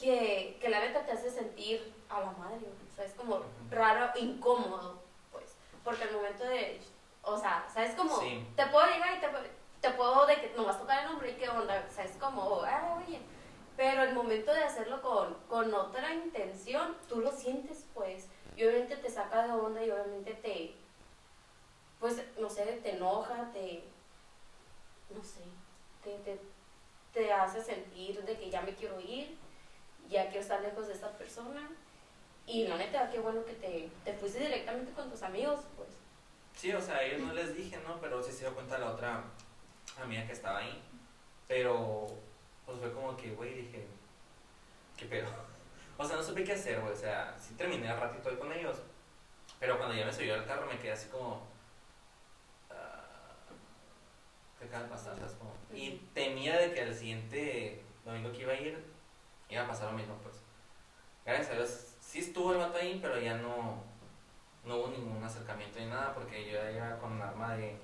que, 0.00 0.58
que 0.60 0.68
la 0.68 0.80
neta 0.80 1.04
te 1.06 1.12
hace 1.12 1.30
sentir 1.30 1.92
a 2.08 2.20
la 2.20 2.30
madre, 2.32 2.58
o 2.92 2.94
sea, 2.94 3.04
es 3.04 3.12
como 3.14 3.40
raro, 3.70 4.10
incómodo, 4.20 5.02
pues, 5.32 5.54
porque 5.82 6.04
al 6.04 6.12
momento 6.12 6.44
de, 6.44 6.78
o 7.22 7.38
sea, 7.38 7.66
sabes 7.72 7.94
como, 7.94 8.20
Sí. 8.20 8.46
te 8.54 8.66
puedo 8.66 8.86
llegar 8.86 9.16
y 9.16 9.20
te, 9.20 9.26
te 9.86 9.92
puedo 9.92 10.26
de 10.26 10.40
que 10.40 10.52
nomás 10.56 10.78
tocar 10.78 11.04
el 11.04 11.10
hombro 11.10 11.28
y 11.28 11.34
qué 11.34 11.48
onda, 11.48 11.86
o 11.88 11.94
sea, 11.94 12.04
es 12.04 12.16
como, 12.16 12.62
ah, 12.64 13.00
oye, 13.00 13.20
pero 13.76 14.02
el 14.02 14.14
momento 14.14 14.52
de 14.52 14.64
hacerlo 14.64 15.00
con, 15.00 15.34
con 15.48 15.72
otra 15.72 16.12
intención, 16.12 16.96
tú 17.08 17.20
lo 17.20 17.30
sientes, 17.30 17.86
pues, 17.94 18.26
y 18.56 18.64
obviamente 18.64 18.96
te 18.96 19.08
saca 19.08 19.46
de 19.46 19.52
onda 19.52 19.84
y 19.84 19.90
obviamente 19.90 20.34
te, 20.34 20.74
pues, 22.00 22.20
no 22.38 22.50
sé, 22.50 22.64
te 22.82 22.96
enoja, 22.96 23.50
te, 23.52 23.84
no 25.10 25.22
sé, 25.22 25.42
te, 26.02 26.18
te, 26.18 26.40
te 27.12 27.32
hace 27.32 27.62
sentir 27.62 28.24
de 28.24 28.36
que 28.36 28.50
ya 28.50 28.62
me 28.62 28.74
quiero 28.74 29.00
ir, 29.00 29.38
ya 30.08 30.24
quiero 30.24 30.40
estar 30.40 30.60
lejos 30.62 30.88
de 30.88 30.94
esta 30.94 31.10
persona. 31.12 31.70
Y 32.48 32.66
la 32.66 32.76
neta, 32.76 33.10
qué 33.10 33.18
bueno 33.18 33.44
que 33.44 33.54
te, 33.54 33.90
te 34.04 34.14
fuiste 34.14 34.38
directamente 34.38 34.92
con 34.92 35.10
tus 35.10 35.22
amigos, 35.22 35.60
pues. 35.76 35.90
Sí, 36.56 36.72
o 36.72 36.80
sea, 36.80 37.02
ellos 37.02 37.20
no 37.20 37.34
les 37.34 37.54
dije, 37.54 37.78
¿no? 37.86 38.00
Pero 38.00 38.22
sí 38.22 38.32
se 38.32 38.40
dio 38.40 38.54
cuenta 38.54 38.78
la 38.78 38.92
otra 38.92 39.24
amiga 40.04 40.26
que 40.26 40.32
estaba 40.32 40.58
ahí. 40.58 40.82
Pero, 41.48 42.06
pues 42.64 42.78
fue 42.78 42.92
como 42.92 43.16
que, 43.16 43.30
güey, 43.32 43.54
dije, 43.54 43.86
¿qué 44.96 45.06
pedo? 45.06 45.28
O 45.98 46.04
sea, 46.04 46.16
no 46.16 46.22
supe 46.22 46.44
qué 46.44 46.52
hacer, 46.52 46.78
güey. 46.80 46.92
O 46.92 46.96
sea, 46.96 47.34
sí 47.38 47.54
terminé 47.54 47.88
al 47.88 47.98
ratito 47.98 48.28
ahí 48.28 48.36
con 48.36 48.52
ellos. 48.52 48.76
Pero 49.58 49.78
cuando 49.78 49.94
ya 49.96 50.04
me 50.04 50.12
subí 50.12 50.28
al 50.30 50.44
carro 50.44 50.66
me 50.66 50.78
quedé 50.78 50.92
así 50.92 51.08
como. 51.08 51.46
ah, 52.68 53.02
¿Qué 54.58 54.66
acaba 54.66 54.82
de 54.84 54.90
pasar? 54.90 55.16
¿Sabes? 55.16 55.32
Como- 55.38 55.54
Y 55.72 55.92
temía 56.12 56.58
de 56.58 56.74
que 56.74 56.82
al 56.82 56.94
siguiente 56.94 57.82
domingo 58.04 58.30
que 58.30 58.42
iba 58.42 58.52
a 58.52 58.56
ir, 58.60 58.84
iba 59.48 59.62
a 59.62 59.68
pasar 59.68 59.90
lo 59.92 59.96
mismo, 59.96 60.14
pues. 60.22 60.36
Gracias 61.24 61.48
a 61.50 61.54
Dios, 61.54 61.94
sí 62.00 62.18
estuvo 62.18 62.52
el 62.52 62.58
vato 62.58 62.76
ahí, 62.76 62.98
pero 63.00 63.18
ya 63.18 63.38
no, 63.38 63.82
no 64.64 64.76
hubo 64.76 64.88
ningún 64.88 65.24
acercamiento 65.24 65.78
ni 65.78 65.86
nada, 65.86 66.12
porque 66.14 66.44
yo 66.44 66.52
ya 66.52 66.70
iba 66.72 66.98
con 66.98 67.12
un 67.12 67.22
arma 67.22 67.56
de. 67.56 67.74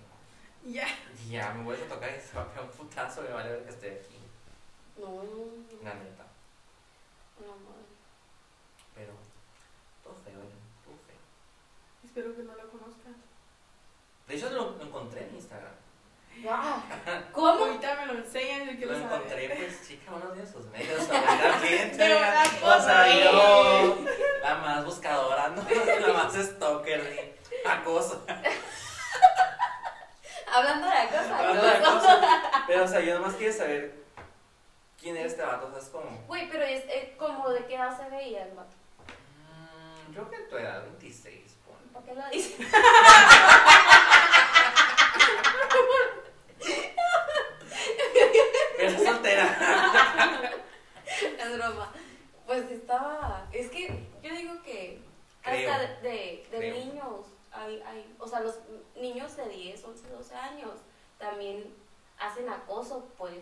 Ya. 0.64 0.86
Ya 1.28 1.52
me 1.54 1.64
vuelvo 1.64 1.84
a 1.84 1.88
tocar 1.88 2.10
y 2.16 2.20
se 2.20 2.36
va 2.36 2.42
a 2.42 2.48
pegar 2.48 2.64
un 2.64 2.70
putazo, 2.70 3.22
me 3.22 3.30
vale 3.32 3.50
ver 3.50 3.64
que 3.64 3.70
esté 3.70 3.90
aquí. 4.04 4.18
No, 4.96 5.22
La 5.82 5.94
neta. 5.94 6.24
no, 7.40 7.46
madre. 7.68 7.82
Pero, 8.94 9.12
todo 10.04 10.14
feo, 10.24 10.34
oigan, 10.38 10.60
todo 10.84 10.94
feo. 11.06 11.16
Espero 12.04 12.36
que 12.36 12.42
no 12.42 12.54
lo 12.54 12.68
conozcas. 12.70 13.12
De 14.28 14.34
hecho, 14.36 14.50
lo, 14.50 14.70
lo 14.76 14.82
encontré 14.84 15.26
en 15.28 15.34
Instagram. 15.34 15.72
Ah, 16.48 16.82
¿Cómo? 17.32 17.64
Ahorita 17.64 17.96
me 17.96 18.06
lo 18.12 18.18
enseñan, 18.20 18.66
yo 18.70 18.76
quiero 18.76 18.92
Lo 18.92 18.98
saber. 19.00 19.16
encontré, 19.16 19.48
pues, 19.56 19.86
chica, 19.88 20.10
buenos 20.12 20.34
días, 20.34 20.50
sus 20.50 20.66
medios, 20.66 21.08
la 21.10 21.58
gente. 21.58 21.96
Pero 21.98 22.20
la 22.20 22.42
O 22.44 22.60
cosa 22.60 23.04
sea, 23.04 23.24
yo, 23.32 23.98
la 24.42 24.54
más 24.58 24.84
buscadora, 24.84 25.48
¿no? 25.50 25.62
La 26.06 26.12
más 26.14 26.34
stalker 26.34 27.02
de 27.04 27.38
acoso. 27.68 28.24
Hablando 30.52 30.86
de 30.86 31.06
cosas. 31.08 31.30
Hablando 31.30 31.62
de 31.62 31.70
acoso. 31.70 32.08
Pero, 32.66 32.84
o 32.84 32.88
sea, 32.88 33.00
yo 33.00 33.14
nomás 33.18 33.34
quiero 33.34 33.52
saber 33.52 33.94
quién 35.00 35.16
era 35.16 35.26
este 35.26 35.42
vato, 35.42 35.66
o 35.66 35.70
sea, 35.70 35.78
es 35.80 35.88
como. 35.88 36.10
Güey, 36.26 36.48
pero 36.50 36.64
es 36.64 36.84
eh, 36.88 37.14
como 37.18 37.48
de 37.50 37.64
qué 37.66 37.74
edad 37.74 37.96
se 37.96 38.08
veía 38.08 38.44
el 38.44 38.54
vato. 38.54 38.70
mm, 40.08 40.12
Creo 40.12 40.30
que 40.30 40.36
tu 40.38 40.56
edad, 40.56 40.82
26, 40.84 41.56
pon. 41.66 41.76
¿Para 41.92 42.06
qué 42.06 42.14
lo 42.14 42.28
dices? 42.30 42.66
Pero 48.76 48.90
es 48.90 49.02
soltera. 49.04 50.50
Es 51.38 51.56
broma. 51.58 51.92
Pues 52.46 52.70
estaba. 52.70 53.46
Es 53.52 53.70
que 53.70 54.06
yo 54.22 54.34
digo 54.34 54.62
que 54.62 55.00
Creo. 55.42 55.70
hasta 55.70 56.00
de, 56.00 56.46
de, 56.50 56.70
niños, 56.72 57.26
hay, 57.52 57.82
hay, 57.82 58.16
o 58.18 58.26
sea, 58.26 58.40
los 58.40 58.58
niños 58.96 59.36
de 59.36 59.48
10, 59.48 59.84
11, 59.84 60.08
12 60.08 60.34
años 60.34 60.72
también 61.18 61.74
hacen 62.18 62.48
acoso, 62.48 63.08
pues. 63.18 63.38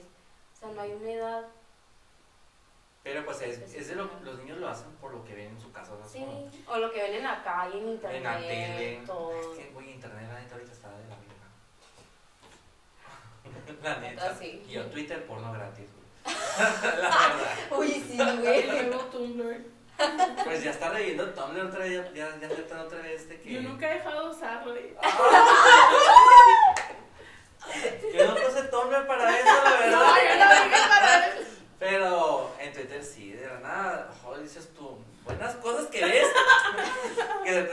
O 0.55 0.57
sea, 0.59 0.69
no 0.71 0.81
hay 0.83 0.93
una 0.93 1.11
edad. 1.11 1.45
Pero, 3.03 3.25
pues, 3.25 3.41
es, 3.41 3.59
es 3.75 3.89
de 3.89 3.95
lo 3.95 4.11
los 4.23 4.39
niños 4.41 4.59
lo 4.59 4.69
hacen 4.69 4.91
por 5.01 5.13
lo 5.15 5.25
que 5.25 5.35
ven 5.35 5.47
en 5.53 5.61
su 5.61 5.73
casa, 5.73 5.93
o 5.95 5.97
sea, 5.97 6.05
es 6.07 6.13
Sí. 6.13 6.19
como. 6.19 6.51
O 6.75 6.79
lo 6.79 6.93
que 6.93 7.03
ven 7.03 7.15
en 7.15 7.23
la 7.25 7.43
calle, 7.43 7.79
en 7.79 7.89
internet. 7.89 8.19
En 8.19 8.25
la 8.25 8.39
tele. 8.39 9.03
todo. 9.07 9.33
Es 9.41 9.47
que, 9.59 9.71
güey, 9.73 9.93
internet, 9.93 10.29
la 10.31 10.39
neta, 10.41 10.55
ahorita 10.55 10.73
está 10.73 10.89
de 10.91 11.09
la 11.09 11.17
verga. 11.17 11.31
la 13.83 14.01
neta. 14.01 14.35
Sí. 14.37 14.63
Y 14.69 14.73
yo, 14.73 14.87
Twitter, 14.91 15.27
porno 15.27 15.53
gratis, 15.53 15.89
güey. 15.95 16.37
la 16.59 16.81
verdad. 16.83 17.79
Uy, 17.79 17.89
sí, 17.89 18.17
güey. 18.19 18.91
Pues 20.45 20.63
ya 20.65 20.71
está 20.71 20.91
reviviendo 20.91 21.31
Tumblr 21.31 21.67
otra 21.67 21.81
vez, 21.81 21.93
ya, 22.15 22.37
ya, 22.41 22.49
ya 22.49 22.83
otra 22.83 22.99
vez 23.03 23.29
de 23.29 23.41
que. 23.41 23.53
Yo 23.55 23.63
nunca 23.63 23.91
he 23.91 23.95
dejado 23.95 24.25
de 24.31 24.37
usarlo. 24.37 24.77
y- 24.77 24.97
Yo 28.17 28.27
no 28.27 28.35
puse 28.35 28.63
Tumblr 28.65 29.07
para 29.07 29.39
eso, 29.39 29.65
la 29.65 29.71
verdad. 29.71 29.91
No, 29.91 30.17
yo 30.17 30.45
no 30.45 30.65
dije 30.65 30.89
para 30.89 31.27
eso. 31.27 31.51
Pero 31.79 32.51
en 32.59 32.73
Twitter 32.73 33.03
sí, 33.05 33.33
de 33.33 33.47
la 33.47 33.61
nada, 33.61 34.13
joder, 34.23 34.43
dices 34.43 34.69
tú, 34.75 34.99
buenas 35.25 35.55
cosas 35.57 35.87
que 35.87 36.05
ves. 36.05 36.27
que 37.45 37.71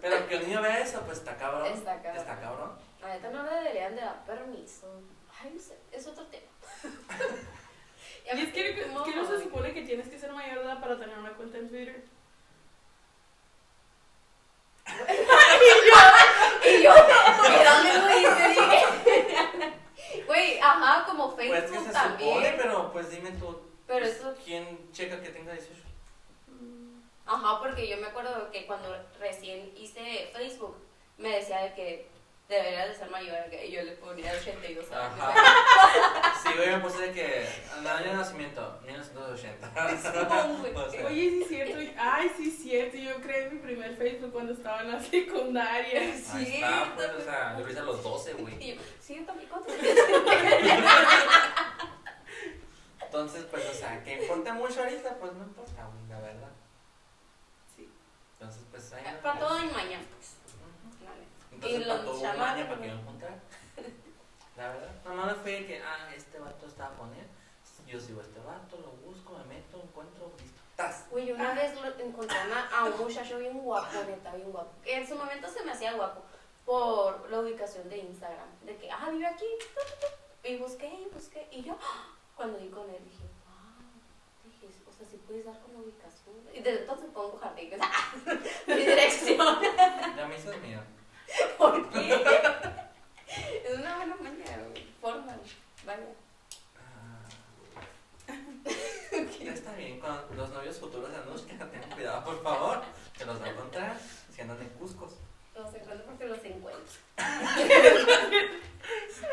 pero 0.00 0.28
que 0.28 0.36
un 0.36 0.42
niño 0.44 0.62
vea 0.62 0.78
eso, 0.78 1.00
pues 1.00 1.18
está 1.18 1.36
cabrón. 1.36 1.66
Está 1.66 2.00
cabrón. 2.00 2.16
Está 2.16 2.40
cabrón. 2.40 2.78
La 3.00 3.08
neta 3.08 3.30
no 3.30 3.42
le 3.42 3.50
deberían 3.50 3.96
de 3.96 4.02
dar 4.02 4.24
permiso. 4.24 4.86
Ay, 5.42 5.52
no 5.54 5.60
sé, 5.60 5.78
es 5.92 6.06
otro 6.06 6.26
tema. 6.26 6.46
Y 8.34 8.40
es 8.42 8.52
que, 8.52 8.86
no, 8.92 9.04
se 9.26 9.42
supone 9.42 9.72
que 9.72 9.82
tienes 9.82 10.08
que 10.08 10.18
ser 10.18 10.32
mayor 10.32 10.58
de 10.58 10.64
edad 10.64 10.80
para 10.80 10.98
tener 10.98 11.18
una 11.18 11.32
cuenta 11.32 11.58
en 11.58 11.68
Twitter. 11.68 12.04
y 14.88 14.92
yo, 15.88 15.96
y 16.70 16.82
yo, 16.82 16.92
¿y 17.60 17.64
dónde 17.64 17.92
lo 17.98 18.18
hice? 18.18 18.56
Güey, 20.26 20.58
ajá, 20.60 21.04
como 21.06 21.36
Facebook 21.36 21.58
pues 21.58 21.70
que 21.70 21.78
se 21.78 21.92
también. 21.92 22.30
Supone, 22.30 22.54
pero 22.56 22.92
pues 22.92 23.10
dime 23.10 23.30
tú. 23.32 23.60
Pues, 23.86 24.16
eso... 24.16 24.34
¿Quién 24.44 24.90
checa 24.92 25.20
que 25.20 25.30
tenga 25.30 25.52
18? 25.52 25.82
Mm, 26.48 27.00
ajá, 27.26 27.58
porque 27.60 27.88
yo 27.88 27.96
me 27.98 28.06
acuerdo 28.08 28.50
que 28.50 28.66
cuando 28.66 28.88
recién 29.18 29.72
hice 29.76 30.30
Facebook, 30.34 30.76
me 31.16 31.30
decía 31.30 31.60
de 31.60 31.74
que 31.74 32.08
deberías 32.48 32.88
de 32.88 32.94
ser 32.94 33.10
mayor, 33.10 33.50
que 33.50 33.70
yo 33.70 33.82
le 33.82 33.92
ponía 33.92 34.32
82 34.32 34.90
años. 34.92 35.20
Ajá. 35.20 36.34
Sí, 36.42 36.50
güey, 36.56 36.70
me 36.70 36.78
puse 36.78 36.98
de 37.02 37.12
que. 37.12 37.48
El 37.80 37.86
año 37.86 38.10
de 38.10 38.16
nacimiento, 38.16 38.80
1980. 38.86 39.72
No, 40.28 40.58
güey. 40.58 40.74
O 40.76 40.90
sea, 40.90 41.06
Oye, 41.06 41.30
sí 41.30 41.42
es 41.42 41.48
cierto. 41.48 41.78
Ay, 41.98 42.32
sí 42.36 42.48
es 42.48 42.62
cierto. 42.62 42.96
Yo 42.96 43.20
creé 43.20 43.50
mi 43.50 43.58
primer 43.58 43.96
Facebook 43.96 44.32
cuando 44.32 44.52
estaba 44.52 44.82
en 44.82 44.92
la 44.92 45.00
secundaria. 45.02 46.00
Ahí 46.00 46.10
está, 46.10 46.92
pues, 46.94 47.10
o 47.10 47.20
sea, 47.20 47.58
yo 47.58 47.64
lo 47.64 47.70
hice 47.70 47.80
a 47.80 47.82
los 47.82 48.02
12, 48.02 48.32
güey. 48.34 48.78
Sí, 49.00 49.20
también, 49.26 49.48
¿cuántos 49.48 49.74
Entonces, 53.02 53.44
pues, 53.50 53.68
o 53.68 53.74
sea, 53.74 54.02
que 54.04 54.22
importa 54.22 54.54
mucho 54.54 54.80
ahorita, 54.82 55.16
pues 55.18 55.32
no 55.32 55.44
importa, 55.44 55.88
la 56.08 56.20
verdad. 56.20 56.50
Sí. 57.74 57.90
Entonces, 58.34 58.62
pues, 58.70 58.92
ahí. 58.92 59.02
nos 59.12 59.20
Para 59.22 59.40
todo 59.40 59.58
y 59.58 59.66
mañana. 59.66 60.04
Entonces, 61.58 61.80
Y 61.80 61.84
los 61.84 62.20
un 62.20 62.26
año, 62.26 62.68
para 62.68 62.80
que. 62.80 62.88
La 64.56 64.68
verdad. 64.68 64.90
Nomás 65.04 65.26
me 65.26 65.34
fue 65.34 65.66
que, 65.66 65.82
ah, 65.82 66.08
este 66.14 66.38
vato 66.38 66.66
está 66.66 66.86
a 66.86 66.90
poner. 66.90 67.26
Yo 67.86 67.98
sigo 67.98 68.20
a 68.20 68.22
este 68.22 68.38
vato, 68.40 68.76
lo 68.76 68.92
busco, 69.08 69.38
me 69.38 69.54
meto, 69.54 69.80
encuentro, 69.82 70.32
listo. 70.38 70.60
¡Tas! 70.76 71.06
Güey, 71.10 71.32
una 71.32 71.54
vez 71.54 71.74
lo 71.74 71.86
encontré 71.86 72.36
a 72.38 72.84
un 72.84 72.98
muchacho 72.98 73.38
bien 73.38 73.58
guapo, 73.58 74.04
neta, 74.06 74.34
bien 74.34 74.52
guapo. 74.52 74.70
Que 74.84 74.98
en 74.98 75.08
su 75.08 75.16
momento 75.16 75.48
se 75.48 75.64
me 75.64 75.72
hacía 75.72 75.94
guapo 75.94 76.22
por 76.64 77.28
la 77.30 77.40
ubicación 77.40 77.88
de 77.88 77.98
Instagram. 77.98 78.48
De 78.64 78.76
que, 78.76 78.90
ah, 78.90 79.08
vive 79.10 79.26
aquí. 79.26 79.46
Y 80.44 80.56
busqué, 80.58 80.86
y 80.86 81.08
busqué. 81.12 81.48
Y 81.50 81.62
yo, 81.62 81.76
¡ah! 81.80 82.14
cuando 82.36 82.58
di 82.58 82.68
con 82.68 82.88
él, 82.90 83.02
dije, 83.04 83.24
wow. 83.46 84.52
Dije, 84.52 84.68
o 84.86 84.92
sea, 84.92 85.06
si 85.06 85.16
puedes 85.16 85.46
dar 85.46 85.58
con 85.60 85.72
la 85.72 85.80
ubicación. 85.80 86.36
Y 86.52 86.60
desde 86.60 86.80
entonces 86.80 87.10
pongo 87.12 87.38
jardines. 87.38 87.80
Mi 88.66 88.74
dirección. 88.74 89.58
Ya 90.16 90.26
me 90.28 90.36
hizo 90.36 90.56
miedo. 90.58 90.97
¿Por 91.58 91.90
qué? 91.90 92.12
Es 93.64 93.78
una 93.78 93.96
buena 93.96 94.16
manera, 94.16 94.64
güey. 94.70 94.84
Forma, 95.00 95.36
vaya. 95.84 96.06
Ah, 96.76 97.28
Está 99.40 99.72
bien, 99.74 100.00
con 100.00 100.36
los 100.36 100.50
novios 100.50 100.78
futuros 100.78 101.10
de 101.10 101.16
Anushka, 101.16 101.70
tengan 101.70 101.90
cuidado, 101.90 102.24
por 102.24 102.42
favor. 102.42 102.82
Que 103.16 103.24
los 103.24 103.40
va 103.40 103.46
a 103.46 103.50
encontrar 103.50 103.96
si 104.34 104.40
andan 104.40 104.60
en 104.60 104.68
Cuscos. 104.70 105.12
Los 105.54 105.74
encuentro 105.74 106.06
porque 106.06 106.26
los 106.26 106.44
encuentro. 106.44 106.82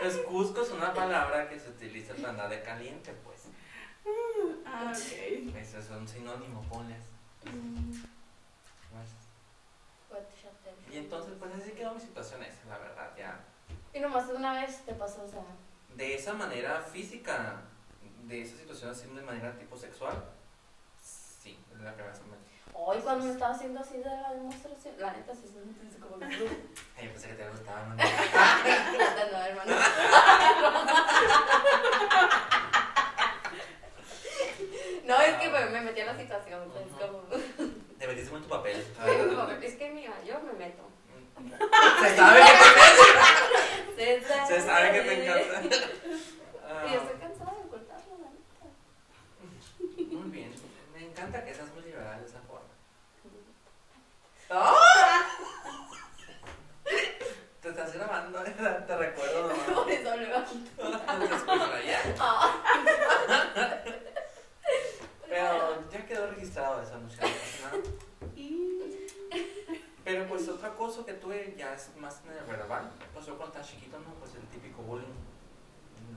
Pues 0.01 0.17
Cusco 0.17 0.62
es 0.62 0.71
una 0.71 0.93
palabra 0.93 1.47
que 1.49 1.60
se 1.60 1.69
utiliza 1.69 2.13
para 2.15 2.29
andar 2.29 2.49
de 2.49 2.62
caliente, 2.62 3.13
pues. 3.23 3.43
Ah, 4.65 4.91
ok. 4.91 5.55
Ese 5.55 5.79
es 5.79 5.89
un 5.89 6.08
sinónimo, 6.08 6.62
ponles. 6.63 7.03
Pues, 10.10 10.25
Y 10.91 10.98
entonces, 10.98 11.34
pues 11.39 11.52
así 11.54 11.71
quedó 11.71 11.93
mi 11.93 12.00
situación 12.00 12.43
esa, 12.43 12.65
la 12.69 12.78
verdad, 12.78 13.12
ya. 13.17 13.39
Y 13.93 14.00
nomás 14.00 14.30
una 14.30 14.62
vez 14.62 14.86
te 14.86 14.93
pasó, 14.93 15.24
o 15.24 15.28
sea. 15.28 15.41
De 15.95 16.15
esa 16.15 16.34
manera 16.34 16.82
física, 16.82 17.62
de 18.24 18.41
esa 18.41 18.58
situación 18.58 18.91
así 18.91 19.08
de 19.08 19.21
manera 19.21 19.58
tipo 19.58 19.78
sexual, 19.78 20.24
sí, 21.02 21.58
es 21.71 21.80
la 21.82 21.93
primera 21.93 22.12
vez 22.12 22.19
que 22.19 22.28
me... 22.28 22.36
Hoy 22.74 22.98
cuando 23.00 23.26
me 23.26 23.32
estaba 23.32 23.56
haciendo 23.56 23.80
así 23.80 23.98
de 23.98 24.06
la 24.06 24.34
demostración, 24.34 24.95
la 25.00 25.13
neta 25.13 25.34
sí 25.34 25.48
se 25.48 25.60
me 25.60 25.74
como 26.00 26.19
que. 26.19 26.26
Ay, 26.98 27.06
yo 27.06 27.12
pensé 27.12 27.30
que 27.30 27.36
te 27.36 27.50
gustaba, 27.50 27.86
¿no? 27.86 27.95
Hermano. 28.04 29.71
No, 35.06 35.21
es 35.21 35.36
que 35.36 35.50
me, 35.50 35.65
me 35.67 35.82
metí 35.82 36.00
en 36.00 36.08
la 36.08 36.17
situación, 36.17 36.63
es 36.63 36.71
tu 38.43 38.48
papel. 38.50 38.86
Es 39.63 39.76
que 39.76 39.89
mira, 39.91 40.13
yo 40.26 40.39
me 40.41 40.54
meto. 40.54 40.84
Se 42.02 42.15
sabe 42.15 42.39
que 42.41 42.45
Se 43.95 44.06
te, 44.21 44.26
se 44.48 44.62
sabe 44.62 44.91
que 44.91 45.02
te 45.02 45.13
encanta. 45.26 45.62
Y 45.63 45.69
yo 45.69 45.78
Ah, 46.67 46.86
estoy 46.95 47.19
cansada 47.19 47.52
de 47.54 47.60
ocultarlo, 47.65 48.13
la 48.21 48.30
neta. 48.32 50.15
muy 50.15 50.30
bien, 50.32 50.54
me 50.93 51.06
encanta 51.06 51.45
que 51.45 51.54
seas 51.54 51.69
muy 51.74 51.84
liberal 51.84 52.19
de 52.19 52.26
esa 52.28 52.39
forma. 52.41 52.65
Te 57.62 57.69
estás 57.69 57.93
grabando, 57.93 58.39
te 58.43 58.95
recuerdo 58.98 59.41
nomás. 59.48 59.58
Por 59.69 59.91
eso 59.91 60.15
luego. 60.17 60.39
Te 60.43 61.36
escucho 61.36 61.82
ya. 61.86 62.02
Ah, 62.19 62.62
Pero 65.28 65.89
ya 65.91 66.06
quedó 66.06 66.28
registrado 66.28 66.82
eso, 66.82 66.98
no 67.00 67.10
sé, 67.10 67.21
no 67.21 67.28
pasa 67.28 67.60
nada. 67.63 67.78
Y. 68.36 68.80
Pero 70.04 70.28
pues 70.28 70.48
otro 70.48 70.67
acoso 70.67 71.04
que 71.06 71.13
tuve 71.13 71.56
ya 71.58 71.74
es 71.74 71.89
más 71.98 72.21
en 72.26 72.38
el 72.38 72.43
verbal. 72.45 72.91
Chiquito, 73.65 73.97
¿no? 73.99 74.13
Pues 74.19 74.36
el 74.36 74.41
típico 74.47 74.82
bullying. 74.84 75.06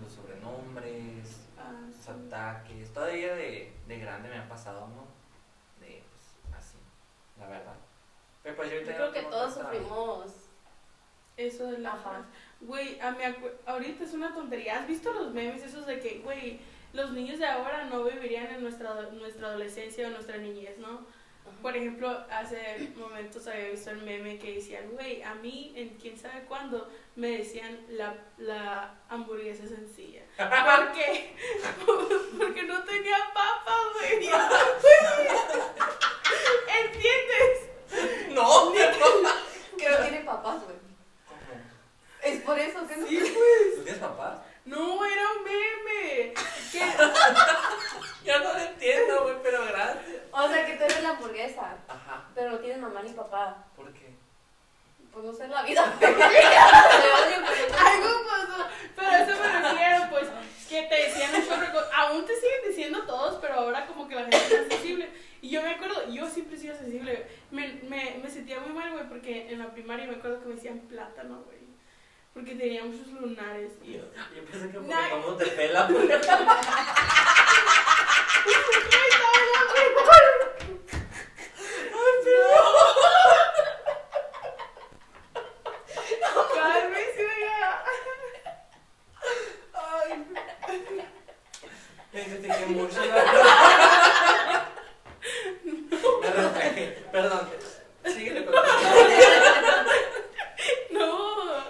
Los 0.02 0.12
sobrenombres, 0.12 1.40
Ah, 1.58 1.72
los 1.86 1.96
sí. 1.96 2.10
ataques. 2.26 2.92
Todavía 2.92 3.34
de, 3.34 3.72
de 3.86 3.98
grande 3.98 4.28
me 4.28 4.38
ha 4.38 4.48
pasado, 4.48 4.86
¿no? 4.88 5.06
De 5.84 6.02
pues 6.10 6.56
así, 6.58 6.76
la 7.38 7.48
verdad. 7.48 7.74
Pero 8.42 8.56
pues 8.56 8.70
yo 8.70 8.82
creo 8.82 9.12
que 9.12 9.22
todos 9.22 9.54
tanta- 9.56 9.72
sufrimos. 9.72 10.32
Eso 11.36 11.66
de 11.70 11.78
la 11.78 11.92
Ajá. 11.92 12.24
Güey, 12.60 13.00
a 13.00 13.12
mí 13.12 13.18
acu- 13.22 13.52
ahorita 13.66 14.04
es 14.04 14.12
una 14.12 14.34
tontería. 14.34 14.80
¿Has 14.80 14.88
visto 14.88 15.12
los 15.12 15.32
memes 15.32 15.62
esos 15.62 15.86
de 15.86 16.00
que, 16.00 16.18
güey, 16.18 16.58
los 16.92 17.12
niños 17.12 17.38
de 17.38 17.46
ahora 17.46 17.84
no 17.84 18.02
vivirían 18.04 18.46
en 18.48 18.62
nuestra, 18.62 18.92
nuestra 19.12 19.48
adolescencia 19.48 20.08
o 20.08 20.10
nuestra 20.10 20.36
niñez, 20.38 20.78
¿no? 20.78 21.06
Por 21.62 21.76
ejemplo, 21.76 22.08
hace 22.30 22.90
momentos 22.96 23.46
había 23.46 23.70
visto 23.70 23.90
el 23.90 24.02
meme 24.02 24.38
que 24.38 24.54
decían, 24.54 24.90
güey, 24.92 25.22
a 25.22 25.34
mí 25.34 25.72
en 25.76 25.90
quién 25.98 26.18
sabe 26.18 26.44
cuándo 26.44 26.90
me 27.16 27.38
decían 27.38 27.84
la, 27.88 28.14
la 28.38 28.94
hamburguesa 29.08 29.66
sencilla. 29.66 30.22
¿Por 30.36 30.92
qué? 30.92 31.34
Porque 32.38 32.62
no 32.62 32.82
tenía 32.84 33.16
papas, 33.34 33.84
güey. 33.94 34.14
¿Entiendes? 36.84 37.68
No, 38.30 38.72
Que 38.72 39.90
no 39.90 39.96
tiene 39.98 40.20
papás, 40.20 40.62
güey. 40.64 40.76
Es 42.22 42.40
por 42.42 42.58
eso 42.58 42.86
que 42.86 42.96
no. 42.96 43.06
Sí, 43.06 43.18
pues. 43.18 43.76
¿Tú 43.76 43.82
tienes 43.82 44.00
papás? 44.00 44.38
No, 44.68 45.04
era 45.04 45.22
un 45.36 45.44
meme. 45.44 46.34
Yo 48.24 48.38
no 48.40 48.52
lo 48.52 48.58
entiendo, 48.58 49.22
güey, 49.22 49.36
pero 49.42 49.64
gracias. 49.66 50.04
O 50.30 50.48
sea, 50.48 50.66
que 50.66 50.74
tú 50.74 50.84
eres 50.84 51.02
la 51.02 51.10
hamburguesa, 51.10 51.76
Ajá, 51.88 52.28
pero 52.34 52.50
no 52.50 52.58
tienes 52.58 52.78
mamá 52.78 53.02
ni 53.02 53.10
papá. 53.12 53.64
¿por 53.74 53.90
qué? 53.94 54.14
Pues 55.12 55.24
no 55.24 55.32
sé 55.32 55.48
la 55.48 55.62
vida. 55.62 55.96
Te 56.00 56.06
odio, 56.06 56.18
pero- 57.46 57.78
algo 57.78 58.24
pasó. 58.28 58.68
Pero 58.94 59.08
a 59.08 59.18
eso 59.22 59.32
me 59.42 59.48
refiero, 59.70 60.10
pues, 60.10 60.28
que 60.68 60.82
te 60.82 60.94
decían 61.04 61.34
un 61.34 61.48
chorro 61.48 61.72
cosas. 61.72 61.88
Aún 61.96 62.26
te 62.26 62.34
siguen 62.34 62.68
diciendo 62.68 63.02
todos, 63.06 63.38
pero 63.40 63.54
ahora 63.54 63.86
como 63.86 64.06
que 64.06 64.14
la 64.16 64.22
gente 64.22 64.36
es 64.36 64.50
más 64.52 64.68
sensible. 64.68 65.08
Y 65.40 65.48
yo 65.50 65.62
me 65.62 65.70
acuerdo, 65.70 66.08
yo 66.12 66.28
siempre 66.28 66.56
he 66.56 66.60
sido 66.60 66.76
sensible. 66.76 67.26
Me, 67.50 67.74
me, 67.84 68.20
me 68.22 68.28
sentía 68.30 68.60
muy 68.60 68.72
mal, 68.74 68.92
güey, 68.92 69.08
porque 69.08 69.50
en 69.50 69.60
la 69.60 69.70
primaria 69.72 70.06
me 70.06 70.16
acuerdo 70.16 70.40
que 70.40 70.48
me 70.48 70.54
decían 70.56 70.80
plátano, 70.80 71.42
güey. 71.46 71.58
Porque 72.34 72.54
tenía 72.54 72.84
muchos 72.84 73.06
lunares. 73.08 73.72
Y 73.82 73.94
yo, 73.94 74.00
Yo 74.36 74.44
pensé 74.44 74.68
que 74.68 74.74
porque 74.78 74.88
Nah. 74.94 75.10
como 75.10 75.36
te 75.36 75.46
pela, 75.46 75.86
güey. 75.86 76.08
cálmese, 86.54 87.26
oiga. 87.26 87.84
Ay. 89.74 90.24
Me 92.12 92.20
identifiqué 92.22 92.66
mucho, 92.66 93.04
la 93.04 93.14
verdad. 93.14 94.68
Me 96.20 96.30
reflejé. 96.30 96.86
Perdón. 97.12 97.48
Síguele 98.06 98.44
con 98.44 98.54
No, 100.90 101.64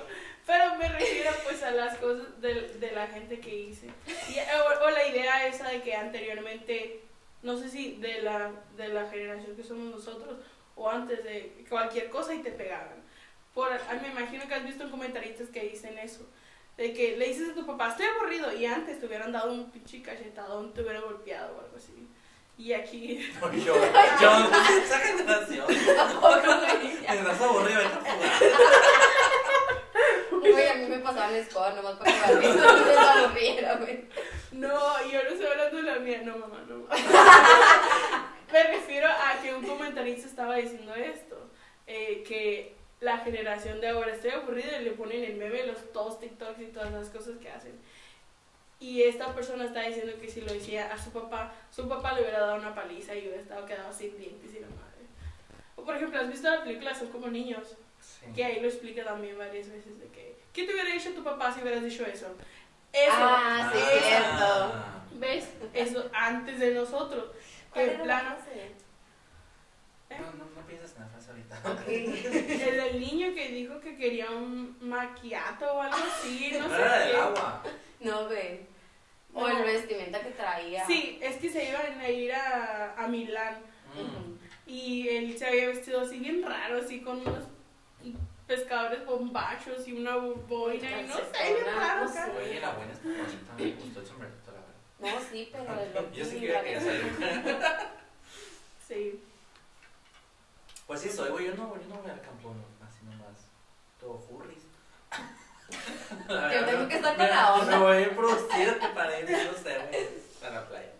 pero 0.46 0.74
me 0.76 0.88
refiero 0.88 1.30
pues 1.44 1.62
a 1.62 1.70
las 1.72 1.96
cosas 1.98 2.40
de, 2.40 2.54
de 2.78 2.90
la 2.92 3.06
gente 3.08 3.40
que 3.40 3.54
hice. 3.54 3.86
Y, 4.06 4.38
o, 4.38 4.84
o 4.86 4.90
la 4.90 5.06
idea 5.08 5.46
esa 5.46 5.68
de 5.68 5.82
que 5.82 5.94
anteriormente, 5.94 7.02
no 7.42 7.56
sé 7.56 7.68
si 7.70 7.96
de 7.96 8.22
la, 8.22 8.52
de 8.76 8.88
la 8.88 9.08
generación 9.10 9.56
que 9.56 9.64
somos 9.64 9.86
nosotros 9.94 10.38
o 10.76 10.88
antes 10.88 11.24
de 11.24 11.64
cualquier 12.08 12.10
cosa 12.10 12.34
y 12.34 12.42
te 12.42 12.50
pegaban. 12.50 13.02
Por, 13.54 13.72
ah, 13.72 13.98
me 14.00 14.08
imagino 14.08 14.46
que 14.46 14.54
has 14.54 14.64
visto 14.64 14.90
comentaristas 14.90 15.48
que 15.48 15.68
dicen 15.68 15.98
eso. 15.98 16.26
De 16.76 16.92
que 16.92 17.16
le 17.16 17.28
dices 17.28 17.50
a 17.50 17.54
tu 17.54 17.66
papá, 17.66 17.88
estoy 17.88 18.06
aburrido, 18.06 18.52
y 18.56 18.66
antes 18.66 19.00
te 19.00 19.06
hubieran 19.06 19.32
dado 19.32 19.52
un 19.52 19.70
pinche 19.70 20.00
cachetadón, 20.00 20.72
te 20.72 20.82
hubieran 20.82 21.02
golpeado 21.02 21.56
o 21.56 21.60
algo 21.60 21.76
así. 21.76 22.08
Y 22.56 22.72
aquí, 22.72 23.18
Yo, 23.64 23.74
yo, 24.20 24.30
esa 24.84 24.98
generación. 24.98 25.66
Estás 25.70 27.40
aburrido, 27.40 27.78
vete 27.78 27.94
a 27.94 28.00
jugar. 28.00 28.32
Güey, 30.30 30.68
a 30.68 30.74
mí 30.74 30.86
me 30.86 30.98
pasaban 30.98 31.34
escoba 31.34 31.72
nomás 31.72 31.96
para 31.96 32.12
que 32.12 32.48
no 32.48 32.54
se 32.54 32.98
aburriera, 32.98 33.76
güey. 33.76 34.04
no, 34.52 35.08
yo 35.08 35.22
no 35.24 35.30
estoy 35.30 35.46
hablando 35.46 35.76
de 35.76 35.82
la 35.82 35.98
mía, 35.98 36.22
no 36.24 36.38
mamá, 36.38 36.64
no. 36.68 36.86
me 38.52 38.62
refiero 38.62 39.08
a 39.08 39.40
que 39.42 39.54
un 39.54 39.66
comentarista 39.66 40.28
estaba 40.28 40.56
diciendo 40.56 40.94
esto, 40.94 41.27
eh, 41.88 42.22
que 42.22 42.76
la 43.00 43.18
generación 43.18 43.80
de 43.80 43.88
ahora 43.88 44.12
estoy 44.12 44.30
aburrida 44.30 44.78
y 44.78 44.84
le 44.84 44.90
ponen 44.92 45.24
el 45.24 45.36
meme 45.36 45.66
los 45.66 45.92
todos 45.92 46.20
TikToks 46.20 46.60
y 46.60 46.66
todas 46.66 46.92
las 46.92 47.08
cosas 47.08 47.38
que 47.38 47.48
hacen. 47.48 47.72
Y 48.78 49.02
esta 49.02 49.34
persona 49.34 49.64
está 49.64 49.80
diciendo 49.82 50.12
que 50.20 50.28
si 50.28 50.42
lo 50.42 50.52
decía 50.52 50.92
a 50.92 51.02
su 51.02 51.10
papá, 51.10 51.52
su 51.74 51.88
papá 51.88 52.12
le 52.12 52.20
hubiera 52.20 52.40
dado 52.40 52.56
una 52.56 52.74
paliza 52.74 53.14
y 53.14 53.20
hubiera 53.20 53.40
estado 53.40 53.66
quedado 53.66 53.92
sin 53.92 54.16
dientes 54.18 54.54
y 54.54 54.60
la 54.60 54.68
madre. 54.68 55.06
O 55.76 55.82
por 55.82 55.96
ejemplo, 55.96 56.20
¿has 56.20 56.28
visto 56.28 56.50
la 56.50 56.62
película 56.62 56.94
Son 56.94 57.08
como 57.08 57.28
niños? 57.28 57.76
Sí. 58.00 58.26
Que 58.34 58.44
ahí 58.44 58.60
lo 58.60 58.68
explica 58.68 59.04
también 59.04 59.38
varias 59.38 59.70
veces 59.70 59.98
de 59.98 60.06
que, 60.08 60.36
¿qué 60.52 60.64
te 60.64 60.72
hubiera 60.72 60.92
dicho 60.92 61.12
tu 61.12 61.24
papá 61.24 61.52
si 61.52 61.62
hubieras 61.62 61.82
dicho 61.82 62.04
eso? 62.04 62.26
Eso. 62.92 63.12
Ah, 63.12 63.70
sí, 63.72 63.78
eso. 63.78 64.06
cierto. 64.06 64.72
¿Ves? 65.14 65.48
Eso 65.72 66.10
antes 66.12 66.60
de 66.60 66.74
nosotros. 66.74 67.30
¿Cuál 67.72 67.84
Que 67.84 67.90
era 67.92 68.02
en 68.02 68.08
la 68.08 68.20
plan, 68.20 68.36
frase? 68.36 68.72
No, 70.10 70.16
no, 70.32 70.44
no 70.54 70.66
pienses 70.66 70.94
en 70.96 71.02
la 71.02 71.08
frase 71.08 71.30
ahorita. 71.30 71.62
El 72.70 72.76
del 72.76 73.00
niño 73.00 73.34
que 73.34 73.48
dijo 73.48 73.78
que 73.80 73.96
quería 73.96 74.30
un 74.30 74.76
maquiato 74.80 75.72
o 75.74 75.82
algo 75.82 75.96
así, 75.96 76.50
no 76.58 76.66
No 76.68 76.74
sé 76.76 76.80
era 76.82 76.98
del 77.00 77.16
agua. 77.16 77.62
No, 78.00 78.26
güey. 78.26 78.60
O 79.34 79.46
No. 79.46 79.58
el 79.58 79.64
vestimenta 79.64 80.20
que 80.22 80.30
traía. 80.30 80.86
Sí, 80.86 81.18
es 81.22 81.36
que 81.36 81.50
se 81.50 81.68
iban 81.68 82.00
a 82.00 82.08
ir 82.08 82.32
a, 82.32 82.94
a 82.96 83.08
Milán 83.08 83.56
Mm. 83.94 84.34
Y 84.70 85.08
él 85.08 85.38
se 85.38 85.46
había 85.46 85.68
vestido 85.68 86.02
así 86.02 86.18
bien 86.18 86.42
raro, 86.42 86.78
así 86.78 87.00
con 87.00 87.20
unos 87.26 87.44
pescadores 88.46 89.04
bombachos 89.06 89.88
y 89.88 89.94
una 89.94 90.16
boina 90.16 91.00
y 91.00 91.04
no 91.06 91.16
sé, 91.16 91.54
bien 91.54 91.64
raro 91.74 92.04
No 92.04 92.10
acá. 92.10 92.30
Oye, 92.38 92.60
la 92.60 92.70
buena 92.72 92.92
está 92.92 93.08
bonita. 93.08 93.54
Me 93.56 93.72
gustó 93.72 94.00
el 94.00 94.06
sombrerito, 94.06 94.52
la 94.52 94.60
verdad. 95.08 95.18
No, 95.20 95.30
sí, 95.30 95.48
pero 95.50 95.64
el 96.06 96.12
Yo 96.12 96.24
sí 96.24 96.36
y 96.36 96.40
quería 96.40 96.62
que 96.62 96.68
vieja. 96.78 97.90
Sí. 98.86 99.20
Pues 100.88 101.00
sí, 101.02 101.10
soy, 101.10 101.28
güey. 101.28 101.44
Yo 101.44 101.54
no, 101.54 101.76
yo 101.76 101.86
no 101.88 101.96
voy 102.00 102.10
al 102.10 102.20
campo 102.22 102.54
así 102.82 103.04
nomás. 103.04 103.46
Todo 104.00 104.18
furries. 104.18 104.62
Yo 106.28 106.64
tengo 106.64 106.88
que 106.88 106.96
estar 106.96 107.14
con 107.14 107.28
la 107.28 107.54
onda. 107.54 107.78
Me 107.78 107.84
voy 107.84 108.02
a 108.04 108.16
producir 108.16 108.78
que 108.78 108.88
para 108.88 109.20
ir, 109.20 109.30
no 109.30 109.52
sé, 109.52 109.78
güey, 109.78 110.08
a 110.46 110.50
la 110.50 110.66
playa. 110.66 110.92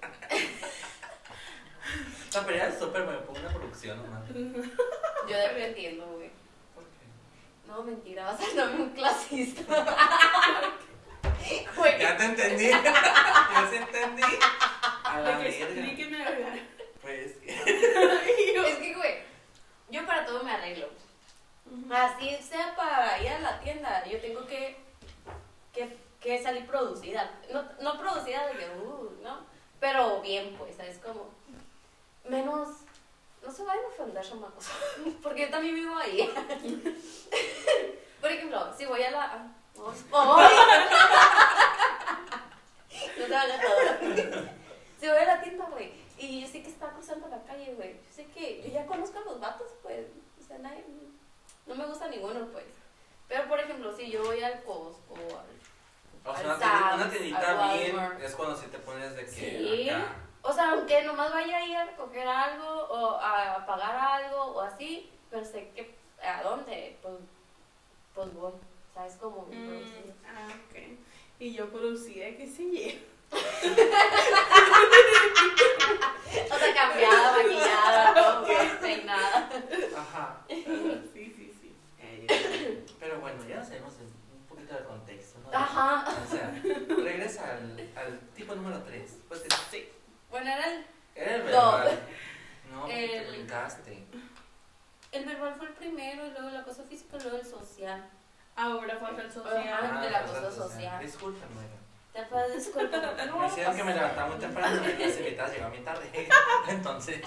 La 2.34 2.44
pelea 2.46 2.66
del 2.68 2.78
súper 2.78 3.06
me 3.06 3.16
pongo 3.16 3.40
una 3.40 3.48
producción 3.48 3.96
nomás. 3.96 4.28
Yo 4.28 5.36
dependiendo, 5.38 6.06
güey. 6.08 6.30
¿Por 6.74 6.84
qué? 6.84 7.66
No, 7.66 7.82
mentira, 7.82 8.24
vas 8.26 8.40
a 8.42 8.54
darme 8.54 8.82
un 8.82 8.90
clasista. 8.90 9.62
Güey, 11.76 11.98
Ya 11.98 12.16
te 12.16 12.24
entendí. 12.24 12.68
Ya 12.70 13.66
se 13.70 13.76
entendí. 13.76 14.22
A 15.04 15.20
la 15.20 15.38
De 15.38 15.50
que 15.96 16.06
verga. 16.06 16.26
hablar. 16.28 16.58
Pues 17.00 17.36
que. 17.38 17.52
Y 18.50 18.54
yo, 18.54 18.64
es 18.66 18.76
que, 18.76 18.94
güey, 18.94 19.27
yo 19.90 20.06
para 20.06 20.24
todo 20.26 20.42
me 20.42 20.52
arreglo. 20.52 20.88
Así 21.90 22.36
sea 22.36 22.74
para 22.74 23.20
ir 23.22 23.28
a 23.28 23.40
la 23.40 23.60
tienda, 23.60 24.04
yo 24.06 24.20
tengo 24.20 24.46
que, 24.46 24.76
que, 25.72 25.96
que 26.20 26.42
salir 26.42 26.66
producida. 26.66 27.30
No, 27.52 27.62
no 27.80 27.98
producida 27.98 28.46
de 28.46 28.56
que, 28.58 28.70
uh, 28.70 29.10
¿no? 29.22 29.46
Pero 29.80 30.20
bien, 30.20 30.54
pues, 30.58 30.76
¿sabes? 30.76 30.98
Como, 30.98 31.28
menos, 32.24 32.68
no 33.44 33.52
se 33.52 33.64
vayan 33.64 33.84
a 33.84 33.88
ofender, 33.88 34.24
chamacos, 34.24 34.66
porque 35.22 35.42
yo 35.42 35.50
también 35.50 35.74
vivo 35.74 35.96
ahí. 35.96 36.28
Por 38.20 38.32
ejemplo, 38.32 38.74
si 38.76 38.86
voy 38.86 39.02
a 39.02 39.10
la... 39.10 39.24
ah, 39.24 39.46
¡Ay! 40.12 40.56
No 43.16 43.24
te 43.24 43.32
vayas 43.32 43.60
todo. 43.60 44.48
Si 45.00 45.06
voy 45.08 45.18
a 45.18 45.24
la 45.24 45.40
tienda, 45.40 45.64
güey, 45.66 45.92
y 46.18 46.40
yo 46.40 46.46
sé 46.48 46.62
que 46.62 46.68
está 46.68 46.90
cruzando 46.90 47.28
la 47.28 47.42
calle, 47.44 47.74
güey, 47.74 47.94
yo 47.94 48.12
sé 48.14 48.24
que 48.26 48.62
yo 48.62 48.72
ya 48.72 48.86
conozco 48.86 49.18
a 49.18 49.22
los 49.24 49.40
vatos, 49.40 49.68
pues, 49.82 50.06
o 50.42 50.46
sea, 50.46 50.58
nadie, 50.58 50.84
no 51.66 51.74
me 51.74 51.86
gusta 51.86 52.08
ninguno, 52.08 52.46
pues. 52.52 52.64
Pero, 53.28 53.46
por 53.48 53.60
ejemplo, 53.60 53.94
si 53.94 54.10
yo 54.10 54.24
voy 54.24 54.42
al 54.42 54.62
Costco, 54.62 55.14
al 55.14 55.46
O 56.24 56.30
Al 56.30 56.36
sea, 56.36 56.56
una, 56.56 56.58
Sam's, 56.98 57.10
tiendita 57.12 57.72
bien 57.74 57.96
Walmart. 57.96 58.22
es 58.22 58.34
cuando 58.34 58.56
sí 58.56 58.66
te 58.68 58.78
pones 58.78 59.14
de 59.16 59.24
que. 59.24 59.30
Sí. 59.30 59.90
acá. 59.90 60.16
O 60.42 60.52
sea, 60.52 60.72
aunque 60.72 61.02
nomás 61.02 61.30
vaya 61.32 61.58
a 61.58 61.66
ir 61.66 61.76
a 61.76 61.84
recoger 61.86 62.26
algo 62.26 62.66
o 62.66 63.20
a 63.20 63.66
pagar 63.66 63.96
algo 63.96 64.42
o 64.44 64.60
así, 64.60 65.10
pero 65.30 65.44
sé 65.44 65.70
que 65.74 65.94
a 66.22 66.42
dónde, 66.42 66.96
pues, 67.02 67.16
pues 68.14 68.34
voy, 68.34 68.52
¿sabes 68.94 69.16
cómo? 69.20 69.46
Mm, 69.50 70.10
ah, 70.26 70.48
ok. 70.70 70.78
Y 71.38 71.52
yo 71.52 71.68
producida, 71.70 72.26
qué 72.36 72.46
sé 72.46 72.64
yo. 72.72 72.98
O 76.50 76.58
sea, 76.58 76.74
cambiada, 76.74 77.32
maquillada, 77.32 78.14
todo, 78.44 78.46
peinada. 78.80 79.48
Ajá. 79.96 80.36
Sí, 80.48 80.64
sí, 81.36 81.52
sí. 81.60 81.76
Eh, 81.98 82.84
Pero 83.00 83.20
bueno, 83.20 83.42
ya 83.48 83.62
sabemos 83.64 83.94
un 84.00 84.46
poquito 84.48 84.74
del 84.74 84.84
contexto, 84.84 85.38
¿no? 85.40 85.56
Ajá. 85.56 86.04
O 86.26 86.30
sea, 86.30 86.52
regresa 86.88 87.56
al, 87.56 87.90
al 87.96 88.20
tipo 88.34 88.54
número 88.54 88.82
3. 88.82 89.18
Pues 89.28 89.42
es- 89.44 89.54
sí. 89.70 89.88
Bueno, 90.30 90.50
era 90.50 90.66
el, 90.72 90.86
Era 91.14 91.34
el 91.36 91.44
No. 91.44 91.48
verbal. 91.50 91.98
No, 92.72 92.80
porque 92.82 92.94
te 92.94 93.16
El- 93.18 93.30
brincaste. 93.30 94.04
el 95.12 95.24
verbal 95.24 95.54
fue 95.56 95.66
el 95.68 95.72
primero, 95.74 96.26
y 96.26 96.30
luego 96.30 96.48
el 96.48 96.56
acoso 96.56 96.84
físico, 96.84 97.16
y 97.16 97.22
luego 97.22 97.38
el 97.38 97.46
social. 97.46 98.08
Ahora 98.56 98.98
falta 98.98 99.22
el 99.22 99.32
social. 99.32 99.68
Ajá. 99.72 100.00
de 100.00 100.10
la 100.10 100.20
pues, 100.24 100.30
cosa 100.32 100.48
entonces, 100.48 100.72
social. 100.74 101.02
Discúlpame. 101.04 101.77
Porque 102.26 102.96
no 103.26 103.38
Me 103.38 103.46
hicieron 103.46 103.76
que 103.76 103.84
me 103.84 103.94
levantaba 103.94 104.28
muy 104.28 104.38
temprano 104.38 104.82
y 104.88 105.02
las 105.02 105.18
invitadas 105.18 105.52
llegaban 105.52 105.72
bien 105.72 105.84
tarde. 105.84 106.28
Entonces, 106.68 107.20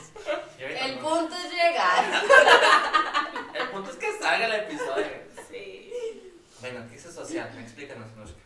El 0.58 1.00
punto 1.00 1.36
es 1.36 1.52
llegar. 1.52 2.06
el 3.54 3.70
punto 3.70 3.92
es 3.92 3.96
que 3.98 4.20
salga 4.20 4.46
el 4.48 4.54
episodio. 4.54 5.08
Sí. 5.50 5.94
Bueno, 6.60 6.86
¿qué 6.90 6.96
es 6.96 7.04
social? 7.04 7.58
Explícanos, 7.58 8.12
Nushka. 8.18 8.40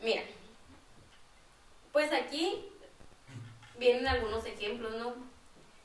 Mira, 0.00 0.22
pues 1.92 2.12
aquí 2.12 2.70
vienen 3.78 4.06
algunos 4.06 4.44
ejemplos, 4.44 4.94
¿no? 4.94 5.14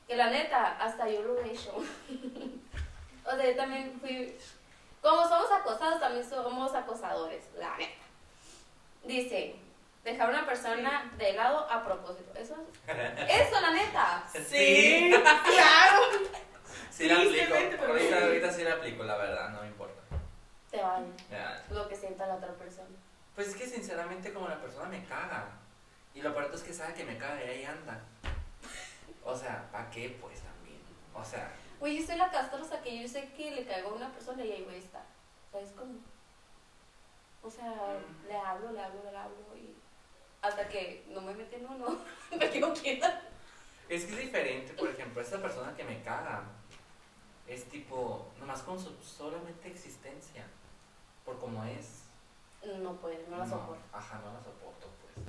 Que 0.06 0.14
la 0.16 0.30
neta, 0.30 0.78
hasta 0.78 1.08
yo 1.08 1.22
lo 1.22 1.40
he 1.40 1.50
hecho. 1.50 1.74
o 3.24 3.36
sea, 3.36 3.50
yo 3.50 3.56
también 3.56 3.98
fui. 4.00 4.36
Como 5.02 5.28
somos 5.28 5.50
acosados, 5.50 6.00
también 6.00 6.28
somos 6.28 6.72
acosadores, 6.74 7.44
la 7.58 7.76
neta. 7.76 8.04
Dice, 9.02 9.56
dejar 10.04 10.26
a 10.28 10.30
una 10.30 10.46
persona 10.46 11.12
de 11.16 11.32
lado 11.32 11.68
a 11.70 11.82
propósito. 11.84 12.32
Eso, 12.36 12.54
eso, 12.86 13.60
la 13.60 13.70
neta. 13.72 14.24
Sí, 14.46 15.10
claro. 15.10 16.02
Sí 16.90 17.08
la 17.08 17.14
aplico. 17.16 17.30
Tristemente, 17.32 17.76
pero 17.78 17.92
Ahorita, 17.92 18.18
sí. 18.18 18.24
ahorita 18.24 18.52
sí 18.52 18.62
la 18.64 18.72
aplico, 18.74 19.02
la 19.04 19.16
verdad, 19.16 19.50
no 19.50 19.62
me 19.62 19.68
importa. 19.68 20.00
Te 20.70 20.80
vale 20.82 21.06
Ya. 21.30 21.64
lo 21.70 21.88
que 21.88 21.96
sienta 21.96 22.26
la 22.26 22.34
otra 22.36 22.52
persona. 22.54 22.88
Pues 23.34 23.48
es 23.48 23.56
que 23.56 23.66
sinceramente 23.66 24.32
como 24.32 24.48
la 24.48 24.60
persona 24.60 24.88
me 24.88 25.04
caga. 25.04 25.48
Y 26.14 26.22
lo 26.22 26.32
peor 26.32 26.50
es 26.54 26.62
que 26.62 26.72
sabe 26.72 26.94
que 26.94 27.04
me 27.04 27.18
caga 27.18 27.42
y 27.44 27.48
ahí 27.48 27.64
anda. 27.64 28.00
O 29.24 29.34
sea, 29.36 29.68
¿para 29.72 29.90
qué 29.90 30.16
pues 30.20 30.40
también? 30.40 30.78
O 31.14 31.24
sea, 31.24 31.50
Oye, 31.80 32.00
yo 32.00 32.06
soy 32.06 32.16
la 32.16 32.30
castrosa 32.30 32.80
que 32.80 33.02
yo 33.02 33.08
sé 33.08 33.28
que 33.36 33.50
le 33.50 33.64
caigo 33.66 33.90
a 33.90 33.94
una 33.94 34.08
persona 34.10 34.44
y 34.44 34.52
ahí 34.52 34.62
voy 34.64 34.74
a 34.76 34.78
estar. 34.78 35.02
¿Sabes 35.50 35.70
cómo? 35.76 35.94
O 37.42 37.50
sea, 37.50 37.72
le 38.28 38.36
hablo, 38.36 38.70
le 38.72 38.80
hablo, 38.80 39.00
le 39.10 39.16
hablo 39.18 39.56
y 39.56 39.74
hasta 40.44 40.68
que 40.68 41.04
no 41.08 41.22
me 41.22 41.34
meten 41.34 41.66
uno, 41.66 41.98
me 42.38 42.50
quedo 42.50 42.72
quieta. 42.74 43.22
es 43.88 44.04
que 44.04 44.12
es 44.12 44.18
diferente, 44.18 44.74
por 44.74 44.88
ejemplo, 44.88 45.22
esta 45.22 45.40
persona 45.40 45.74
que 45.74 45.84
me 45.84 46.02
caga 46.02 46.44
es 47.46 47.64
tipo, 47.68 48.28
nomás 48.38 48.62
con 48.62 48.78
su 48.78 48.92
solamente 49.02 49.68
existencia, 49.68 50.44
por 51.24 51.38
como 51.38 51.64
es. 51.64 52.02
No 52.82 52.94
puede, 52.96 53.26
no 53.28 53.38
la 53.38 53.46
soporto, 53.46 53.82
Ajá, 53.92 54.20
no 54.24 54.32
la 54.32 54.42
soporto, 54.42 54.88
pues. 55.00 55.26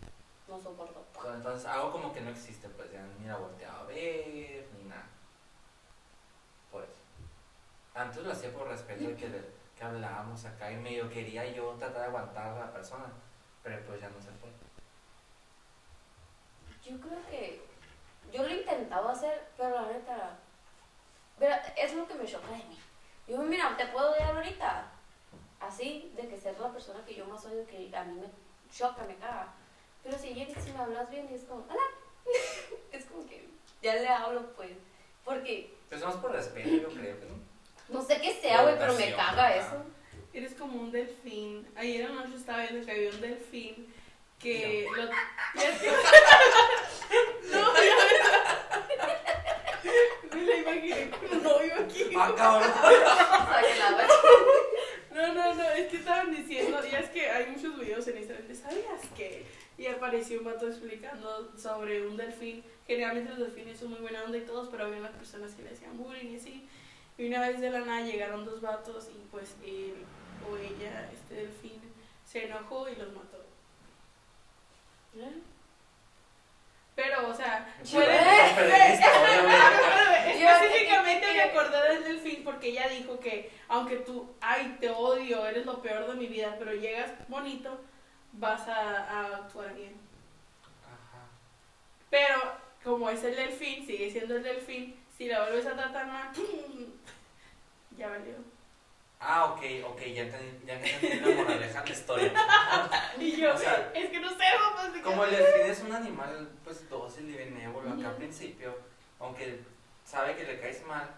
no 0.48 0.60
soporto. 0.60 1.06
Entonces 1.34 1.66
hago 1.66 1.92
como 1.92 2.14
que 2.14 2.22
no 2.22 2.30
existe, 2.30 2.68
pues 2.70 2.92
ya 2.92 3.06
ni 3.20 3.28
la 3.28 3.38
volteaba 3.38 3.82
a 3.82 3.84
ver, 3.84 4.68
ni 4.78 4.84
nada. 4.90 5.08
Pues. 6.72 6.86
Antes 7.94 8.24
lo 8.24 8.32
hacía 8.32 8.54
por 8.54 8.68
respeto 8.68 9.04
de 9.10 9.16
que, 9.16 9.30
que 9.78 9.84
hablábamos 9.84 10.44
acá 10.46 10.72
y 10.72 10.78
medio 10.78 11.10
quería 11.10 11.46
yo 11.46 11.72
tratar 11.74 12.02
de 12.02 12.08
aguantar 12.08 12.48
a 12.48 12.60
la 12.66 12.74
persona, 12.74 13.06
pero 13.64 13.86
pues 13.86 14.00
ya 14.00 14.10
no 14.10 14.22
se 14.22 14.32
fue. 14.32 14.50
Yo 16.86 17.00
creo 17.00 17.20
que 17.30 17.62
yo 18.32 18.44
lo 18.44 18.50
he 18.50 18.58
intentado 18.58 19.10
hacer, 19.10 19.48
pero 19.58 19.72
la 19.72 19.88
neta, 19.92 20.38
pero 21.40 21.56
es 21.76 21.94
lo 21.96 22.08
que 22.08 22.14
me 22.14 22.26
choca 22.26 22.48
de 22.52 22.58
mí. 22.58 22.80
Yo, 23.28 23.40
mira, 23.40 23.76
te 23.76 23.88
puedo 23.88 24.12
odiar 24.12 24.36
ahorita, 24.36 24.92
así, 25.60 26.12
de 26.16 26.28
que 26.28 26.40
ser 26.40 26.60
la 26.60 26.72
persona 26.72 27.04
que 27.06 27.16
yo 27.16 27.26
más 27.26 27.44
odio, 27.46 27.66
que 27.66 27.92
a 27.96 28.04
mí 28.04 28.20
me 28.20 28.28
choca, 28.72 29.04
me 29.06 29.16
caga. 29.16 29.52
Pero 30.04 30.18
si 30.18 30.34
llegas 30.34 30.68
y 30.68 30.72
me 30.72 30.80
hablas 30.80 31.10
bien, 31.10 31.28
es 31.32 31.44
como, 31.46 31.66
hola. 31.68 31.82
es 32.92 33.06
como 33.06 33.26
que 33.26 33.48
ya 33.82 33.96
le 33.96 34.08
hablo, 34.08 34.54
pues, 34.56 34.72
porque 35.24 35.74
Pues 35.90 36.04
más 36.04 36.16
por 36.18 36.32
respeto, 36.32 36.70
yo 36.70 36.90
creo 36.90 37.20
que 37.20 37.26
no. 37.26 37.40
no 38.00 38.06
sé 38.06 38.22
qué 38.22 38.34
sea, 38.34 38.62
güey, 38.62 38.78
pero 38.78 38.94
me 38.94 39.16
caga 39.16 39.56
eso. 39.56 39.84
Eres 40.34 40.54
como 40.54 40.80
un 40.82 40.92
delfín. 40.92 41.68
Ayer 41.76 42.06
anoche 42.06 42.36
estaba 42.36 42.60
viendo 42.64 42.86
que 42.86 42.92
había 42.92 43.10
un 43.10 43.22
delfín 43.22 43.92
que 44.40 44.88
lo... 44.96 45.06
No, 45.06 45.12
ya 47.52 47.96
ves. 47.96 48.32
Me 50.34 50.42
la 50.44 50.55
imaginé 50.72 51.10
con 51.10 51.38
un 51.38 51.44
novio 51.44 51.74
aquí. 51.80 52.04
Ah, 52.18 52.34
cabrón. 52.36 52.72
No, 55.16 55.34
no, 55.34 55.56
no, 55.56 55.64
es 55.70 55.88
que 55.88 55.96
estaban 55.96 56.30
diciendo, 56.30 56.78
ya 56.92 57.00
es 57.00 57.10
que 57.10 57.30
hay 57.30 57.50
muchos 57.50 57.80
videos 57.80 58.06
en 58.10 58.18
Instagram, 58.18 58.50
de, 58.50 58.56
¿sabías 58.56 59.02
que? 59.16 59.46
Y 59.78 59.88
apareció 59.88 60.40
un 60.40 60.44
vato 60.44 60.68
explicando 60.68 61.58
sobre 61.58 62.06
un 62.06 62.18
delfín. 62.18 62.66
Generalmente 62.86 63.30
los 63.30 63.40
delfines 63.40 63.80
son 63.80 63.92
muy 63.92 64.00
buena 64.00 64.26
onda 64.26 64.38
y 64.38 64.42
todos, 64.42 64.68
pero 64.68 64.84
había 64.84 64.98
unas 64.98 65.14
personas 65.14 65.54
que 65.54 65.64
le 65.64 65.70
hacían 65.70 65.98
bullying 65.98 66.32
y 66.32 66.36
así. 66.36 66.68
Y 67.18 67.28
una 67.28 67.48
vez 67.48 67.62
de 67.62 67.70
la 67.70 67.80
nada 67.80 68.02
llegaron 68.02 68.44
dos 68.44 68.60
vatos 68.60 69.08
y 69.10 69.26
pues 69.32 69.56
él 69.64 69.96
o 70.52 70.58
ella, 70.58 71.10
este 71.14 71.36
delfín, 71.36 71.80
se 72.26 72.48
enojó 72.48 72.90
y 72.90 72.96
los 72.98 73.14
mató. 73.14 73.46
Pero, 76.96 77.28
o 77.30 77.34
sea, 77.34 77.68
puede- 77.92 78.16
Específicamente 80.28 81.34
me 81.34 81.42
acordé 81.42 81.90
del 81.94 82.04
delfín 82.04 82.44
porque 82.44 82.70
ella 82.70 82.88
dijo 82.88 83.20
que 83.20 83.52
aunque 83.68 83.98
tú, 83.98 84.34
ay, 84.42 84.78
te 84.80 84.90
odio, 84.90 85.46
eres 85.46 85.66
lo 85.66 85.82
peor 85.82 86.08
de 86.08 86.14
mi 86.16 86.28
vida, 86.28 86.56
pero 86.58 86.74
llegas 86.74 87.12
bonito, 87.28 87.80
vas 88.34 88.68
a, 88.68 89.04
a 89.04 89.36
actuar 89.38 89.74
bien. 89.74 89.96
Ajá. 90.86 91.24
Pero 92.10 92.36
como 92.84 93.10
es 93.10 93.24
el 93.24 93.36
delfín, 93.36 93.86
sigue 93.86 94.10
siendo 94.12 94.36
el 94.38 94.44
delfín, 94.44 94.96
si 95.18 95.28
la 95.28 95.42
vuelves 95.42 95.66
a 95.66 95.76
tratar 95.76 96.08
mal, 96.08 96.30
ya 97.98 98.10
valió. 98.10 98.36
Ah, 99.28 99.46
ok, 99.46 99.62
ok, 99.90 100.02
ya 100.14 100.22
entendí, 100.24 100.66
ya 100.68 100.74
entendí 100.76 101.20
la 101.20 101.36
moraleja 101.36 101.82
de 101.82 101.90
la 101.90 101.96
historia. 101.96 102.34
Y 103.20 103.38
yo, 103.38 103.54
O 103.54 103.58
sea, 103.58 103.92
es 103.96 104.10
que 104.12 104.20
no 104.20 104.30
sé, 104.30 104.44
papá. 104.60 104.88
¿de 104.90 104.94
qué 104.98 105.02
Como 105.02 105.24
el 105.24 105.34
hablas?". 105.34 105.52
delfín 105.54 105.72
es 105.72 105.82
un 105.82 105.94
animal, 105.94 106.50
pues 106.64 106.88
dócil 106.90 107.30
y 107.30 107.34
benévolo 107.38 107.92
acá 107.92 108.10
al 108.10 108.16
principio, 108.18 108.78
aunque 109.20 109.62
sabe 110.06 110.36
que 110.36 110.44
le 110.44 110.60
caes 110.60 110.86
mal, 110.86 111.10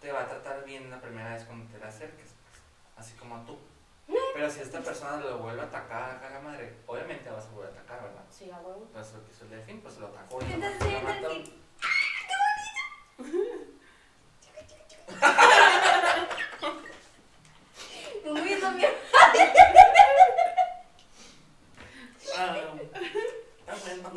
te 0.00 0.12
va 0.12 0.20
a 0.22 0.26
tratar 0.28 0.62
bien 0.66 0.90
la 0.90 1.00
primera 1.00 1.32
vez 1.32 1.44
cuando 1.44 1.70
te 1.72 1.78
le 1.78 1.86
acerques, 1.86 2.34
pues, 2.50 2.60
así 2.98 3.14
como 3.16 3.36
a 3.36 3.44
tú. 3.46 3.58
Pero 4.34 4.50
si 4.50 4.60
esta 4.60 4.80
persona 4.80 5.16
lo 5.16 5.38
vuelve 5.38 5.62
a 5.62 5.64
atacar 5.64 6.10
acá 6.16 6.26
a 6.28 6.30
la 6.30 6.40
madre, 6.40 6.74
obviamente 6.86 7.30
vas 7.30 7.46
a 7.46 7.50
volver 7.50 7.70
a 7.70 7.72
atacar, 7.72 8.02
¿verdad? 8.02 8.24
Sí, 8.30 8.50
a 8.50 8.58
huevo. 8.58 8.86
Pues 8.92 9.12
lo 9.14 9.24
que 9.24 9.32
hizo 9.32 9.44
el 9.44 9.50
delfín, 9.50 9.80
pues 9.80 9.96
lo 9.98 10.08
atacó 10.08 10.38
y 10.42 10.44
¿Qué 10.48 10.56
lo 10.56 10.60
tal 10.60 10.72
mató, 10.72 10.84
si 10.84 10.90
lo 10.92 10.98
el 10.98 11.04
mató. 11.04 11.28
delfín? 11.28 11.54
Muy 18.24 18.40
bien, 18.42 18.60
Ah, 22.36 22.54
ah, 23.66 23.76
bueno. 23.84 24.10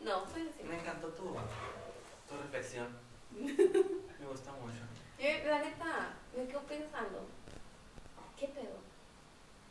No, 0.00 0.24
pues 0.24 0.34
sí. 0.56 0.62
Me 0.64 0.76
encantó 0.78 1.08
tu, 1.08 1.24
tu 2.28 2.36
reflexión. 2.42 2.96
Me 3.32 4.26
gusta 4.26 4.52
mucho. 4.52 4.78
Yo, 5.18 5.48
la 5.50 5.58
neta, 5.58 6.14
me 6.36 6.46
quedo 6.46 6.60
pensando, 6.62 7.26
¿qué 8.38 8.48
pedo? 8.48 8.78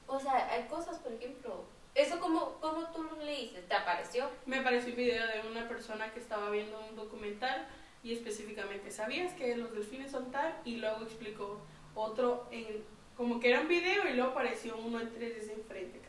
O 0.07 0.19
sea, 0.19 0.51
hay 0.51 0.67
cosas, 0.67 0.97
por 0.99 1.13
ejemplo, 1.13 1.63
eso 1.95 2.19
como, 2.19 2.53
como 2.59 2.85
tú 2.91 3.03
lo 3.03 3.15
leíste, 3.23 3.61
¿te 3.63 3.73
apareció? 3.73 4.29
Me 4.45 4.59
apareció 4.59 4.89
un 4.91 4.97
video 4.97 5.25
de 5.27 5.47
una 5.49 5.64
persona 5.75 6.13
que 6.13 6.19
estaba 6.21 6.49
viendo 6.51 6.79
un 6.89 6.95
documental 6.95 7.67
y 8.01 8.13
específicamente, 8.13 8.91
¿sabías 8.91 9.33
que 9.33 9.57
los 9.57 9.73
delfines 9.73 10.09
son 10.09 10.31
tal? 10.31 10.55
Y 10.63 10.77
luego 10.77 11.03
explicó 11.03 11.59
otro 11.95 12.47
en, 12.49 12.83
como 13.17 13.39
que 13.41 13.49
era 13.49 13.59
un 13.59 13.67
video 13.67 14.07
y 14.07 14.13
luego 14.13 14.31
apareció 14.31 14.77
uno 14.77 15.01
en 15.01 15.09
3D 15.09 15.35
desde 15.35 15.53
enfrente, 15.53 15.99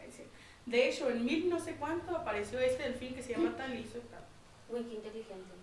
De 0.67 0.89
hecho, 0.89 1.11
en 1.11 1.25
mil 1.25 1.51
no 1.51 1.59
sé 1.59 1.75
cuánto 1.77 2.17
apareció 2.17 2.61
este 2.61 2.85
delfín 2.85 3.15
que 3.15 3.23
se 3.23 3.33
llama 3.33 3.57
tal 3.57 3.75
y 3.75 3.81
hizo 3.81 3.99
tal. 4.11 4.25
Uy, 4.69 4.85
qué 4.85 4.95
inteligente. 4.95 5.55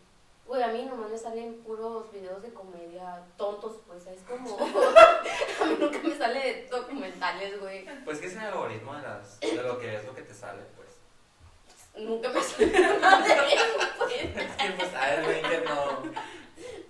Güey, 0.45 0.61
a 0.61 0.67
mí 0.67 0.85
nomás 0.85 1.09
me 1.09 1.17
salen 1.17 1.63
puros 1.63 2.11
videos 2.11 2.41
de 2.41 2.53
comedia 2.53 3.23
tontos, 3.37 3.77
pues 3.87 4.05
es 4.07 4.21
como... 4.23 4.57
a 5.61 5.65
mí 5.65 5.77
nunca 5.79 5.99
me 6.03 6.17
sale 6.17 6.67
documentales, 6.69 7.59
güey. 7.61 7.85
Pues 8.03 8.19
que 8.19 8.27
es 8.27 8.33
el 8.33 8.39
algoritmo 8.39 8.93
de, 8.95 9.01
las, 9.03 9.39
de 9.39 9.63
lo 9.63 9.79
que 9.79 9.95
es 9.95 10.05
lo 10.05 10.13
que 10.13 10.23
te 10.23 10.33
sale, 10.33 10.63
pues. 10.75 10.82
Nunca 11.95 12.29
de 12.29 12.39
eso, 12.39 12.55
pues. 12.57 12.73
Es 14.13 14.55
que, 14.55 14.69
pues, 14.77 14.93
a 14.95 15.05
ver, 15.15 15.41
que 15.41 15.57
no, 15.61 16.03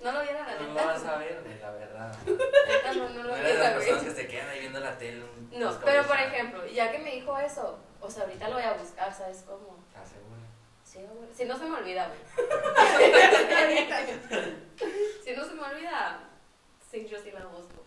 No 0.03 0.11
lo 0.11 0.21
viera 0.21 0.45
la 0.45 0.55
no 0.59 0.67
lo 0.67 0.73
vas 0.73 1.05
a 1.05 1.17
ver, 1.17 1.41
güey, 1.43 1.59
la 1.59 1.71
verdad. 1.71 2.15
No, 2.25 2.93
no 2.93 3.09
No 3.09 3.23
lo 3.23 3.35
de 3.35 3.41
viera, 3.43 3.59
las 3.59 3.73
personas 3.73 4.03
que 4.03 4.11
se 4.11 4.27
quedan 4.27 4.49
ahí 4.49 4.59
viendo 4.61 4.79
la 4.79 4.97
tele. 4.97 5.23
No, 5.51 5.79
pero 5.83 6.03
por 6.03 6.19
ejemplo, 6.19 6.65
ya 6.67 6.91
que 6.91 6.99
me 6.99 7.11
dijo 7.11 7.37
eso, 7.37 7.79
o 7.99 8.09
sea, 8.09 8.23
ahorita 8.23 8.47
lo 8.47 8.55
voy 8.55 8.63
a 8.63 8.73
buscar, 8.73 9.13
¿sabes 9.13 9.43
cómo? 9.47 9.77
¿Estás 9.87 10.09
segura? 10.09 10.41
Sí, 10.83 10.99
güey. 10.99 11.29
Si 11.33 11.45
no 11.45 11.57
se 11.57 11.65
me 11.65 11.77
olvida, 11.77 12.07
güey. 12.07 12.19
si 15.23 15.31
no 15.35 15.45
se 15.45 15.53
me 15.53 15.61
olvida, 15.63 16.19
Cincho 16.89 17.17
sí 17.21 17.31
la 17.31 17.45
busco. 17.45 17.83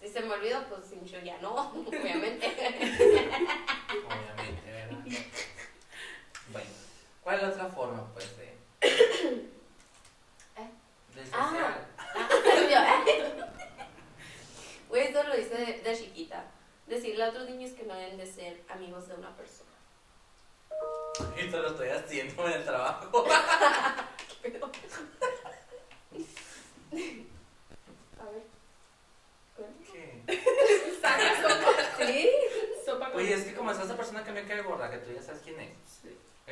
Si 0.00 0.08
se 0.08 0.20
me 0.22 0.32
olvida, 0.32 0.64
pues 0.68 0.88
Cincho 0.88 1.18
ya 1.20 1.36
no, 1.38 1.54
obviamente. 1.86 2.46
Obviamente, 4.06 4.70
¿verdad? 4.72 4.98
¿Cuál 7.30 7.38
es 7.38 7.42
la 7.42 7.48
otra 7.50 7.66
forma, 7.66 8.12
pues, 8.12 8.36
de. 8.36 8.44
¿Eh? 10.56 10.70
de 11.14 11.22
Ah. 11.32 11.48
social? 11.48 11.86
Güey, 14.88 15.06
esto 15.06 15.22
lo 15.22 15.38
hice 15.38 15.54
de, 15.54 15.80
de 15.82 15.96
chiquita. 15.96 16.44
Decirle 16.88 17.22
a 17.22 17.28
otros 17.28 17.48
niños 17.48 17.70
que 17.70 17.84
no 17.84 17.94
deben 17.94 18.18
de 18.18 18.26
ser 18.26 18.60
amigos 18.68 19.06
de 19.06 19.14
una 19.14 19.36
persona. 19.36 19.70
Esto 21.36 21.62
lo 21.62 21.68
estoy 21.68 21.90
haciendo 21.90 22.48
en 22.48 22.54
el 22.54 22.64
trabajo. 22.64 23.24
Pero... 24.42 24.66
A 28.18 28.24
ver. 28.24 28.42
¿Qué? 29.92 30.22
¿Sí? 31.96 32.30
Sopa 32.84 33.12
con... 33.12 33.20
Oye, 33.20 33.34
es 33.34 33.44
que 33.44 33.54
como 33.54 33.70
es 33.70 33.78
esa 33.78 33.96
persona 33.96 34.24
que 34.24 34.32
me 34.32 34.44
cae 34.44 34.62
gorda, 34.62 34.90
que 34.90 34.98
tú 34.98 35.12
ya 35.12 35.22
sabes 35.22 35.42
quién 35.44 35.60
es. 35.60 35.70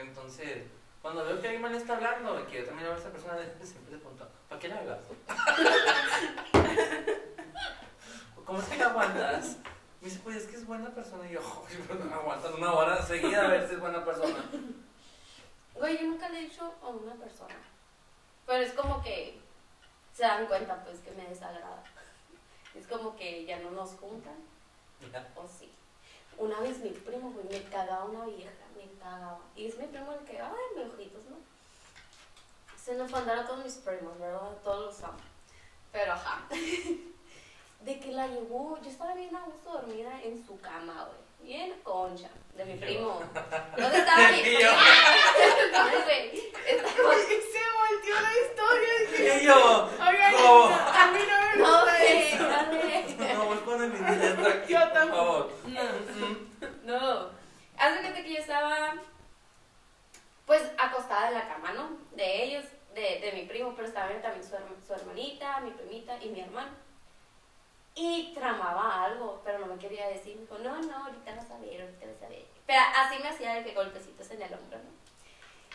Entonces, 0.00 0.64
cuando 1.02 1.24
veo 1.24 1.40
que 1.40 1.48
alguien 1.48 1.62
me 1.62 1.70
le 1.70 1.78
está 1.78 1.96
hablando, 1.96 2.46
que 2.46 2.58
yo 2.60 2.64
también 2.66 2.86
hablo 2.86 2.98
a 2.98 3.00
esa 3.00 3.10
persona, 3.10 3.36
siempre 3.62 3.92
le 3.92 3.98
pregunto, 3.98 4.28
¿para 4.48 4.60
qué 4.60 4.68
le 4.68 4.74
hablas? 4.74 4.98
¿Cómo 8.44 8.60
es 8.60 8.68
que 8.68 8.76
la 8.78 8.86
aguantas? 8.86 9.56
Me 10.00 10.08
dice, 10.08 10.20
pues 10.22 10.36
es 10.36 10.46
que 10.46 10.56
es 10.56 10.66
buena 10.66 10.90
persona. 10.94 11.28
Y 11.28 11.32
yo, 11.34 11.40
"Ay, 11.68 11.84
pero 11.88 12.14
aguantan 12.14 12.54
una 12.54 12.72
hora 12.72 13.02
seguida 13.02 13.44
a 13.44 13.48
ver 13.48 13.66
si 13.68 13.74
es 13.74 13.80
buena 13.80 14.04
persona. 14.04 14.44
Güey, 15.74 15.98
yo 16.00 16.06
nunca 16.06 16.28
le 16.28 16.38
he 16.38 16.42
dicho 16.42 16.72
a 16.82 16.86
una 16.88 17.14
persona. 17.14 17.54
Pero 18.46 18.64
es 18.64 18.72
como 18.72 19.02
que 19.02 19.38
se 20.14 20.22
dan 20.22 20.46
cuenta, 20.46 20.82
pues, 20.84 21.00
que 21.00 21.10
me 21.12 21.28
desagrada. 21.28 21.82
Es 22.74 22.86
como 22.86 23.16
que 23.16 23.44
ya 23.44 23.58
no 23.58 23.70
nos 23.72 23.90
juntan, 23.96 24.36
o 25.34 25.46
sí. 25.46 25.70
Una 26.38 26.60
vez 26.60 26.78
mi 26.78 26.90
primo, 26.90 27.32
güey, 27.32 27.46
me 27.50 27.68
cagaba 27.68 28.04
una 28.04 28.24
vieja, 28.26 28.50
me 28.76 28.88
cagaba. 29.02 29.40
Y 29.56 29.66
es 29.66 29.76
mi 29.76 29.86
primo 29.86 30.12
el 30.12 30.20
que, 30.20 30.40
ay, 30.40 30.52
mis 30.76 30.94
ojitos, 30.94 31.24
¿no? 31.24 31.36
Se 32.80 32.94
nos 32.94 33.10
mandaron 33.10 33.44
todos 33.46 33.64
mis 33.64 33.74
primos, 33.74 34.18
¿verdad? 34.18 34.56
Todos 34.62 34.86
los 34.86 35.02
amo. 35.02 35.18
Pero, 35.92 36.12
ajá. 36.12 36.46
De 37.80 38.00
que 38.00 38.12
la 38.12 38.26
llevó, 38.28 38.78
yo 38.82 38.88
estaba 38.90 39.14
bien 39.14 39.34
a 39.34 39.42
gusto 39.42 39.72
dormida 39.72 40.20
en 40.22 40.44
su 40.44 40.60
cama, 40.60 41.06
güey. 41.06 41.28
Bien 41.48 41.72
concha, 41.82 42.28
de 42.56 42.64
mi 42.64 42.74
primo. 42.74 43.20
¿Dónde 43.76 43.98
estaba 43.98 44.30
mi 44.30 44.40
primo? 44.40 44.70
No, 45.72 45.84
se 47.48 47.62
volteó 47.78 48.14
la 48.20 48.32
historia 48.42 49.40
y 49.40 49.44
yo, 49.44 49.88
a 50.00 50.10
mí 51.12 51.18
no 51.28 51.40
me 51.40 51.56
No, 51.56 51.80
gusta 51.80 51.98
güey, 51.98 52.32
eso. 52.32 53.17
Con 53.68 53.82
el 53.82 53.92
niño 53.92 54.48
aquí, 54.48 54.72
Yo 54.72 54.80
por 54.92 55.08
favor. 55.10 55.52
No, 55.66 55.82
no. 56.84 57.30
Haz 57.76 57.94
de 57.94 58.00
cuenta 58.00 58.22
que 58.22 58.34
yo 58.34 58.40
estaba, 58.40 58.94
pues, 60.46 60.62
acostada 60.78 61.28
en 61.28 61.34
la 61.34 61.48
cama, 61.48 61.72
¿no? 61.72 61.90
De 62.16 62.44
ellos, 62.44 62.64
de, 62.94 63.20
de 63.20 63.32
mi 63.34 63.46
primo, 63.46 63.74
pero 63.76 63.86
estaba 63.86 64.08
también 64.20 64.42
su, 64.42 64.56
su 64.86 64.92
hermanita, 64.94 65.60
mi 65.60 65.70
primita 65.70 66.22
y 66.22 66.30
mi 66.30 66.40
hermano. 66.40 66.72
Y 67.94 68.32
tramaba 68.34 69.04
algo, 69.04 69.42
pero 69.44 69.58
no 69.58 69.66
me 69.66 69.78
quería 69.78 70.08
decir. 70.08 70.36
Me 70.36 70.42
dijo, 70.42 70.58
no, 70.58 70.80
no, 70.80 71.04
ahorita 71.04 71.34
vas 71.34 71.50
a 71.50 71.58
ver, 71.58 71.82
ahorita 71.82 72.06
vas 72.06 72.22
a 72.22 72.28
ver. 72.28 72.46
Pero 72.66 72.80
así 72.96 73.22
me 73.22 73.28
hacía 73.28 73.54
de 73.54 73.64
que 73.64 73.74
golpecitos 73.74 74.30
en 74.30 74.42
el 74.42 74.54
hombro, 74.54 74.78
¿no? 74.78 74.90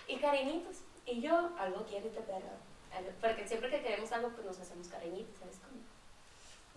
Y 0.08 0.18
cariñitos. 0.18 0.78
Y 1.06 1.22
yo, 1.22 1.52
algo 1.58 1.86
quiero 1.86 2.08
este 2.08 2.22
perro. 2.22 2.58
Porque 3.20 3.48
siempre 3.48 3.70
que 3.70 3.82
queremos 3.82 4.12
algo, 4.12 4.30
pues 4.30 4.46
nos 4.46 4.60
hacemos 4.60 4.88
cariñitos, 4.88 5.38
¿sabes 5.38 5.60
cómo? 5.60 5.82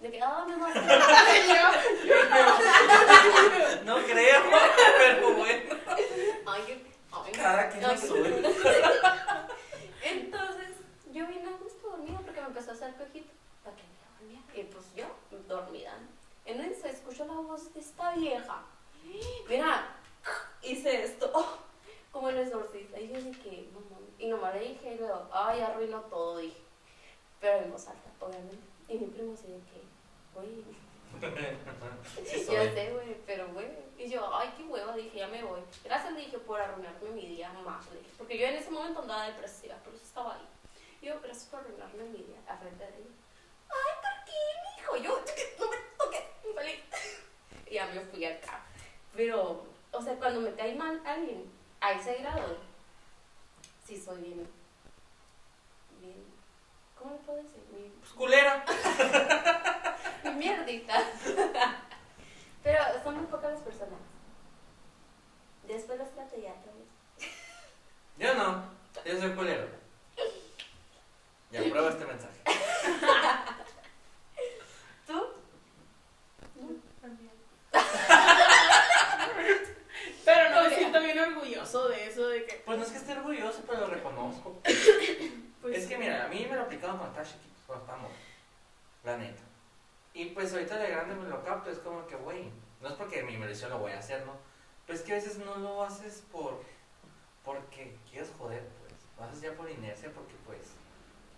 De 0.02 0.10
que, 0.10 0.20
oh, 0.22 0.46
mi 0.46 0.52
amor. 0.52 0.70
No 3.84 3.96
creo, 4.04 4.42
pero 4.98 5.34
bueno. 5.34 5.74
Ay, 6.46 6.62
ay, 7.12 7.32
Cada 7.32 7.68
quien 7.70 7.82
no, 7.82 7.92
lo 7.92 7.98
suyo. 7.98 8.36
Entonces, 10.02 10.70
yo 11.12 11.26
vine 11.26 11.48
a 11.48 11.56
gusto 11.56 11.88
dormida 11.90 12.20
porque 12.24 12.40
me 12.40 12.46
empezó 12.48 12.70
a 12.70 12.74
hacer 12.74 12.94
cojito 12.94 13.32
para 13.64 13.76
que 13.76 13.82
me 13.82 13.88
dormía. 14.18 14.42
Y 14.54 14.64
pues 14.64 14.84
yo, 14.94 15.06
dormida. 15.48 15.92
¿no? 15.98 16.08
En 16.44 16.60
eso 16.60 16.86
escucho 16.86 17.24
la 17.24 17.34
voz 17.34 17.72
de 17.72 17.80
esta 17.80 18.14
vieja. 18.14 18.62
Mira, 19.48 19.96
hice 20.62 21.04
esto. 21.04 21.60
como 22.16 22.30
el 22.30 22.38
exorcista. 22.38 22.98
Y 22.98 23.08
yo 23.08 23.20
dije, 23.20 23.68
no 23.74 23.80
mames. 23.80 24.08
Y 24.18 24.28
nomás 24.28 24.54
le 24.54 24.60
dije, 24.60 24.94
y 24.94 24.98
luego, 24.98 25.28
ay, 25.32 25.60
arruinó 25.60 26.00
todo, 26.02 26.38
dije. 26.38 26.56
Pero 27.40 27.58
en 27.58 27.70
voz 27.70 27.86
alta, 27.88 28.10
obviamente. 28.20 28.56
Y 28.88 28.98
mi 28.98 29.06
primo 29.06 29.36
se 29.36 29.48
de 29.48 29.58
que, 29.58 29.82
Sí 32.24 32.44
yo 32.50 32.62
sé, 32.62 32.92
güey, 32.92 33.16
pero 33.26 33.48
güey. 33.52 33.66
Y 33.98 34.08
yo, 34.08 34.34
ay, 34.34 34.52
qué 34.56 34.64
hueva, 34.64 34.94
dije, 34.94 35.18
ya 35.18 35.28
me 35.28 35.42
voy. 35.42 35.60
Gracias, 35.84 36.12
le 36.12 36.20
dije, 36.20 36.38
por 36.38 36.60
arruinarme 36.60 37.10
mi 37.10 37.26
día 37.26 37.52
más, 37.64 37.86
le 37.90 37.98
dije. 37.98 38.10
Porque 38.18 38.38
yo 38.38 38.46
en 38.46 38.56
ese 38.56 38.70
momento 38.70 39.00
andaba 39.00 39.26
depresiva, 39.26 39.76
por 39.76 39.94
eso 39.94 40.04
estaba 40.04 40.34
ahí. 40.34 40.46
Y 41.00 41.06
yo, 41.06 41.20
gracias 41.20 41.46
por 41.46 41.60
arruinarme 41.60 42.04
mi 42.04 42.18
día, 42.18 42.38
a 42.48 42.56
frente 42.56 42.84
de 42.84 42.90
ella. 42.90 43.10
Ay, 43.68 43.94
¿por 44.02 44.24
qué, 44.26 44.32
mijo? 44.76 44.96
Yo, 44.96 45.24
no 45.58 45.70
me 45.70 45.76
toques, 45.96 46.24
infeliz. 46.46 46.80
Y 47.66 47.74
ya 47.74 47.86
me 47.86 48.00
fui 48.00 48.24
acá. 48.24 48.64
Pero, 49.14 49.66
o 49.92 50.02
sea, 50.02 50.14
cuando 50.16 50.40
me 50.40 50.54
cae 50.54 50.74
mal 50.74 51.00
alguien, 51.04 51.50
a 51.80 51.92
ese 51.92 52.16
grado, 52.16 52.58
sí 53.84 53.96
soy 53.96 54.20
bien, 54.20 54.48
bien, 56.00 56.24
¿cómo 56.98 57.12
le 57.12 57.18
puedo 57.18 57.42
decir? 57.42 57.62
Bien, 57.70 57.92
Pues 58.00 58.12
culera. 58.12 58.64
Bien 60.38 60.64
mierdita. 60.64 61.04
Pero 62.62 62.78
son 63.02 63.16
muy 63.16 63.26
pocas 63.26 63.52
las 63.52 63.60
personas. 63.60 63.98
Después 65.66 65.98
los 65.98 66.10
trato 66.12 66.36
ya 66.36 66.54
todos. 66.62 66.86
Yo 68.18 68.34
no. 68.34 68.64
Yo 69.04 69.20
soy 69.20 69.30
culero. 69.32 69.68
Ya 71.50 71.60
prueba 71.70 71.90
este 71.90 72.04
mensaje. 72.04 72.40
¿Tú? 75.06 75.26
También. 77.00 77.30
Pero 80.24 80.50
no 80.50 80.62
me 80.68 80.76
siento 80.76 81.00
bien 81.00 81.18
orgulloso 81.18 81.88
de 81.88 82.06
eso, 82.06 82.28
de 82.28 82.46
que. 82.46 82.54
Pues 82.64 82.78
no 82.78 82.84
es 82.84 82.90
que 82.90 82.98
esté 82.98 83.12
orgulloso, 83.12 83.62
pero 83.66 83.80
lo 83.80 83.86
reconozco. 83.88 84.60
Pues, 85.66 85.78
es 85.78 85.88
que 85.88 85.98
mira, 85.98 86.26
a 86.26 86.28
mí 86.28 86.46
me 86.48 86.54
lo 86.54 86.62
aplicaron 86.62 86.96
cuando 86.96 87.20
estaba 87.20 87.26
chiquito, 87.26 87.60
cuando 87.66 87.84
estaba. 87.86 88.08
La 89.02 89.16
neta. 89.16 89.42
Y 90.16 90.24
pues 90.30 90.50
ahorita 90.50 90.78
de 90.78 90.88
grande 90.88 91.14
me 91.14 91.28
lo 91.28 91.44
capto, 91.44 91.70
es 91.70 91.78
como 91.80 92.06
que, 92.06 92.16
güey, 92.16 92.50
no 92.80 92.88
es 92.88 92.94
porque 92.94 93.22
mi 93.22 93.36
mereció 93.36 93.68
lo 93.68 93.80
voy 93.80 93.92
a 93.92 93.98
hacer, 93.98 94.24
¿no? 94.24 94.32
Pero 94.86 94.98
es 94.98 95.04
que 95.04 95.12
a 95.12 95.16
veces 95.16 95.36
no 95.36 95.56
lo 95.56 95.84
haces 95.84 96.24
por, 96.32 96.62
porque 97.44 97.98
quieres 98.08 98.32
joder, 98.38 98.66
pues. 98.80 98.94
Lo 99.18 99.24
haces 99.24 99.42
ya 99.42 99.52
por 99.52 99.68
inercia, 99.68 100.10
porque 100.14 100.32
pues, 100.46 100.68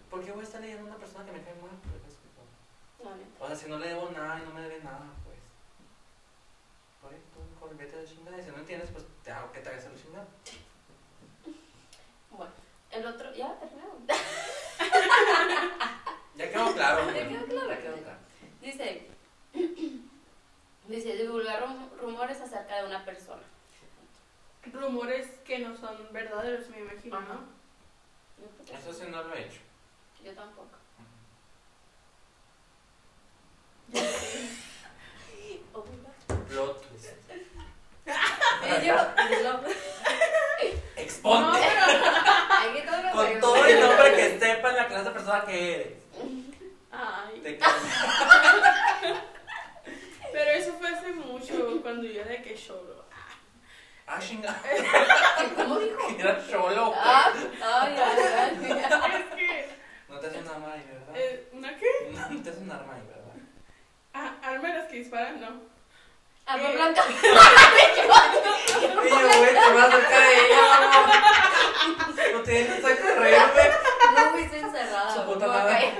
¿por 0.09 0.23
qué 0.23 0.31
voy 0.31 0.43
a 0.43 0.45
estar 0.45 0.61
leyendo 0.61 0.85
a 0.85 0.91
una 0.91 0.97
persona 0.97 1.25
que 1.25 1.33
me 1.33 1.43
cae 1.43 1.55
mal? 1.55 1.73
Pues, 1.83 2.19
No, 3.03 3.11
o 3.45 3.49
sea, 3.49 3.57
si 3.57 3.69
no 3.69 3.81
le 3.81 3.89
debo 3.89 4.11
nada 4.11 4.39
y 4.39 4.43
no 4.47 4.55
me 4.55 4.61
debe 4.61 4.81
nada, 4.85 5.11
pues. 5.25 5.39
Pues 7.03 7.17
tú 7.35 7.41
mejor 7.53 7.77
vete 7.77 7.97
a 7.97 8.03
la 8.03 8.09
chingada 8.09 8.39
y 8.39 8.45
si 8.45 8.51
no 8.51 8.59
entiendes, 8.59 8.91
pues 8.93 9.05
te 9.25 9.33
hago 9.33 9.51
que 9.51 9.59
te 9.59 9.71
hagas 9.71 9.87
a 9.87 9.89
la 9.89 9.97
chingada. 9.97 10.27
Bueno, 12.31 12.53
el 12.93 13.07
otro, 13.07 13.35
ya 13.35 13.59
terminamos. 13.59 14.03
Ya 16.37 16.53
quedó 16.53 16.73
claro. 16.75 17.13
Ya 17.13 17.29
quedó 17.29 17.45
claro. 17.47 17.71
Ya 17.71 17.83
quedó 17.83 17.97
claro. 17.97 18.28
Dice, 18.61 19.07
dice, 20.89 21.17
divulgar 21.17 21.63
rum- 21.63 21.91
rumores 22.01 22.41
acerca 22.41 22.77
de 22.83 22.87
una 22.87 23.05
persona. 23.05 23.43
rumores 24.73 25.27
que 25.45 25.59
no 25.61 25.75
son 25.77 25.97
verdaderos, 26.13 26.69
me 26.69 26.81
imagino, 26.81 27.17
Ajá. 27.17 27.35
¿no? 27.35 28.79
Eso 28.79 28.93
sí 28.93 29.05
no 29.11 29.23
lo 29.23 29.35
he 29.35 29.47
hecho. 29.47 29.61
Yo 30.25 30.33
tampoco. 30.35 30.69
Oh, 35.73 35.85
my 35.85 36.37
Plot 36.49 36.83
twist. 36.89 37.09
God. 38.05 38.83
Y 38.83 38.87
yo, 38.87 38.95
yo, 39.43 39.61
Exponte. 40.97 41.59
No, 41.59 41.63
pero- 41.63 42.13
ay, 42.51 42.73
que 42.75 42.83
todo 42.83 43.03
lo 43.03 43.11
Con 43.13 43.41
todo 43.41 43.65
el 43.67 43.81
nombre 43.81 44.15
que 44.17 44.39
sepan 44.41 44.77
la 44.77 44.89
clase 44.89 45.05
de 45.05 45.11
persona 45.11 45.45
que 45.45 45.75
eres. 45.75 45.93
Ay. 46.91 47.41
Te 47.43 47.59
Pero 50.33 50.51
eso 50.53 50.73
fue 50.79 50.89
hace 50.89 51.09
mucho, 51.13 51.81
cuando 51.83 52.05
yo 52.07 52.21
era 52.21 52.31
de 52.31 52.43
que 52.43 52.57
solo. 52.57 53.05
Ah, 54.07 54.19
chinga. 54.21 54.55
¿Cómo 55.57 55.79
dijo? 55.79 55.99
Era 56.19 56.39
cholo. 56.49 56.95
Ah, 56.97 57.31
ay, 57.63 57.95
ay, 57.95 58.23
ay. 58.39 58.57
Es 59.21 59.35
que. 59.37 59.69
No 60.09 60.19
te 60.19 60.27
hace 60.29 60.39
un 60.39 60.49
arma 60.49 60.73
ahí, 60.73 60.83
¿verdad? 60.91 61.15
eh, 61.15 61.49
¿Una 61.53 61.77
qué? 61.77 61.87
No 62.13 62.43
te 62.43 62.49
hace 62.51 62.61
un 62.61 62.71
arma 62.71 62.95
ahí, 62.95 63.03
¿verdad? 63.07 63.35
Ah, 64.15 64.33
arma 64.43 64.69
las 64.71 64.87
que 64.89 64.97
disparan, 64.97 65.39
no. 65.43 65.61
Arma 66.47 66.69
Eh. 66.71 66.73
blanca. 66.73 67.03
Y 67.11 67.13
yo, 68.81 69.19
güey, 69.39 69.53
te 69.53 69.73
vas 69.75 69.95
a 69.95 70.01
caer. 70.09 70.51
No 72.33 72.41
tienes 72.43 72.81
que 72.81 73.15
reírme. 73.15 73.63
No 74.15 74.31
fuiste 74.31 74.59
encerrada. 74.59 75.15
Su 75.15 75.25
puta 75.27 75.47
madre. 75.49 75.93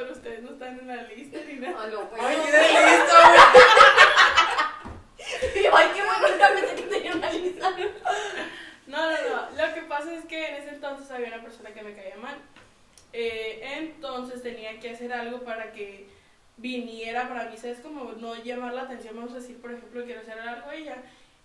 Pero 0.00 0.12
ustedes 0.12 0.42
no 0.42 0.50
están 0.52 0.78
en 0.78 0.86
la 0.86 1.02
lista 1.02 1.38
ni 1.46 1.54
nada. 1.54 1.82
Ay, 1.84 1.90
no, 1.92 2.08
Ay, 2.18 2.36
qué. 2.46 2.56
Ay, 5.72 5.88
qué 5.94 6.02
bueno, 6.02 6.26
pensé 6.56 6.74
que 6.74 6.82
tenía 6.88 7.14
una 7.14 7.30
lista. 7.30 7.70
No, 8.86 9.10
no, 9.10 9.10
no. 9.10 9.50
Lo 9.66 9.74
que 9.74 9.82
pasa 9.82 10.14
es 10.14 10.24
que 10.24 10.48
en 10.48 10.54
ese 10.54 10.70
entonces 10.70 11.10
había 11.10 11.28
una 11.28 11.42
persona 11.42 11.74
que 11.74 11.82
me 11.82 11.94
caía 11.94 12.16
mal. 12.16 12.36
Eh, 13.12 13.60
entonces 13.76 14.42
tenía 14.42 14.80
que 14.80 14.88
hacer 14.90 15.12
algo 15.12 15.44
para 15.44 15.70
que 15.72 16.08
viniera 16.56 17.28
para 17.28 17.50
mí, 17.50 17.58
¿sabes? 17.58 17.80
Como 17.80 18.12
no 18.12 18.42
llamar 18.42 18.72
la 18.72 18.82
atención, 18.82 19.16
vamos 19.16 19.32
a 19.32 19.40
decir, 19.40 19.60
por 19.60 19.70
ejemplo, 19.70 20.02
quiero 20.06 20.22
hacer 20.22 20.38
algo 20.38 20.70
a 20.70 20.74
ella 20.74 20.96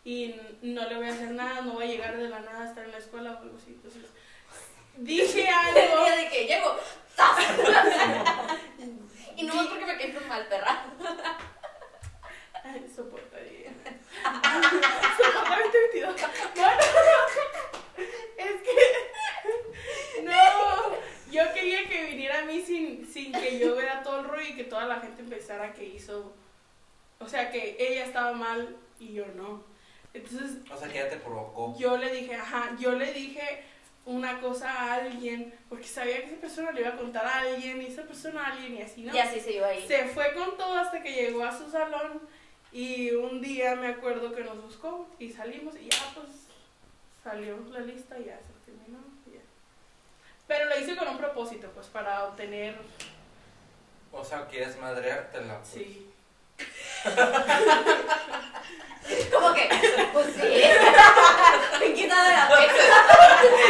y 0.05 0.33
no 0.61 0.87
le 0.87 0.95
voy 0.95 1.07
a 1.07 1.13
hacer 1.13 1.31
nada, 1.31 1.59
no 1.61 1.73
voy 1.73 1.83
a 1.83 1.87
llegar 1.87 2.15
de 2.15 2.29
la 2.29 2.39
nada 2.39 2.61
a 2.63 2.67
estar 2.69 2.85
en 2.85 2.91
la 2.93 2.99
escuela 2.99 3.33
o 3.33 3.37
algo 3.41 3.57
así. 3.57 3.71
Entonces 3.71 4.03
dije 4.97 5.41
El 5.75 5.91
algo. 5.91 6.05
día 6.05 6.15
de 6.15 6.29
que 6.29 6.45
llego. 6.45 6.77
¡Tas! 7.15 7.37
Y 9.37 9.43
no 9.43 9.61
es 9.61 9.67
porque 9.67 9.85
me 9.85 9.97
caí 9.97 10.13
tan 10.13 10.27
mal, 10.27 10.47
perra. 10.47 10.85
Ay, 12.63 12.85
soportaría. 12.93 13.71
Soporta 14.23 15.55
2022. 15.57 16.15
Bueno, 16.55 16.81
es 18.37 18.61
que. 18.61 18.75
No, 20.23 20.31
yo 21.31 21.53
quería 21.53 21.87
que 21.89 22.05
viniera 22.05 22.39
a 22.39 22.45
mí 22.45 22.61
sin, 22.61 23.05
sin 23.05 23.31
que 23.33 23.59
yo 23.59 23.75
viera 23.75 24.01
todo 24.03 24.21
el 24.21 24.25
rollo 24.25 24.47
y 24.47 24.55
que 24.55 24.63
toda 24.63 24.85
la 24.85 24.99
gente 24.99 25.23
pensara 25.23 25.73
que 25.73 25.83
hizo. 25.85 26.33
O 27.19 27.27
sea, 27.27 27.51
que 27.51 27.75
ella 27.77 28.05
estaba 28.05 28.31
mal 28.33 28.77
y 28.99 29.13
yo 29.13 29.25
no. 29.35 29.63
Entonces, 30.13 30.57
O 30.71 30.77
sea, 30.77 30.87
que 30.87 30.95
ya 30.95 31.09
te 31.09 31.17
provocó. 31.17 31.75
yo 31.77 31.97
le 31.97 32.09
dije, 32.11 32.35
ajá, 32.35 32.75
yo 32.79 32.93
le 32.93 33.11
dije 33.11 33.63
una 34.05 34.39
cosa 34.39 34.69
a 34.71 34.93
alguien 34.95 35.53
porque 35.67 35.85
sabía 35.85 36.17
que 36.17 36.27
esa 36.27 36.41
persona 36.41 36.71
le 36.71 36.81
iba 36.81 36.89
a 36.91 36.97
contar 36.97 37.25
a 37.25 37.39
alguien 37.39 37.81
y 37.81 37.85
esa 37.87 38.03
persona 38.03 38.43
a 38.45 38.51
alguien 38.51 38.75
y 38.75 38.81
así, 38.81 39.03
¿no? 39.03 39.13
Y 39.13 39.17
así 39.19 39.39
se 39.39 39.53
iba 39.53 39.67
ahí. 39.67 39.87
Se 39.87 40.05
fue 40.09 40.33
con 40.33 40.55
todo 40.57 40.77
hasta 40.77 41.01
que 41.01 41.13
llegó 41.13 41.43
a 41.43 41.57
su 41.57 41.69
salón 41.69 42.21
y 42.71 43.11
un 43.11 43.41
día 43.41 43.75
me 43.75 43.87
acuerdo 43.87 44.33
que 44.33 44.43
nos 44.43 44.61
buscó 44.61 45.07
y 45.17 45.31
salimos 45.31 45.75
y 45.75 45.89
ya 45.89 45.97
pues 46.13 46.27
salió 47.23 47.57
la 47.71 47.79
lista 47.79 48.19
y 48.19 48.25
ya 48.25 48.37
se 48.37 48.71
terminó. 48.71 48.99
y 49.25 49.33
ya. 49.33 49.41
Pero 50.47 50.69
lo 50.69 50.79
hice 50.79 50.95
con 50.95 51.07
un 51.07 51.17
propósito, 51.17 51.69
pues 51.73 51.87
para 51.87 52.25
obtener, 52.25 52.77
O 54.11 54.23
sea, 54.23 54.45
quieres 54.47 54.77
madreártela. 54.77 55.57
Pues. 55.59 55.67
sí. 55.69 56.11
Como 59.31 59.53
que, 59.53 59.69
pues 60.13 60.27
sí. 60.35 60.41
Me 61.79 61.93
quita 61.93 62.23
de 62.23 62.31
la 62.35 62.47
peca. 62.49 62.73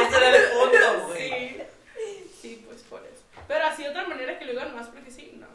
Ese 0.08 0.18
era 0.18 0.30
el 0.30 0.36
punto, 0.52 1.04
güey. 1.08 1.62
Sí, 1.96 2.32
sí, 2.42 2.52
pues 2.68 2.82
por 2.84 3.02
eso. 3.06 3.24
Pero 3.48 3.66
así 3.66 3.86
otra 3.88 4.06
manera 4.08 4.38
que 4.40 4.46
lo 4.46 4.52
digan 4.52 4.76
más 4.76 4.88
porque 4.88 5.12
sí, 5.12 5.34
no. 5.40 5.48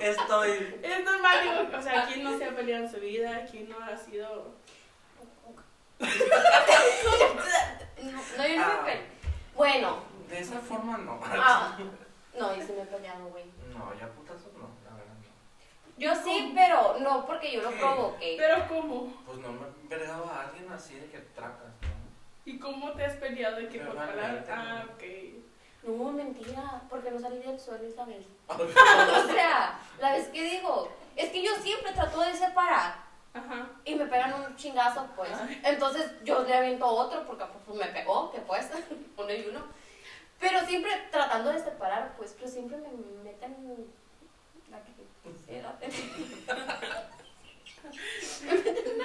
Estoy. 0.00 0.76
Es 0.82 1.04
normal, 1.04 1.38
digo, 1.42 1.78
o 1.78 1.82
sea, 1.82 2.06
¿quién 2.06 2.24
no 2.24 2.36
se 2.38 2.44
ha 2.44 2.54
peleado 2.54 2.84
en 2.84 2.90
su 2.90 2.98
vida? 3.00 3.46
¿Quién 3.50 3.68
no 3.70 3.78
ha 3.82 3.96
sido...? 3.96 4.54
No, 5.98 6.06
no, 8.36 8.48
yo 8.48 8.56
no 8.56 8.64
Ah. 8.64 8.80
me 8.84 8.92
peleé. 8.92 9.13
Bueno, 9.54 9.98
De 10.28 10.38
esa 10.40 10.58
forma 10.60 10.96
no. 10.98 11.20
ah, 11.22 11.76
no, 12.38 12.56
yo 12.56 12.66
sí 12.66 12.72
me 12.72 12.82
he 12.82 12.86
peleado, 12.86 13.26
güey. 13.28 13.44
No, 13.72 13.92
ya 13.98 14.08
putazos 14.08 14.52
no, 14.54 14.68
la 14.84 14.96
verdad 14.96 15.14
no. 15.14 15.94
Yo 15.96 16.14
sí, 16.16 16.52
pero 16.54 16.98
no 17.00 17.24
porque 17.26 17.52
yo 17.52 17.62
lo 17.62 17.70
¿Qué? 17.70 17.76
provoqué. 17.76 18.34
Pero 18.38 18.68
¿cómo? 18.68 19.12
Pues 19.26 19.38
no 19.38 19.52
me 19.52 19.60
he 19.68 19.88
pegado 19.98 20.24
a 20.28 20.42
alguien 20.48 20.70
así 20.72 20.94
de 20.94 21.06
que 21.10 21.18
tracas, 21.20 21.72
¿no? 21.82 21.94
¿Y 22.44 22.58
cómo 22.58 22.92
te 22.92 23.04
has 23.04 23.14
peleado 23.16 23.56
de 23.56 23.68
que 23.68 23.78
por 23.80 23.94
palabras? 23.94 24.46
¿no? 24.48 24.54
Ah, 24.54 24.84
ok. 24.94 25.02
No, 25.84 26.12
mentira, 26.12 26.82
porque 26.88 27.10
no 27.10 27.20
salí 27.20 27.38
del 27.38 27.60
suelo 27.60 27.84
esa 27.86 28.04
vez. 28.06 28.26
O 28.48 29.32
sea, 29.32 29.78
la 30.00 30.12
vez 30.12 30.28
que 30.28 30.42
digo, 30.42 30.88
es 31.14 31.30
que 31.30 31.42
yo 31.42 31.54
siempre 31.62 31.92
trato 31.92 32.20
de 32.20 32.34
separar 32.34 33.03
Ajá. 33.34 33.68
y 33.84 33.94
me 33.96 34.06
pegan 34.06 34.32
un 34.34 34.56
chingazo, 34.56 35.06
pues. 35.16 35.30
Entonces 35.64 36.12
yo 36.24 36.42
le 36.44 36.54
aviento 36.54 36.86
otro 36.86 37.26
porque 37.26 37.44
pues, 37.66 37.78
me 37.78 37.86
pegó, 37.86 38.30
que 38.32 38.38
pues, 38.40 38.68
uno 39.16 39.32
y 39.32 39.46
uno. 39.48 39.60
Pero 40.40 40.64
siempre 40.66 40.90
tratando 41.10 41.50
de 41.52 41.58
separar, 41.58 42.14
pues, 42.16 42.34
pero 42.38 42.48
siempre 42.50 42.76
me 42.78 42.88
meten 43.24 43.86
la 44.70 44.78
que 44.82 44.92
quisiera 45.22 45.72
tener. 45.78 45.94
no, 48.96 49.04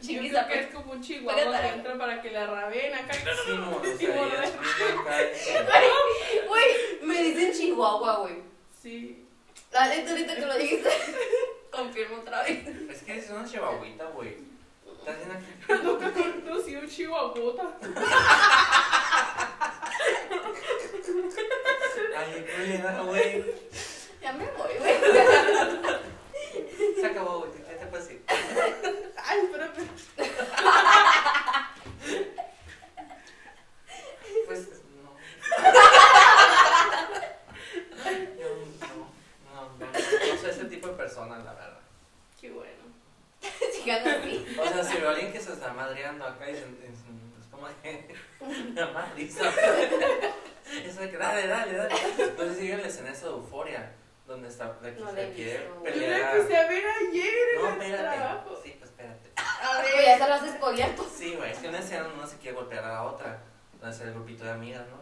chiquita, 0.00 0.46
creo 0.46 0.48
que 0.48 0.60
es 0.60 0.66
pues. 0.66 0.74
como 0.76 0.92
un 0.92 1.00
chihuahua 1.02 1.60
que 1.60 1.68
entra 1.68 1.98
para 1.98 2.20
que 2.22 2.30
la 2.30 2.46
raben 2.46 2.94
acá. 2.94 3.12
Sí, 3.14 3.56
no, 3.56 3.70
o 3.76 3.84
es 3.84 3.98
Güey, 6.46 6.66
me 7.02 7.22
dicen 7.22 7.52
Chihuahua, 7.52 8.16
güey. 8.18 8.42
Sí. 8.82 9.26
La 9.72 9.86
neta, 9.88 10.10
ahorita 10.10 10.34
que 10.34 10.46
lo 10.46 10.56
dijiste, 10.56 10.90
confirmo 11.70 12.16
otra 12.18 12.42
vez. 12.42 12.66
Es 12.90 13.02
que 13.02 13.16
es 13.18 13.30
una 13.30 13.44
chihuahuita, 13.44 14.04
güey. 14.06 14.36
Estás 14.98 15.16
bien 15.16 15.30
aquí. 15.32 15.46
Nunca 15.84 16.12
conocí 16.12 16.76
un 16.76 16.88
chihuahuota. 16.88 17.76
Ay, 22.16 22.26
qué 22.34 22.42
culera, 22.54 23.00
güey. 23.02 23.44
Ya 24.20 24.32
me 24.32 24.44
voy, 24.52 24.72
güey. 24.78 24.94
Se 27.00 27.06
acabó, 27.06 27.38
güey. 27.40 27.52
¿Qué 27.52 27.58
te 27.74 27.86
pasa? 27.86 28.10
Ay, 29.24 29.38
espérate. 29.44 29.82
Pues 34.46 34.60
no. 35.02 35.10
Yo 38.40 38.48
soy 40.52 40.60
ese 40.60 40.70
tipo 40.74 40.88
de 40.88 40.94
persona, 40.94 41.38
la 41.38 41.52
verdad. 41.52 41.78
Qué 42.40 42.50
bueno. 42.50 42.72
Así. 43.42 44.46
O 44.58 44.64
sea, 44.66 44.84
si 44.84 44.96
veo 44.98 45.08
a 45.08 45.12
alguien 45.12 45.32
que 45.32 45.40
se 45.40 45.52
está 45.52 45.72
madreando 45.72 46.24
acá 46.24 46.50
y 46.50 46.54
se, 46.54 46.60
es, 46.62 46.64
es 47.40 47.46
como 47.50 47.66
que 47.82 48.14
me 48.74 48.86
madriza. 48.92 49.42
Eso 50.84 51.00
de 51.00 51.10
que 51.10 51.16
dale, 51.16 51.46
dale, 51.46 51.72
dale. 51.76 51.94
No 52.36 52.54
vieron 52.60 52.82
la 52.82 52.88
escena 52.88 53.10
esa 53.10 53.26
de 53.26 53.32
euforia, 53.32 53.92
donde 54.26 54.48
está 54.48 54.66
la 54.82 54.94
que 54.94 55.00
No 55.00 55.06
la 55.06 55.12
se 55.12 55.32
quiere 55.32 55.58
visto. 55.60 55.74
Yo 55.76 55.82
pelear. 55.82 56.20
la 56.20 56.32
empecé 56.36 56.56
a 56.56 56.66
ver 56.68 56.84
ayer 57.08 57.34
en 57.54 57.62
No, 57.62 57.68
el 57.68 57.72
espérate. 57.82 58.16
trabajo. 58.18 58.60
Sí, 58.62 58.76
pues 58.78 58.90
espérate. 58.90 59.30
A 59.36 59.82
Güey, 59.82 60.04
ya 60.06 60.18
se 60.18 60.28
lo 60.28 60.34
has 60.34 60.42
descubierto. 60.42 61.10
Sí, 61.16 61.34
güey, 61.36 61.52
es 61.52 61.58
que 61.58 61.68
una 61.68 61.78
escena 61.78 62.08
una 62.14 62.26
se 62.26 62.36
quiere 62.36 62.56
golpear 62.56 62.84
a 62.84 62.88
la 62.92 63.02
otra. 63.04 63.38
Entonces 63.72 64.02
el 64.06 64.14
grupito 64.14 64.44
de 64.44 64.50
amigas, 64.50 64.84
¿no? 64.88 64.98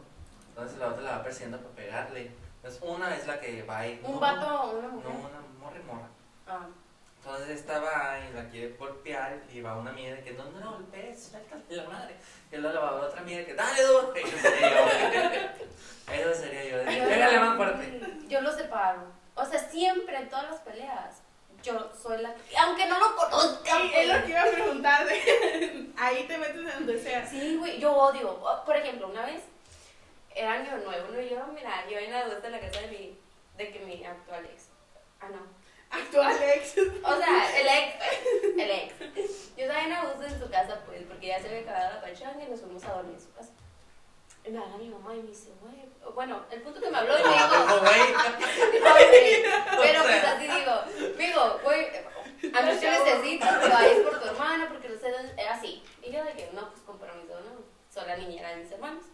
Entonces 0.50 0.78
la 0.78 0.88
otra 0.88 1.02
la 1.02 1.10
va 1.18 1.22
persiguiendo 1.24 1.58
para 1.58 1.74
pegarle. 1.74 2.30
Entonces 2.66 2.82
una 2.82 3.14
es 3.14 3.26
la 3.28 3.38
que 3.38 3.62
va 3.62 3.78
ahí. 3.78 4.00
Un 4.02 4.14
no, 4.14 4.18
vato 4.20 4.44
o 4.62 4.70
una 4.78 4.88
No, 4.88 4.94
mujer. 4.94 5.10
una 5.12 5.40
morra 5.60 5.76
y 5.78 5.82
morra. 5.84 6.08
Ah. 6.48 6.66
Entonces 7.18 7.50
esta 7.60 7.78
va 7.78 8.18
y 8.18 8.32
la 8.34 8.48
quiere 8.48 8.74
golpear 8.76 9.40
y 9.52 9.60
va 9.60 9.76
una 9.76 9.90
amiga 9.90 10.16
de 10.16 10.22
que 10.24 10.32
no, 10.32 10.44
no 10.50 10.58
la 10.58 10.66
golpees, 10.66 11.28
suéltale 11.30 11.62
la 11.68 11.84
madre. 11.88 12.16
Y 12.50 12.56
luego 12.56 12.80
va 12.80 12.92
otra 13.06 13.20
amiga 13.20 13.38
de 13.38 13.46
que 13.46 13.54
dale 13.54 13.82
duro. 13.84 14.12
Eso 14.16 14.36
sería 14.36 14.70
yo. 14.72 16.12
Eso 16.12 16.34
sería 16.40 16.64
yo. 16.64 16.78
de, 16.78 16.96
Yo- 16.98 17.04
Pégale 17.08 17.38
más 17.38 17.56
fuerte. 17.56 18.18
Yo 18.28 18.40
lo 18.40 18.52
separo. 18.52 19.02
O 19.36 19.44
sea, 19.44 19.60
siempre 19.60 20.16
en 20.18 20.28
todas 20.28 20.50
las 20.50 20.60
peleas, 20.62 21.22
yo 21.62 21.88
soy 22.00 22.18
la 22.20 22.34
que. 22.34 22.56
Aunque 22.58 22.86
no 22.86 22.98
lo 22.98 23.14
conozca. 23.14 23.76
Sí, 23.80 23.92
es 23.94 24.08
lo 24.08 24.24
que 24.24 24.30
iba 24.30 24.42
a 24.42 24.46
preguntar. 24.50 25.06
de- 25.06 25.92
Ahí 25.96 26.24
te 26.26 26.36
metes 26.38 26.56
en 26.56 26.64
donde 26.70 26.98
sea. 27.00 27.24
Sí, 27.26 27.56
güey, 27.58 27.78
yo 27.78 27.92
odio. 27.92 28.40
Por 28.64 28.76
ejemplo, 28.76 29.06
una 29.08 29.24
vez 29.24 29.42
era 30.36 30.52
año 30.52 30.76
nuevo, 30.84 31.08
¿no? 31.08 31.20
Yo, 31.20 31.46
mira, 31.54 31.88
yo 31.90 31.98
en 31.98 32.12
la 32.12 32.28
de 32.28 32.50
la 32.50 32.60
casa 32.60 32.80
de 32.82 32.88
mi, 32.88 33.18
de 33.56 33.72
que 33.72 33.78
mi 33.80 34.04
actual 34.04 34.44
ex. 34.44 34.68
Ah, 35.18 35.28
no. 35.30 35.38
Actual 35.90 36.36
ex. 36.42 36.76
O 37.02 37.16
sea, 37.16 37.60
el 37.60 37.66
ex, 37.66 38.58
el 38.58 38.70
ex. 38.70 39.56
Yo 39.56 39.64
estaba 39.64 39.82
en 39.82 39.92
Augusto 39.94 40.24
en 40.24 40.38
su 40.38 40.50
casa, 40.50 40.82
pues, 40.84 41.02
porque 41.04 41.28
ya 41.28 41.40
se 41.40 41.48
había 41.48 41.60
acabado 41.60 41.94
la 41.94 42.00
pachanga 42.02 42.44
y 42.44 42.50
nos 42.50 42.60
fuimos 42.60 42.84
a 42.84 42.92
dormir 42.92 43.14
en 43.14 43.20
su 43.20 43.32
casa. 43.32 43.52
Y 44.44 44.50
me 44.50 44.58
habla 44.58 44.76
mi 44.76 44.90
mamá 44.90 45.14
y 45.14 45.22
me 45.22 45.28
dice, 45.28 45.52
güey, 45.60 45.88
bueno, 46.14 46.44
el 46.50 46.60
punto 46.60 46.80
que 46.80 46.90
me 46.90 46.98
habló 46.98 47.18
y 47.18 47.22
me 47.22 47.28
dijo, 47.30 47.66
No, 47.66 47.80
güey. 47.80 48.00
Pero 49.82 50.02
pues 50.02 50.24
así 50.24 50.46
digo, 50.46 51.16
digo, 51.16 51.60
güey, 51.64 51.86
a 52.52 52.62
mí 52.62 52.78
te 52.78 52.90
necesito 52.90 53.46
que 53.46 53.68
vayas 53.68 53.98
por 54.00 54.20
tu 54.20 54.26
hermana 54.26 54.68
porque 54.68 54.90
no 54.90 54.98
sé 54.98 55.10
dónde, 55.10 55.32
era 55.40 55.54
así. 55.54 55.82
Y 56.02 56.12
yo 56.12 56.22
de 56.22 56.32
que, 56.32 56.50
no, 56.52 56.68
pues 56.68 56.82
compromiso, 56.82 57.40
no, 57.40 57.64
soy 57.88 58.06
la 58.06 58.16
niñera 58.18 58.50
de 58.50 58.56
mis 58.56 58.70
hermanos. 58.70 59.04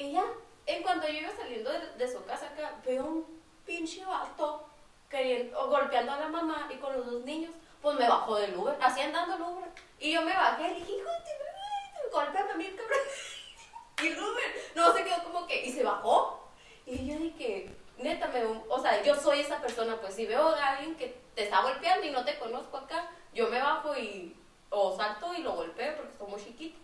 Ya, 0.00 0.24
en 0.64 0.82
cuanto 0.82 1.06
yo 1.06 1.18
iba 1.18 1.30
saliendo 1.36 1.70
de, 1.70 2.08
su 2.10 2.24
casa 2.24 2.46
acá, 2.46 2.80
veo 2.86 3.04
un 3.04 3.42
pinche 3.66 4.02
vato 4.04 4.64
queriendo, 5.10 5.68
golpeando 5.68 6.12
a 6.12 6.20
la 6.20 6.28
mamá 6.28 6.70
y 6.72 6.76
con 6.76 6.96
los 6.96 7.04
dos 7.04 7.22
niños, 7.24 7.54
pues 7.82 7.98
me 7.98 8.08
bajó 8.08 8.36
del 8.36 8.56
Uber, 8.56 8.76
así 8.80 9.02
andando 9.02 9.34
el 9.34 9.42
Uber. 9.42 9.68
Y 9.98 10.12
yo 10.12 10.22
me 10.22 10.32
bajé 10.32 10.70
y 10.70 10.74
dije, 10.80 10.92
hijo 10.92 11.10
de 11.10 11.18
tu 11.18 11.44
madre, 11.44 12.10
golpea 12.12 12.52
a 12.52 12.56
mí, 12.56 12.64
cabrón. 12.76 12.98
Y 14.02 14.06
el 14.06 14.18
Uber, 14.18 14.72
no, 14.74 14.94
se 14.94 15.04
quedó 15.04 15.22
como 15.24 15.46
que, 15.46 15.66
y 15.66 15.72
se 15.72 15.82
bajó. 15.82 16.48
Y 16.86 17.06
yo 17.06 17.18
dije, 17.18 17.70
neta, 17.98 18.28
me, 18.28 18.42
o 18.42 18.80
sea, 18.80 19.02
yo 19.02 19.14
soy 19.14 19.40
esa 19.40 19.60
persona, 19.60 20.00
pues 20.00 20.14
si 20.14 20.24
veo 20.24 20.48
a 20.48 20.68
alguien 20.68 20.96
que 20.96 21.20
te 21.34 21.42
está 21.42 21.60
golpeando 21.60 22.06
y 22.06 22.10
no 22.10 22.24
te 22.24 22.38
conozco 22.38 22.78
acá, 22.78 23.10
yo 23.34 23.48
me 23.50 23.60
bajo 23.60 23.94
y, 23.94 24.34
o 24.70 24.96
salto 24.96 25.34
y 25.34 25.42
lo 25.42 25.52
golpeo 25.52 25.94
porque 25.96 26.12
estoy 26.12 26.28
muy 26.28 26.42
chiquito. 26.42 26.78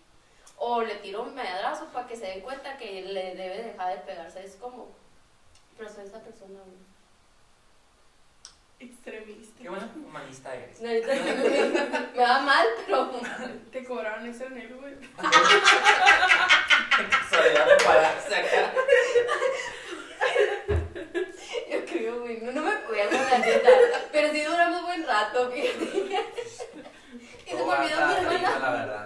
O 0.59 0.83
le 0.83 0.97
tiro 0.97 1.23
un 1.23 1.35
medrazo 1.35 1.87
para 1.93 2.07
que 2.07 2.17
se 2.17 2.27
den 2.27 2.41
cuenta 2.41 2.77
que 2.79 3.03
le 3.03 3.35
debe 3.35 3.63
dejar 3.63 3.95
de 3.95 4.05
pegarse, 4.05 4.45
es 4.45 4.57
como, 4.57 4.89
pero 5.77 5.91
soy 5.91 6.05
esa 6.05 6.21
persona. 6.21 6.61
güey. 6.65 6.97
Extremista. 8.79 9.63
Qué 9.63 9.71
bueno 9.71 9.89
humanista 9.97 10.55
eres. 10.55 10.81
No, 10.83 10.89
me, 12.15 12.23
va 12.23 12.41
mal, 12.41 12.67
pero 12.85 13.11
Te 13.73 13.85
cobraron 13.85 14.27
en 14.27 14.59
el 14.59 14.73
Uber. 14.75 14.99
Soledad 17.31 17.67
de 17.67 17.85
pararse 17.85 18.37
acá. 18.37 18.73
yo 21.71 21.85
creo, 21.87 22.21
güey, 22.21 22.41
no, 22.43 22.53
no 22.53 22.63
me 22.63 22.71
acuerdo 22.73 23.13
la 23.13 23.39
neta, 23.39 23.71
pero 24.13 24.31
sí 24.31 24.43
duramos 24.43 24.83
buen 24.83 25.07
rato, 25.07 25.51
fíjate. 25.51 25.87
Y 27.47 27.51
se 27.51 27.57
me 27.57 27.63
olvidó 27.63 28.07
mi 28.07 28.15
hermana. 28.15 28.59
la 28.59 28.71
verdad. 28.71 29.06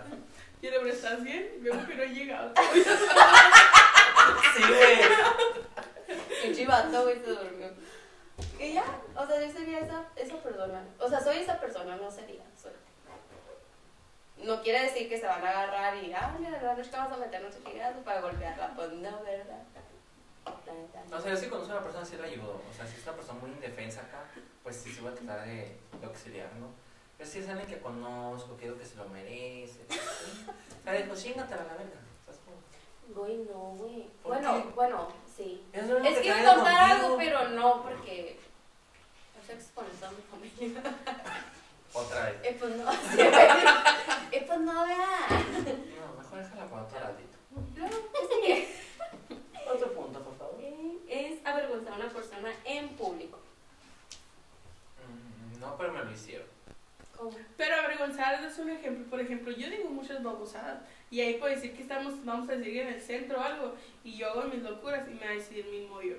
¿Estás 1.11 1.25
bien? 1.25 1.51
Veo 1.61 1.87
que 1.87 1.95
no 1.95 2.03
he 2.03 2.09
llegado. 2.09 2.53
Sí, 4.55 4.63
güey. 4.63 4.99
Pinche 6.43 6.67
vato, 6.67 7.03
güey, 7.03 7.21
se 7.21 7.31
durmió. 7.31 7.69
Y 8.59 8.75
ya, 8.75 8.85
o 9.15 9.27
sea, 9.27 9.41
yo 9.41 9.53
sería 9.53 9.79
esa, 9.79 10.05
esa 10.17 10.37
persona. 10.43 10.85
O 10.99 11.09
sea, 11.09 11.21
soy 11.21 11.39
esa 11.39 11.59
persona, 11.61 11.97
no 11.97 12.11
sería. 12.11 12.43
Soy. 12.61 12.73
No 14.39 14.61
quiere 14.63 14.83
decir 14.83 15.09
que 15.09 15.19
se 15.19 15.27
van 15.27 15.45
a 15.45 15.51
agarrar 15.51 15.97
y, 16.03 16.13
ah, 16.13 16.35
mira, 16.39 16.61
la 16.61 16.75
noche 16.75 16.91
que 16.91 16.97
vamos 16.97 17.13
a 17.13 17.17
meternos 17.17 17.55
chingados 17.55 18.05
para 18.05 18.21
golpearla. 18.21 18.75
Pues 18.75 18.93
no, 18.93 19.23
¿verdad? 19.23 19.63
No. 21.11 21.17
O 21.17 21.21
sea, 21.21 21.31
yo 21.31 21.37
si 21.37 21.47
conozco 21.47 21.73
a 21.73 21.77
una 21.77 21.85
persona 21.85 22.05
sí 22.05 22.17
la 22.17 22.27
ayudo. 22.27 22.61
O 22.69 22.75
sea, 22.75 22.87
si 22.87 22.97
es 22.97 23.03
una 23.05 23.17
persona 23.17 23.41
muy 23.41 23.51
indefensa 23.51 24.01
acá, 24.01 24.25
pues 24.63 24.77
sí 24.77 24.93
se 24.93 25.01
va 25.01 25.11
a 25.11 25.15
tratar 25.15 25.47
de, 25.47 25.79
de 26.01 26.07
auxiliar, 26.07 26.53
¿no? 26.57 26.69
Pero 27.21 27.31
si 27.31 27.39
es 27.41 27.49
alguien 27.51 27.69
que 27.69 27.79
conozco, 27.81 28.57
quiero 28.59 28.79
que 28.79 28.87
se 28.87 28.97
lo 28.97 29.07
merece. 29.11 29.81
O 29.91 30.83
sea, 30.83 30.95
digo, 30.95 31.15
chingatela 31.15 31.65
la 31.65 31.75
verga. 31.75 32.01
Güey, 33.15 33.37
no, 33.53 33.59
güey. 33.77 34.09
¿Por 34.23 34.33
Bueno, 34.33 34.55
qué? 34.65 34.71
bueno, 34.75 35.09
sí. 35.37 35.63
Es, 35.71 35.83
Es 35.83 36.19
que 36.19 36.27
iba 36.27 36.37
a 36.37 36.39
traigo 36.41 36.55
contar 36.55 36.89
contigo. 36.89 37.05
algo, 37.05 37.17
pero 37.19 37.49
no, 37.51 37.83
porque. 37.83 38.41
No 39.37 39.45
sé 39.47 39.53
exponer 39.53 39.91
a 40.03 40.11
mi 40.13 40.23
familia. 40.23 40.83
Otra 41.93 42.25
vez. 42.25 42.37
Eh, 42.43 42.57
pues 42.59 42.77
no. 42.77 42.91
Eh, 44.33 44.45
pues 44.47 44.61
no, 44.61 44.85
vea. 44.87 45.29
No, 45.29 46.23
mejor 46.23 46.39
déjala 46.39 46.67
para 46.71 46.83
otro 46.85 47.01
ratito. 47.01 47.37
No, 47.51 47.87
¿qué 47.89 48.29
sigue? 48.35 48.69
Otro 49.71 49.93
punto, 49.93 50.21
por 50.23 50.39
favor. 50.39 50.55
Es 51.09 51.45
avergonzar 51.45 51.93
a 51.93 51.97
una 51.97 52.09
persona 52.09 52.51
en 52.65 52.89
público. 52.91 53.39
Mm, 55.05 55.59
No, 55.61 55.77
pero 55.77 55.93
me 55.93 56.05
lo 56.05 56.13
hicieron. 56.13 56.47
¿Cómo? 57.21 57.37
Pero 57.59 57.75
avergonzar 57.77 58.43
es 58.45 58.59
un 58.59 58.71
ejemplo. 58.71 59.05
Por 59.11 59.21
ejemplo, 59.21 59.53
yo 59.53 59.69
digo 59.69 59.91
muchas 59.91 60.23
babosadas. 60.23 60.81
Y 61.11 61.21
ahí 61.21 61.35
puedo 61.35 61.55
decir 61.55 61.75
que 61.77 61.83
estamos, 61.83 62.25
vamos 62.25 62.49
a 62.49 62.57
decir, 62.57 62.79
en 62.79 62.89
el 62.89 63.01
centro 63.01 63.41
o 63.41 63.43
algo. 63.43 63.75
Y 64.05 64.17
yo 64.17 64.31
hago 64.31 64.45
mis 64.45 64.63
locuras 64.63 65.07
y 65.09 65.15
me 65.15 65.25
va 65.27 65.33
a 65.33 65.35
decir 65.35 65.67
el 65.67 65.71
mismo 65.71 66.01
yo. 66.01 66.15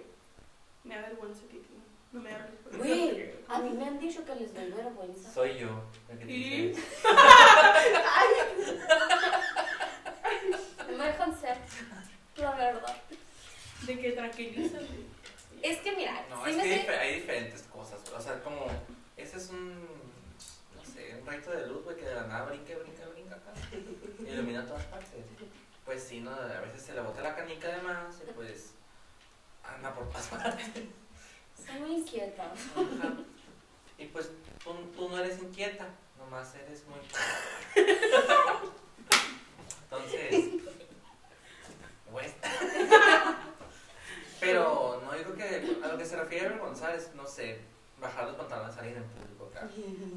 Me 0.84 0.96
avergüenza 0.96 1.42
que 1.48 1.58
tú 1.58 1.74
no 2.12 2.22
me 2.22 2.30
eso. 2.30 2.78
Güey, 2.78 3.32
a 3.48 3.60
mí 3.60 3.70
me 3.72 3.86
han 3.86 4.00
dicho 4.00 4.24
que 4.26 4.36
les 4.36 4.54
doy 4.54 4.70
vergüenza. 4.70 5.32
Soy 5.32 5.58
yo. 5.58 5.82
el 6.10 6.20
que 6.20 6.26
te 6.26 6.32
¿Y? 6.32 6.76
No 10.92 10.98
me 10.98 11.06
dejan 11.06 11.40
ser. 11.40 11.58
La 12.36 12.52
verdad. 12.52 12.96
De 13.88 14.00
que 14.00 14.12
tranquilízate. 14.12 14.86
Es 15.62 15.78
que 15.80 15.92
mira, 15.94 16.26
No, 16.30 16.44
sí 16.44 16.52
es 16.52 16.58
que 16.58 16.86
sé- 16.86 16.98
hay 16.98 17.16
diferentes 17.16 17.62
cosas. 17.64 18.00
O 18.16 18.22
sea, 18.22 18.44
como. 18.44 18.66
Ese 19.16 19.38
es 19.38 19.50
un. 19.50 19.88
Rayito 21.26 21.52
de 21.52 21.68
luz, 21.68 21.84
güey, 21.84 21.96
que 21.96 22.06
de 22.06 22.16
la 22.16 22.28
nada 22.28 22.46
brinca, 22.46 22.74
brinca, 22.78 23.06
brinca 23.08 23.36
acá. 23.36 23.54
Ilumina 24.28 24.66
todas 24.66 24.86
partes. 24.86 25.10
Pues 25.86 26.04
sí, 26.04 26.22
¿no? 26.22 26.32
A 26.32 26.62
veces 26.62 26.82
se 26.82 26.94
le 26.94 27.02
bota 27.02 27.22
la 27.22 27.36
canica 27.36 27.68
de 27.68 27.82
más 27.82 28.22
y 28.28 28.32
pues. 28.32 28.74
Anda 29.64 29.94
por 29.94 30.10
todas 30.10 30.28
partes. 30.28 30.66
soy 31.66 31.80
muy 31.80 31.96
inquieta. 31.98 32.46
Ajá. 32.46 33.16
Y 33.98 34.06
pues 34.08 34.32
tú, 34.64 34.74
tú 34.96 35.10
no 35.10 35.20
eres 35.20 35.40
inquieta, 35.42 35.88
nomás 36.18 36.56
eres 36.56 36.84
muy. 36.88 37.00
Entonces. 39.84 40.62
Pues. 42.12 42.34
Pero 44.40 45.02
no, 45.04 45.12
creo 45.12 45.36
que 45.36 45.78
a 45.84 45.88
lo 45.88 45.98
que 45.98 46.06
se 46.06 46.16
refiere 46.18 46.56
es, 46.96 47.14
no 47.14 47.28
sé, 47.28 47.62
bajar 48.02 48.26
los 48.26 48.36
pantalones 48.36 48.76
a 48.76 48.80
alguien 48.80 48.98
en 48.98 49.04
público 49.10 49.50
acá. 49.52 49.68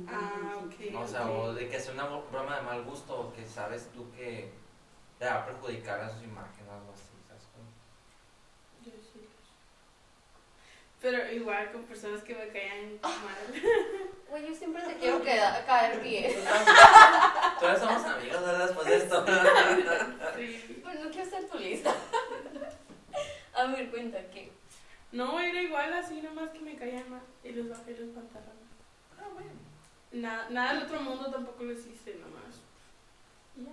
Ah, 0.09 0.57
ok. 0.65 0.97
O 1.03 1.07
sea, 1.07 1.31
o 1.31 1.53
de 1.53 1.69
que 1.69 1.79
sea 1.79 1.93
una 1.93 2.07
broma 2.07 2.57
de 2.57 2.63
mal 2.63 2.83
gusto 2.85 3.15
o 3.21 3.33
que 3.35 3.47
sabes 3.47 3.89
tú 3.95 4.11
que 4.13 4.51
te 5.19 5.27
va 5.27 5.35
a 5.35 5.47
perjudicar 5.47 6.01
a 6.01 6.09
su 6.11 6.25
imagen 6.25 6.67
o 6.69 6.73
algo 6.73 6.93
así, 6.93 7.13
¿sabes? 7.29 7.43
Yo 8.85 8.93
sí. 9.13 9.29
Pero 11.01 11.31
igual 11.31 11.71
con 11.73 11.83
personas 11.85 12.23
que 12.23 12.35
me 12.35 12.49
caían 12.49 12.99
mal. 13.03 13.63
Güey, 14.31 14.49
yo 14.49 14.55
siempre 14.55 14.83
te 14.83 14.95
quiero 14.95 15.23
queda- 15.23 15.65
caer 15.67 16.01
bien. 16.01 16.33
Todavía 17.61 17.79
somos 17.81 18.05
amigos, 18.05 18.41
¿verdad? 18.41 18.67
Después 18.67 18.87
de 18.89 18.97
esto. 18.97 19.25
Sí. 20.37 20.83
Pero 20.85 21.05
no 21.05 21.11
quiero 21.11 21.31
ser 21.31 21.49
tu 21.49 21.59
lista. 21.59 21.95
A 23.53 23.67
ver, 23.67 23.91
cuenta 23.91 24.19
que. 24.31 24.51
No, 25.15 25.39
era 25.41 25.63
igual 25.63 25.93
así, 25.95 26.21
nomás 26.21 26.51
que 26.51 26.59
me 26.61 26.77
caían 26.77 27.09
mal. 27.11 27.23
Y 27.43 27.51
les 27.51 27.69
bajé 27.69 27.93
los 27.93 28.11
pantalones. 28.11 28.69
Ah, 29.19 29.29
bueno. 29.33 29.51
Nada, 30.13 30.49
nada 30.51 30.75
del 30.75 30.83
otro 30.85 31.01
mundo 31.01 31.31
tampoco 31.31 31.63
lo 31.65 31.73
hiciste 31.73 32.15
nomás. 32.17 32.57
Y 33.57 33.65
ya. 33.65 33.71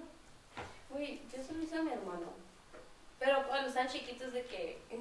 Güey, 0.90 1.22
yo 1.36 1.44
solo 1.44 1.62
hice 1.64 1.78
a 1.78 1.84
mi 1.84 1.92
hermano. 1.92 2.28
Pero 3.20 3.48
cuando 3.48 3.68
estaban 3.70 3.90
chiquitos 3.90 4.34
de 4.34 4.44
que 4.46 4.82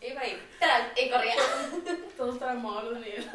iba 0.00 0.26
y, 0.26 0.42
¡tras! 0.58 0.98
y 0.98 1.10
corría. 1.10 1.34
Todos 2.16 2.38
tramados 2.38 2.94
de 2.94 3.00
nivel. 3.00 3.30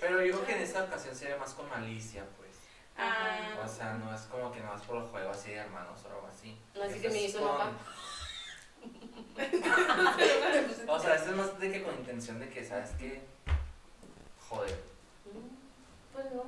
Pero 0.00 0.22
yo 0.24 0.32
creo 0.34 0.46
que 0.46 0.52
en 0.56 0.62
esta 0.62 0.84
ocasión 0.84 1.14
sería 1.14 1.36
más 1.36 1.54
con 1.54 1.68
malicia, 1.68 2.24
pues. 2.38 2.50
Ah, 2.96 3.56
O 3.64 3.68
sea, 3.68 3.94
no 3.94 4.12
es 4.14 4.22
como 4.22 4.52
que 4.52 4.60
nada 4.60 4.74
más 4.74 4.82
por 4.82 4.96
el 4.98 5.04
juego 5.08 5.30
así 5.30 5.50
de 5.50 5.56
hermanos 5.56 5.98
o 6.04 6.08
algo 6.08 6.26
así. 6.26 6.56
No, 6.74 6.82
así 6.82 7.00
que 7.00 7.08
me 7.08 7.22
hizo 7.22 7.38
con- 7.38 7.48
enojar. 7.48 7.72
O 10.88 10.98
sea, 10.98 11.14
esto 11.14 11.30
es 11.30 11.36
más 11.36 11.58
de 11.58 11.72
que 11.72 11.82
con 11.82 11.94
intención 11.94 12.38
de 12.40 12.48
que, 12.48 12.64
¿sabes 12.64 12.90
qué? 12.98 13.22
Joder, 14.48 14.82
Pues 16.12 16.26
no. 16.32 16.44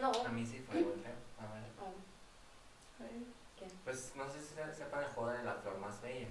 No. 0.00 0.12
a 0.24 0.28
mí 0.30 0.46
sí 0.46 0.60
fue 0.60 0.76
muy 0.80 0.94
feo. 0.94 1.12
A 1.38 1.52
ver. 1.54 1.64
Ah, 1.80 1.92
ay, 3.02 3.26
Pues 3.84 4.12
no 4.16 4.30
sé 4.30 4.40
si 4.40 4.54
se- 4.54 4.74
sepan 4.74 5.02
el 5.04 5.10
juego 5.10 5.30
de 5.30 5.42
la 5.42 5.54
flor 5.54 5.78
más 5.78 6.00
bella. 6.00 6.28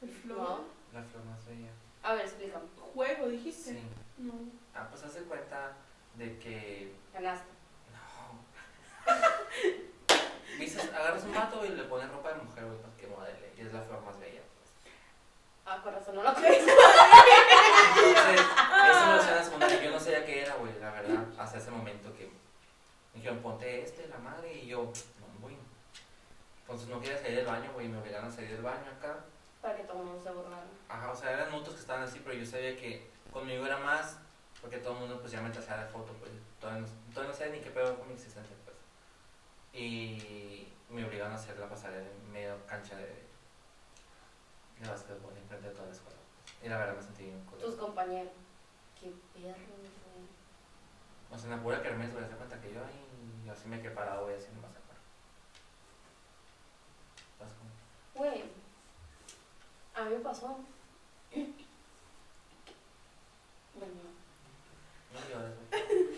el 0.00 0.08
flow. 0.10 0.38
No. 0.38 0.60
La 0.92 1.02
flor 1.02 1.24
más 1.24 1.44
bella. 1.46 1.68
A 2.02 2.14
ver, 2.14 2.24
explícame. 2.24 2.64
Juego, 2.94 3.28
dijiste. 3.28 3.72
Sí. 3.72 3.82
No. 4.18 4.32
Ah, 4.74 4.86
pues 4.90 5.02
hace 5.02 5.22
cuenta 5.24 5.72
de 6.14 6.38
que. 6.38 6.94
Ganaste. 7.12 7.48
No. 7.92 8.38
Dices, 10.58 10.90
agarras 10.92 11.22
un 11.24 11.34
vato 11.34 11.64
y 11.64 11.68
le 11.68 11.84
pones 11.84 12.10
ropa 12.10 12.30
de 12.32 12.42
mujer, 12.42 12.64
güey, 12.64 12.78
para 12.78 12.96
que 12.96 13.06
modele. 13.06 13.52
Y 13.56 13.60
es 13.60 13.72
la 13.72 13.80
flor 13.80 14.02
más 14.02 14.18
bella. 14.18 14.40
pues. 14.56 14.70
Ah, 15.64 15.80
con 15.82 15.94
razón, 15.94 16.16
no 16.16 16.22
lo 16.22 16.34
crees. 16.34 16.66
Entonces, 17.96 18.40
eso 18.90 19.06
me 19.06 19.12
emociona 19.12 19.44
secundaria. 19.44 19.82
Yo 19.84 19.90
no 19.90 20.00
sabía 20.00 20.24
qué 20.26 20.42
era, 20.42 20.54
güey, 20.56 20.72
la 20.80 20.90
verdad, 20.90 21.24
hasta 21.38 21.58
ese 21.58 21.70
momento 21.70 22.12
que 22.16 22.26
me 22.26 22.32
dijeron, 23.14 23.38
ponte 23.38 23.82
este, 23.82 24.08
la 24.08 24.18
madre, 24.18 24.52
y 24.52 24.66
yo, 24.66 24.78
no, 24.84 25.40
güey. 25.40 25.56
Entonces 26.62 26.88
no 26.88 27.00
quería 27.00 27.18
salir 27.18 27.36
del 27.36 27.46
baño, 27.46 27.70
güey, 27.74 27.88
me 27.88 27.98
obligaron 27.98 28.28
a 28.28 28.32
salir 28.32 28.50
del 28.50 28.62
baño 28.62 28.90
acá. 28.98 29.24
Para 29.62 29.76
que 29.76 29.84
todo 29.84 30.00
el 30.00 30.04
mundo 30.06 30.22
se 30.22 30.30
burlara. 30.30 30.64
Ajá, 30.88 31.10
o 31.10 31.16
sea, 31.16 31.32
eran 31.32 31.52
otros 31.54 31.74
que 31.76 31.80
estaban 31.80 32.02
así, 32.02 32.20
pero 32.24 32.36
yo 32.36 32.46
sabía 32.46 32.76
que 32.76 33.10
conmigo 33.32 33.64
era 33.66 33.78
más, 33.78 34.18
porque 34.60 34.78
todo 34.78 34.94
el 34.94 35.00
mundo 35.00 35.20
pues 35.20 35.32
ya 35.32 35.40
me 35.40 35.50
trazaba 35.50 35.84
de 35.84 35.90
foto, 35.90 36.12
pues 36.14 36.30
todavía 36.60 36.82
no, 36.82 36.88
todavía 37.12 37.32
no 37.32 37.38
sabía 37.38 37.52
ni 37.54 37.60
qué 37.60 37.70
pedo 37.70 37.96
con 37.98 38.08
mi 38.08 38.14
existencia. 38.14 38.56
Y 39.78 40.66
me 40.90 41.04
obligaron 41.04 41.32
a 41.32 41.36
hacer 41.36 41.56
la 41.56 41.68
pasarela 41.68 42.04
en 42.10 42.32
medio 42.32 42.66
cancha 42.66 42.96
de, 42.96 43.06
de 44.80 44.88
básquetbol, 44.88 45.36
enfrente 45.36 45.68
de 45.68 45.74
toda 45.74 45.86
la 45.86 45.92
escuela. 45.92 46.18
Y 46.64 46.68
la 46.68 46.78
verdad 46.78 46.96
me 46.96 47.02
sentí 47.02 47.22
bien 47.24 47.46
Tus 47.60 47.76
compañeros. 47.76 48.32
Qué 49.00 49.12
perro, 49.34 49.54
güey. 49.78 49.88
O 51.30 51.38
sea, 51.38 51.50
en 51.50 51.56
la 51.56 51.62
pura 51.62 51.80
kermés, 51.80 52.12
güey, 52.12 52.26
se 52.26 52.34
cuenta 52.34 52.60
que 52.60 52.74
yo 52.74 52.80
ahí, 52.80 53.44
yo 53.46 53.52
así 53.52 53.68
me 53.68 53.80
quedé 53.80 53.92
parado, 53.92 54.24
güey, 54.24 54.36
así 54.36 54.48
nomás 54.52 54.72
acá. 54.72 54.96
¿Sabes 57.38 57.54
cómo? 57.54 57.70
Güey. 58.14 58.44
A 59.94 60.04
mí 60.04 60.14
me 60.16 60.20
pasó. 60.20 60.58
Bueno, 63.74 63.94
No 65.12 65.20
llores, 65.30 65.54
güey. 65.70 65.70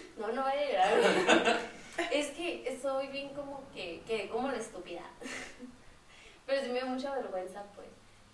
no, 0.17 0.33
no 0.33 0.43
voy 0.45 0.53
a 0.53 0.71
llorar, 0.71 1.01
güey. 1.01 1.57
Es 2.13 2.29
que 2.29 2.79
soy 2.81 3.09
bien 3.09 3.31
como 3.35 3.63
que, 3.73 4.03
que 4.07 4.29
como 4.29 4.49
la 4.51 4.57
estúpida. 4.59 5.03
Pero 6.47 6.63
sí 6.63 6.69
me 6.71 6.81
da 6.81 6.87
mucha 6.87 7.15
vergüenza, 7.15 7.63
pues. 7.75 7.87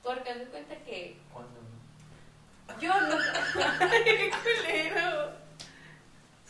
Porque 0.03 0.31
haz 0.31 0.39
de 0.39 0.47
cuenta 0.47 0.75
que 0.77 1.17
¿Cuándo? 1.33 1.51
no? 2.69 2.81
yo 2.81 3.01
no 3.01 3.17
¡Qué 4.05 4.31
culero! 4.31 5.33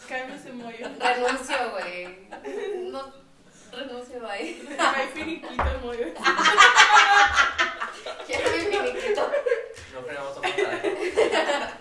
Cállame 0.08 0.36
ese 0.36 0.52
mollo. 0.52 0.88
renuncio, 1.00 1.70
güey. 1.72 2.28
No 2.90 3.12
renuncio 3.72 4.28
ahí. 4.28 4.68
Ay, 4.78 5.08
finiquito 5.12 5.52
el 5.64 5.78
mollo. 5.84 6.06
Quiero 8.26 8.50
mi 8.50 8.58
finiquito. 8.76 9.30
No 9.94 10.02
fregamos 10.02 10.36
otro 10.36 10.42
para 10.42 11.80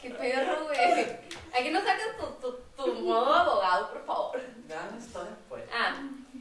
Qué 0.00 0.10
perro, 0.10 0.64
güey. 0.64 1.16
Aquí 1.56 1.70
no 1.70 1.80
sacas 1.80 2.16
tu, 2.18 2.26
tu, 2.40 2.58
tu 2.76 2.92
modo 2.94 3.32
abogado, 3.34 3.90
por 3.92 4.04
favor. 4.04 4.40
La 4.68 4.96
historia, 4.98 5.36
pues. 5.48 5.64
Ah, 5.72 5.94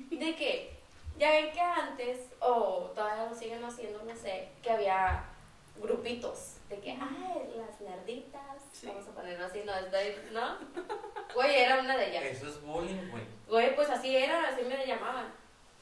de 0.10 0.36
que 0.36 0.80
ya 1.18 1.32
ven 1.32 1.52
que 1.52 1.60
antes, 1.62 2.20
o 2.40 2.92
todavía 2.96 3.26
lo 3.30 3.36
siguen 3.36 3.64
haciendo, 3.64 4.02
no 4.04 4.16
sé, 4.16 4.50
que 4.62 4.72
había 4.72 5.24
grupitos 5.78 6.56
de 6.70 6.80
que, 6.80 6.92
ay, 6.92 7.54
las 7.58 7.80
nerditas, 7.82 8.42
Sí. 8.72 8.88
vamos 8.88 9.08
a 9.08 9.12
ponerlo 9.12 9.46
así, 9.46 9.62
no 9.66 9.74
estoy, 9.76 10.16
¿no? 10.32 10.58
Güey, 11.34 11.56
era 11.62 11.80
una 11.80 11.98
de 11.98 12.10
ellas. 12.10 12.24
Eso 12.26 12.48
es 12.48 12.62
bullying, 12.62 13.10
güey. 13.12 13.24
Güey, 13.48 13.76
pues 13.76 13.90
así 13.90 14.16
era, 14.16 14.50
así 14.50 14.64
me 14.64 14.86
llamaban. 14.86 15.32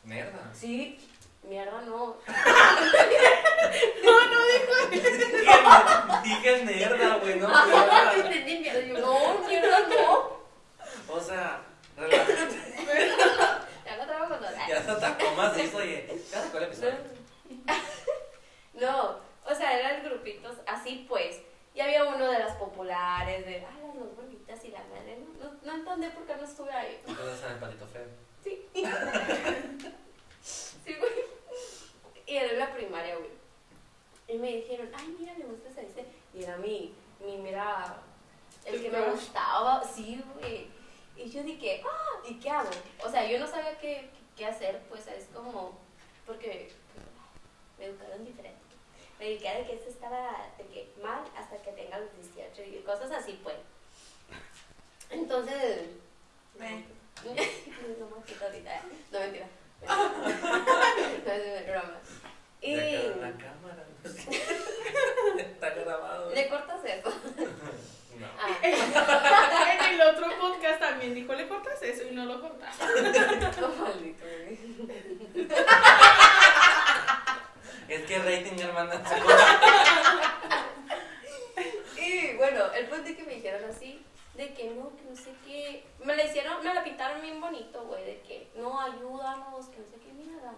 Merda. 0.03 0.49
Sí, 0.53 0.99
mierda, 1.43 1.81
no. 1.81 2.15
Dije 6.23 6.63
mierda, 6.65 7.15
güey, 7.17 7.35
no. 7.39 7.47
Ah, 7.49 7.65
mierda. 7.67 8.13
entendí 8.15 8.59
mierda. 8.59 8.81
Yo, 8.81 8.97
no, 8.99 9.47
mierda, 9.47 9.79
no. 9.87 10.40
O 11.11 11.19
sea, 11.19 11.61
relájate. 11.97 12.75
Ya 13.85 13.97
no 13.97 14.05
trabajo 14.05 14.37
con 14.37 14.67
Ya 14.67 14.81
se 14.81 14.91
atacó 14.91 15.31
más 15.35 15.55
de 15.55 15.63
eso, 15.63 15.77
oye. 15.77 16.21
Ya 16.31 16.41
sacó 16.43 16.57
el 16.57 16.63
episodio. 16.65 16.95
No, 18.73 19.17
o 19.45 19.53
sea, 19.53 19.77
eran 19.77 20.03
grupitos 20.03 20.57
así 20.65 21.05
pues. 21.07 21.41
Y 21.75 21.81
había 21.81 22.05
uno 22.05 22.31
de 22.31 22.39
las 22.39 22.55
populares, 22.55 23.45
de, 23.45 23.63
ah, 23.63 23.77
las 23.85 23.95
más 23.95 24.15
bonitas 24.15 24.63
y 24.65 24.69
la 24.69 24.79
madre. 24.79 25.19
No, 25.39 25.45
no, 25.45 25.59
no 25.63 25.73
entendí 25.73 26.07
por 26.07 26.25
qué 26.25 26.35
no 26.35 26.45
estuve 26.45 26.71
ahí. 26.71 26.99
Entonces 27.05 27.43
en 27.45 27.51
el 27.51 27.59
patito 27.59 27.85
feo. 27.87 28.07
Sí. 28.43 28.67
sí, 30.41 30.95
güey. 30.95 31.11
Y 32.25 32.35
era 32.37 32.53
en 32.53 32.59
la 32.59 32.73
primaria, 32.73 33.17
güey. 33.17 33.29
Y 34.27 34.37
me 34.37 34.47
dijeron, 34.55 34.89
ay, 34.97 35.15
mira, 35.19 35.33
me 35.37 35.45
gusta 35.45 35.69
ese. 35.69 35.81
ese". 35.81 36.05
Y 36.33 36.43
era 36.43 36.57
mi, 36.57 36.95
mi, 37.19 37.37
mira, 37.37 37.97
el 38.65 38.81
que 38.81 38.89
me 38.89 39.01
gustaba. 39.11 39.83
Sí, 39.83 40.23
güey. 40.33 40.67
Y 41.15 41.29
yo 41.29 41.43
dije, 41.43 41.83
ah, 41.85 42.19
¿y 42.27 42.39
qué 42.39 42.49
hago? 42.49 42.69
O 43.03 43.09
sea, 43.09 43.29
yo 43.29 43.39
no 43.39 43.47
sabía 43.47 43.77
qué, 43.79 44.09
qué 44.35 44.45
hacer, 44.45 44.81
pues 44.89 45.05
es 45.07 45.25
como, 45.33 45.77
porque 46.25 46.71
me 47.77 47.85
educaron 47.85 48.25
diferente. 48.25 48.59
Me 49.19 49.25
dediqué 49.25 49.53
de 49.53 49.65
que 49.67 49.75
eso 49.75 49.89
estaba 49.89 50.49
de 50.57 50.65
que 50.65 50.91
mal 51.03 51.21
hasta 51.37 51.57
que 51.61 51.71
tenga 51.73 51.99
los 51.99 52.09
18 52.33 52.63
y 52.63 52.81
cosas 52.81 53.11
así, 53.11 53.39
pues. 53.43 53.55
Entonces, 55.09 55.89
Eh. 56.59 56.85
no 57.99 58.07
me 58.07 58.23
quito 58.25 58.45
ahorita. 58.45 58.81
No, 59.11 59.19
mentira. 59.19 59.47
No 61.25 61.31
es 61.33 61.67
broma. 61.67 61.99
Y 62.61 62.75
la 62.75 63.31
cámara. 63.37 63.85
Está 65.37 65.69
grabado. 65.71 66.31
le 66.33 66.49
cortas 66.49 66.83
eso. 66.85 67.09
No. 68.21 68.27
Ah, 68.39 68.57
En 68.63 69.93
el 69.93 70.01
otro 70.01 70.27
podcast 70.39 70.79
también 70.79 71.15
dijo, 71.15 71.33
le 71.33 71.47
cortas 71.47 71.81
eso 71.81 72.03
y 72.07 72.11
no 72.11 72.25
lo 72.25 72.39
cortas. 72.41 72.75
no, 73.59 73.67
maldito, 73.69 74.25
güey. 74.25 74.59
Es 77.87 78.01
que 78.05 78.19
rating, 78.19 78.59
hermana. 78.59 79.01
Y 81.97 82.35
bueno, 82.37 82.71
el 82.73 82.85
punto 82.87 83.09
es 83.09 83.17
que 83.17 83.23
me 83.23 83.35
dijeron 83.35 83.69
así, 83.69 84.03
de 84.35 84.53
que 84.53 84.69
no, 84.71 84.95
que 84.95 85.03
no 85.09 85.15
sé 85.15 85.33
qué. 85.45 85.85
Me 86.03 86.15
la 86.15 86.23
hicieron, 86.23 86.63
me 86.63 86.73
la 86.73 86.83
pintaron 86.83 87.21
bien 87.21 87.41
bonito, 87.41 87.83
güey, 87.85 88.05
de 88.05 88.21
que 88.21 88.49
no, 88.55 88.79
ayúdanos, 88.79 89.65
que 89.67 89.79
no 89.79 89.85
sé 89.85 89.97
qué 90.03 90.11
mierda. 90.13 90.53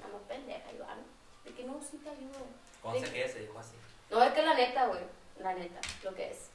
Nada 0.00 0.12
más 0.12 0.22
pendeja, 0.28 0.68
ayúdanos. 0.68 1.04
De 1.44 1.52
que 1.52 1.64
no, 1.64 1.80
sí 1.82 1.98
te 1.98 2.10
ayudo. 2.10 2.46
¿Cómo 2.82 2.98
se 2.98 3.12
queda? 3.12 3.28
Se 3.28 3.40
dijo 3.40 3.58
así. 3.58 3.74
No, 4.10 4.22
es 4.22 4.32
que 4.32 4.42
la 4.42 4.54
neta, 4.54 4.86
güey, 4.86 5.00
la 5.38 5.52
neta, 5.54 5.80
lo 6.02 6.14
que 6.14 6.30
es. 6.30 6.50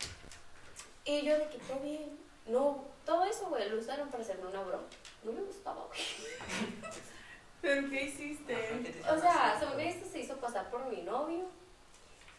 Y 1.06 1.22
yo 1.22 1.38
de 1.38 1.48
que 1.50 1.60
todo 1.60 1.80
bien. 1.80 2.18
No, 2.48 2.84
todo 3.06 3.24
eso, 3.26 3.48
güey, 3.48 3.70
lo 3.70 3.78
usaron 3.78 4.10
para 4.10 4.24
hacerme 4.24 4.48
una 4.48 4.62
broma. 4.62 4.84
No 5.24 5.32
me 5.32 5.42
gustaba, 5.42 5.86
güey. 5.86 6.00
¿Pero 7.62 7.90
qué 7.90 8.04
hiciste? 8.04 9.02
O 9.10 9.20
sea, 9.20 9.58
según 9.60 9.80
esto 9.80 10.08
se 10.10 10.20
hizo 10.20 10.36
pasar 10.38 10.70
por 10.70 10.86
mi 10.86 11.02
novio. 11.02 11.46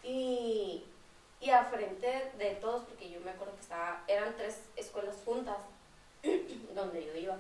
Y 0.02 0.84
Y 1.40 1.50
a 1.50 1.64
frente 1.64 2.32
de 2.38 2.50
todos, 2.56 2.84
porque 2.84 3.10
yo 3.10 3.20
me 3.20 3.30
acuerdo 3.30 3.54
que 3.54 3.60
estaba, 3.62 4.02
eran 4.08 4.34
tres 4.36 4.62
escuelas 4.76 5.16
juntas 5.24 5.58
donde 6.74 7.04
yo 7.04 7.14
iba. 7.14 7.36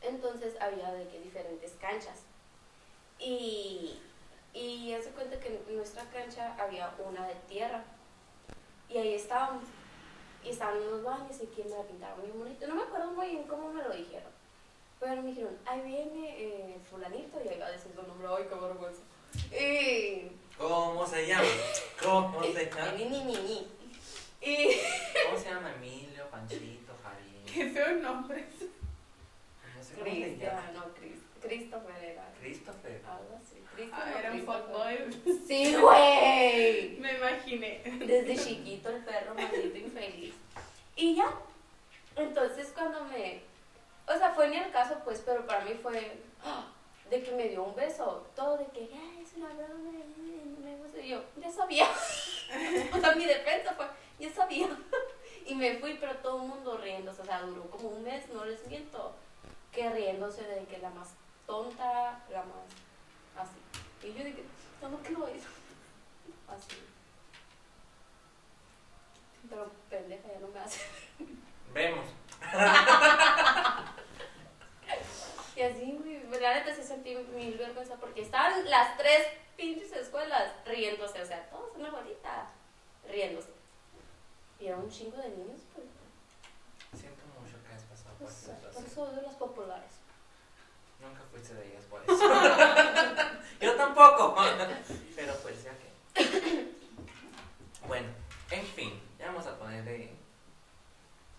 Entonces 0.00 0.54
había 0.60 0.92
de 0.92 1.08
que 1.08 1.20
diferentes 1.20 1.72
canchas. 1.80 2.20
Y, 3.18 3.98
y 4.54 4.92
hace 4.94 5.10
cuenta 5.10 5.40
que 5.40 5.60
en 5.68 5.76
nuestra 5.76 6.04
cancha 6.10 6.54
había 6.58 6.94
una 7.04 7.26
de 7.26 7.34
tierra. 7.48 7.82
Y 8.88 8.96
ahí 8.98 9.14
estábamos. 9.14 9.64
Y 10.44 10.50
estaban 10.50 10.76
en 10.76 10.90
los 10.90 11.02
baños 11.02 11.36
y 11.42 11.46
que 11.46 11.64
me 11.64 11.70
la 11.70 11.82
pintaron 11.82 12.20
muy 12.20 12.30
bonito. 12.30 12.66
No 12.66 12.74
me 12.76 12.82
acuerdo 12.82 13.12
muy 13.12 13.28
bien 13.28 13.42
cómo 13.44 13.72
me 13.72 13.82
lo 13.82 13.92
dijeron. 13.94 14.32
Pero 15.00 15.22
me 15.22 15.28
dijeron, 15.28 15.56
ahí 15.64 15.80
viene 15.82 16.34
eh, 16.38 16.76
fulanito 16.90 17.38
y 17.44 17.48
ahí 17.48 17.58
va 17.58 17.66
a 17.66 17.72
decir 17.72 17.92
su 17.94 18.02
nombre. 18.02 18.26
Ay, 18.28 18.46
qué 18.48 18.54
vergüenza. 18.54 19.02
Y... 19.52 20.32
¿Cómo 20.58 21.06
se 21.06 21.26
llama? 21.26 21.44
¿Cómo 22.02 22.42
se 22.42 22.66
llama? 22.66 22.92
Ni, 22.92 23.04
ni, 23.04 23.24
ni, 23.24 23.36
ni. 23.36 23.68
Y... 24.40 24.76
¿Cómo 25.26 25.38
se 25.38 25.50
llama? 25.50 25.72
Emilio, 25.74 26.28
Panchito, 26.30 26.92
Javier. 27.02 27.44
Qué 27.46 27.70
feos 27.70 28.02
nombres. 28.02 28.46
No 29.76 29.84
sé 29.84 29.94
cómo 29.94 30.10
se 30.10 30.36
llama. 30.36 30.70
No, 30.74 30.94
Chris, 30.94 31.18
Christopher 31.40 32.04
era. 32.04 32.32
Christopher. 32.40 33.02
Algo 33.06 33.38
así. 33.40 33.62
Ah, 33.64 33.70
Christopher, 33.76 34.16
era 34.18 34.32
un 34.32 34.40
fuckboy. 34.40 35.38
Sí, 35.46 35.76
güey. 35.76 36.96
Me 37.00 37.16
imaginé. 37.18 37.82
Desde 38.04 38.36
chiquito 38.36 38.90
el 38.90 39.04
perro 39.04 39.34
infeliz. 39.38 39.57
Entonces 42.16 42.72
cuando 42.74 43.04
me... 43.04 43.42
O 44.06 44.16
sea, 44.16 44.32
fue 44.32 44.48
ni 44.48 44.56
el 44.56 44.70
caso, 44.72 44.96
pues, 45.04 45.22
pero 45.24 45.46
para 45.46 45.64
mí 45.64 45.74
fue... 45.82 46.20
¡ah! 46.44 46.66
De 47.10 47.22
que 47.22 47.32
me 47.32 47.48
dio 47.48 47.62
un 47.64 47.74
beso. 47.74 48.26
Todo 48.36 48.58
de 48.58 48.66
que, 48.66 48.90
ay, 48.92 49.22
es 49.24 49.34
una 49.36 49.48
broma. 49.48 49.74
me- 49.90 50.64
me 50.70 50.76
gusta". 50.76 50.98
Y 51.00 51.08
yo, 51.08 51.22
ya 51.36 51.50
sabía. 51.50 51.86
o 52.94 52.98
sea, 53.00 53.14
mi 53.14 53.24
defensa 53.24 53.72
fue, 53.74 53.86
ya 54.18 54.30
sabía. 54.32 54.68
y 55.46 55.54
me 55.54 55.78
fui, 55.78 55.94
pero 55.98 56.14
todo 56.16 56.42
el 56.42 56.48
mundo 56.48 56.76
riéndose. 56.76 57.22
O 57.22 57.24
sea, 57.24 57.40
duró 57.42 57.62
como 57.70 57.88
un 57.88 58.02
mes, 58.02 58.28
no 58.30 58.44
les 58.44 58.66
miento. 58.66 59.14
Que 59.72 59.88
riéndose 59.90 60.42
de 60.44 60.64
que 60.64 60.78
la 60.78 60.90
más 60.90 61.08
tonta, 61.46 62.22
la 62.30 62.42
más... 62.42 62.66
Así. 63.38 64.06
Y 64.06 64.12
yo 64.12 64.24
dije, 64.24 64.44
no, 64.82 65.02
que 65.02 65.10
lo 65.12 65.28
hizo. 65.34 65.48
Así. 66.48 66.76
Pero 69.48 69.70
pendeja 69.88 70.28
ya 70.28 70.40
no 70.40 70.48
me 70.48 70.60
hace. 70.60 70.80
Vemos. 71.72 72.06
Y 75.58 75.62
así, 75.62 75.98
güey, 75.98 76.40
la 76.40 76.54
neta 76.54 76.72
sí 76.72 76.84
sentí 76.84 77.16
mil 77.34 77.58
vergüenza 77.58 77.96
porque 77.96 78.22
estaban 78.22 78.64
las 78.70 78.96
tres 78.96 79.26
pinches 79.56 79.90
escuelas 79.90 80.52
riéndose, 80.64 81.20
o 81.20 81.26
sea, 81.26 81.50
todos 81.50 81.76
una 81.76 81.90
bolita 81.90 82.46
riéndose. 83.10 83.48
Y 84.60 84.66
era 84.68 84.76
un 84.76 84.88
chingo 84.88 85.16
de 85.16 85.30
niños, 85.30 85.62
pues. 85.74 85.86
Siento 87.00 87.24
mucho 87.40 87.56
que 87.66 87.74
has 87.74 87.82
pasado 87.82 88.14
por 88.18 88.28
pues, 88.28 88.38
esta 88.38 88.70
por 88.70 88.84
eso 88.84 89.02
odio 89.02 89.22
las 89.22 89.34
populares. 89.34 89.90
Nunca 91.00 91.22
fuiste 91.28 91.54
de 91.54 91.68
ellas 91.70 91.84
por 91.86 92.02
eso. 92.04 92.14
Yo 93.60 93.74
tampoco. 93.74 94.36
Pero 95.16 95.34
pues 95.42 95.64
ya 95.64 95.72
que. 95.72 96.68
Bueno, 97.88 98.06
en 98.52 98.64
fin, 98.64 99.02
vamos 99.28 99.46
a 99.46 99.58
ponerle 99.58 100.08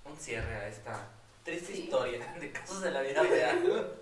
un 0.05 0.15
cierre 0.17 0.55
a 0.55 0.67
esta 0.67 1.07
triste 1.43 1.73
Sí. 1.73 1.83
historia 1.83 2.33
de 2.39 2.51
casos 2.51 2.81
de 2.81 2.91
la 2.91 3.01
vida 3.01 3.23
real. 3.23 3.93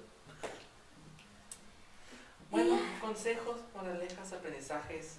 Bueno, 2.49 2.79
consejos, 3.01 3.57
moralejas, 3.73 4.33
aprendizajes 4.33 5.17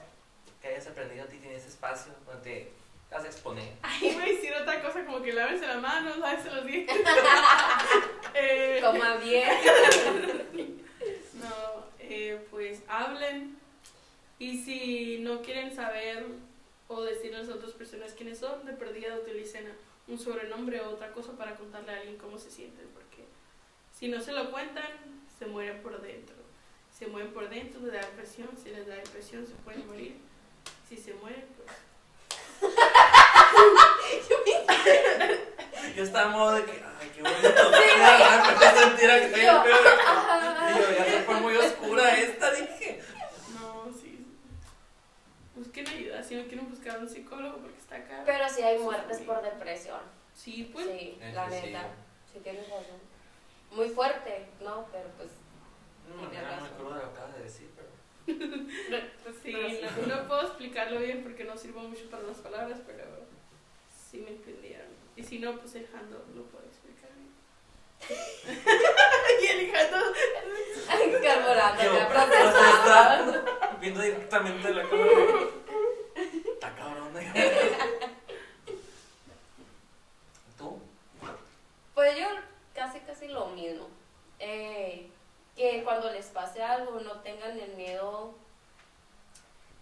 que 0.60 0.68
hayas 0.68 0.86
aprendido 0.86 1.24
a 1.24 1.28
ti 1.28 1.36
tienes 1.38 1.64
espacio 1.66 2.12
donde 2.26 2.72
te 3.08 3.14
vas 3.14 3.24
a 3.24 3.26
exponer. 3.28 3.72
Iba 4.02 4.22
a 4.22 4.26
decir 4.26 4.52
otra 4.54 4.82
cosa 4.82 5.04
como 5.04 5.22
que 5.22 5.32
lávense 5.32 5.66
las 5.66 5.80
manos, 5.80 6.18
lávense 6.18 6.50
los 6.50 6.64
dientes. 6.66 6.96
Eh, 8.34 8.78
Coma 8.82 9.16
bien. 9.16 9.48
No, 11.34 11.84
eh, 11.98 12.46
pues 12.50 12.82
hablen. 12.86 13.58
Y 14.38 14.62
si 14.62 15.18
no 15.20 15.42
quieren 15.42 15.74
saber 15.74 16.24
o 16.88 17.02
decirle 17.02 17.36
a 17.36 17.40
las 17.40 17.50
otras 17.50 17.72
personas 17.72 18.12
quiénes 18.12 18.38
son, 18.38 18.64
de 18.64 18.72
perdida 18.72 19.16
utilicen 19.16 19.72
un 20.08 20.18
sobrenombre 20.18 20.80
o 20.80 20.90
otra 20.90 21.12
cosa 21.12 21.32
para 21.32 21.56
contarle 21.56 21.92
a 21.92 21.96
alguien 21.98 22.16
cómo 22.16 22.38
se 22.38 22.50
sienten. 22.50 22.88
Porque 22.94 23.24
si 23.92 24.08
no 24.08 24.20
se 24.20 24.32
lo 24.32 24.50
cuentan, 24.50 24.88
se 25.38 25.46
mueren 25.46 25.82
por 25.82 26.00
dentro. 26.00 26.34
Se 26.98 27.06
mueren 27.06 27.32
por 27.32 27.48
dentro, 27.48 27.80
les 27.82 27.92
da 27.92 28.00
depresión. 28.00 28.48
Si 28.60 28.70
les 28.70 28.84
da 28.86 28.96
depresión, 28.96 29.46
se 29.46 29.54
pueden 29.54 29.86
morir. 29.86 30.16
Si 30.88 30.96
se 30.96 31.14
mueren, 31.14 31.46
pues. 31.56 31.68
Yo 35.94 36.02
estaba 36.02 36.26
en 36.26 36.32
modo 36.38 36.52
de 36.52 36.64
que, 36.64 36.72
ay, 36.72 37.12
qué 37.14 37.22
bonito. 37.22 37.42
Me 37.42 37.48
empecé 38.50 38.66
a 38.66 38.74
sentir 38.74 39.10
acá. 39.10 39.26
Y 39.26 39.30
yo, 40.78 40.90
ya 40.96 41.04
se 41.04 41.22
fue 41.22 41.34
muy 41.40 41.56
oscura 41.56 42.18
esta, 42.18 42.50
dije. 42.52 42.77
Sí. 45.58 45.64
Busquen 45.64 45.88
ayuda. 45.88 46.22
Si 46.22 46.34
no 46.36 46.44
quieren 46.46 46.68
buscar 46.70 46.98
un 46.98 47.08
psicólogo 47.08 47.58
porque 47.58 47.78
está 47.78 47.96
acá. 47.96 48.22
Pero 48.24 48.48
sí 48.48 48.62
hay 48.62 48.78
muertes 48.78 49.18
por 49.20 49.42
depresión. 49.42 50.00
Sí, 50.34 50.70
pues. 50.72 50.86
Sí, 50.86 51.18
Eso 51.20 51.34
la 51.34 51.50
sí. 51.50 51.66
neta. 51.66 51.88
Sí 52.32 52.40
tienes 52.40 52.68
razón. 52.68 53.00
Muy 53.72 53.88
fuerte, 53.88 54.46
¿no? 54.60 54.86
Pero 54.92 55.08
pues. 55.16 55.30
No, 56.08 56.22
muy 56.22 56.36
razón. 56.36 56.68
crudo 56.76 56.94
lo 56.94 57.00
que 57.00 57.06
acabas 57.06 57.36
de 57.36 57.42
decir, 57.42 57.70
pero. 57.76 57.88
Pues 59.24 59.36
sí, 59.42 59.52
Pero 59.52 59.68
sí. 59.70 59.80
No, 60.06 60.16
no 60.16 60.28
puedo 60.28 60.42
explicarlo 60.42 61.00
bien 61.00 61.22
porque 61.22 61.44
no 61.44 61.56
sirvo 61.56 61.80
mucho 61.80 62.08
para 62.10 62.22
las 62.24 62.38
palabras, 62.38 62.80
pero 62.86 63.04
sí 64.10 64.18
me 64.18 64.30
entendieron. 64.30 64.86
Y 65.16 65.22
si 65.22 65.38
no, 65.38 65.58
pues 65.58 65.74
el 65.74 65.88
lo 66.34 66.44
puedo 66.44 66.64
explicar 66.66 67.10
bien. 67.16 67.32
y 69.42 69.46
el 69.46 69.72
Carburando, 71.22 71.82
ya 71.82 72.08
procesado. 72.08 73.57
Viendo 73.80 74.00
directamente 74.00 74.74
la 74.74 74.82
cámara. 74.82 75.10
Está 76.52 76.74
cabrón, 76.74 77.12
¿Tú? 80.56 80.80
Pues 81.94 82.16
yo 82.16 82.26
casi, 82.74 83.00
casi 83.00 83.28
lo 83.28 83.46
mismo. 83.48 83.86
Eh, 84.38 85.10
que 85.56 85.82
cuando 85.82 86.10
les 86.12 86.26
pase 86.26 86.62
algo 86.62 87.00
no 87.00 87.20
tengan 87.20 87.58
el 87.58 87.74
miedo 87.74 88.34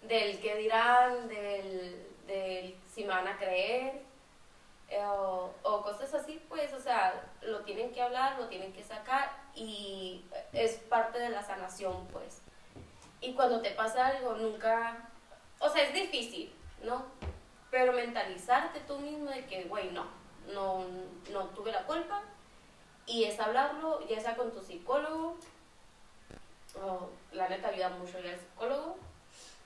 del 0.02 0.40
que 0.40 0.56
dirán, 0.56 1.28
del, 1.28 2.06
del 2.26 2.74
si 2.92 3.02
me 3.02 3.08
van 3.08 3.28
a 3.28 3.36
creer, 3.36 4.00
eh, 4.88 5.04
o, 5.04 5.52
o 5.62 5.82
cosas 5.82 6.14
así, 6.14 6.40
pues, 6.48 6.72
o 6.72 6.80
sea, 6.80 7.28
lo 7.42 7.60
tienen 7.62 7.92
que 7.92 8.00
hablar, 8.00 8.38
lo 8.38 8.48
tienen 8.48 8.72
que 8.72 8.84
sacar 8.84 9.30
y 9.54 10.24
es 10.52 10.74
parte 10.74 11.18
de 11.18 11.30
la 11.30 11.42
sanación, 11.42 12.06
pues. 12.08 12.40
Y 13.26 13.32
cuando 13.32 13.60
te 13.60 13.72
pasa 13.72 14.06
algo, 14.06 14.34
nunca, 14.34 15.08
o 15.58 15.68
sea, 15.68 15.82
es 15.82 15.92
difícil, 15.92 16.54
¿no? 16.84 17.06
Pero 17.72 17.92
mentalizarte 17.92 18.78
tú 18.86 19.00
mismo 19.00 19.30
de 19.30 19.44
que, 19.46 19.64
güey, 19.64 19.90
no, 19.90 20.06
no, 20.54 20.84
no 21.32 21.46
tuve 21.46 21.72
la 21.72 21.84
culpa 21.86 22.22
y 23.04 23.24
es 23.24 23.40
hablarlo, 23.40 24.06
ya 24.06 24.20
sea 24.20 24.36
con 24.36 24.52
tu 24.52 24.60
psicólogo, 24.60 25.36
o 26.80 27.10
la 27.32 27.48
neta 27.48 27.66
ayuda 27.66 27.88
mucho 27.90 28.20
ir 28.20 28.28
al 28.28 28.38
psicólogo, 28.38 28.96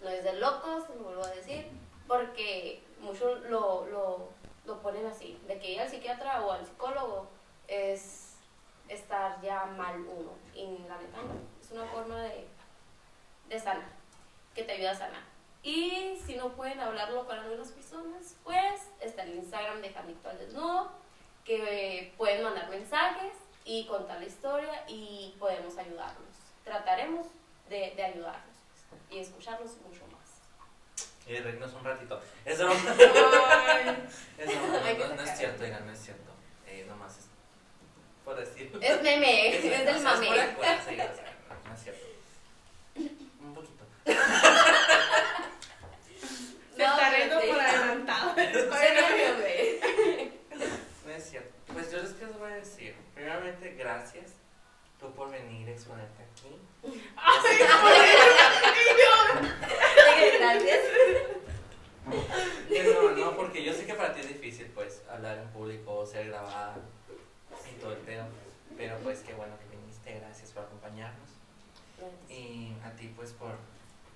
no 0.03 0.09
es 0.09 0.25
de 0.25 0.33
locos, 0.33 0.89
lo 0.97 1.05
vuelvo 1.05 1.25
a 1.25 1.31
decir, 1.31 1.67
porque 2.09 2.83
muchos 3.01 3.43
lo, 3.43 3.85
lo, 3.89 4.29
lo 4.65 4.79
ponen 4.81 5.05
así, 5.05 5.39
de 5.47 5.59
que 5.59 5.73
ir 5.73 5.81
al 5.83 5.91
psiquiatra 5.91 6.47
o 6.47 6.53
al 6.53 6.65
psicólogo 6.65 7.27
es 7.69 8.37
estar 8.89 9.39
ya 9.43 9.67
mal 9.67 10.01
uno, 10.01 10.33
y 10.55 10.79
la 10.89 10.97
neta 10.97 11.19
no, 11.19 11.61
es 11.63 11.71
una 11.73 11.85
forma 11.85 12.23
de, 12.23 12.47
de 13.51 13.61
sanar, 13.61 13.89
que 14.55 14.63
te 14.63 14.73
ayuda 14.73 14.93
a 14.93 14.95
sanar. 14.95 15.23
Y 15.63 16.19
si 16.25 16.37
no 16.37 16.51
pueden 16.53 16.81
hablarlo 16.81 17.27
con 17.27 17.39
algunas 17.39 17.69
personas, 17.69 18.37
pues 18.45 18.89
está 19.01 19.25
el 19.25 19.35
Instagram 19.35 19.83
de 19.83 19.93
Janito 19.93 20.31
al 20.31 20.39
Desnudo, 20.39 20.91
que 21.45 21.57
eh, 21.99 22.15
pueden 22.17 22.43
mandar 22.43 22.71
mensajes 22.71 23.33
y 23.67 23.87
contar 23.87 24.21
la 24.21 24.27
historia 24.27 24.85
y 24.89 25.35
podemos 25.39 25.77
ayudarlos. 25.77 26.31
Trataremos 26.65 27.27
de, 27.69 27.93
de 27.95 28.03
ayudarlos 28.03 28.57
y 29.11 29.19
escucharlos 29.19 29.73
mucho 29.79 30.07
más. 30.07 30.21
Y 31.27 31.33
de 31.35 31.41
reírnos 31.43 31.75
un 31.75 31.85
ratito. 31.85 32.21
Es 32.45 32.59
Es 32.59 32.67
que 32.67 32.67
No, 34.99 35.15
no 35.15 35.23
es 35.23 35.37
cierto, 35.37 35.65
oigan, 35.65 35.87
no 35.87 35.93
es 35.93 36.01
cierto. 36.01 36.31
Eh, 36.67 36.87
nomás 36.89 37.19
es 37.19 37.31
por 38.25 38.37
decir. 38.37 38.73
Es 38.81 39.03
meme, 39.03 39.57
es, 39.57 39.65
no, 39.65 39.71
del 39.71 39.97
Es 39.97 40.03
mame. 40.03 40.29
venir 55.43 55.69
es 55.69 55.85
ponerte 55.85 56.23
aquí. 56.23 56.57
Gracias. 60.39 60.81
No, 62.85 63.11
no, 63.13 63.37
porque 63.37 63.65
yo 63.65 63.73
sé 63.73 63.87
que 63.87 63.95
para 63.95 64.13
ti 64.15 64.21
es 64.21 64.29
difícil, 64.29 64.67
pues, 64.75 65.03
hablar 65.09 65.39
en 65.39 65.49
público, 65.49 66.05
ser 66.07 66.29
grabada 66.29 66.77
y 67.71 67.75
todo 67.81 67.93
el 67.93 67.99
pedo. 67.99 68.25
Pero 68.77 68.97
pues 69.03 69.21
qué 69.21 69.35
bueno 69.35 69.55
que 69.59 69.77
viniste, 69.77 70.19
gracias 70.21 70.51
por 70.53 70.65
acompañarnos. 70.65 71.29
Y 72.29 72.73
a 72.85 72.91
ti, 72.93 73.13
pues, 73.15 73.33
por 73.33 73.53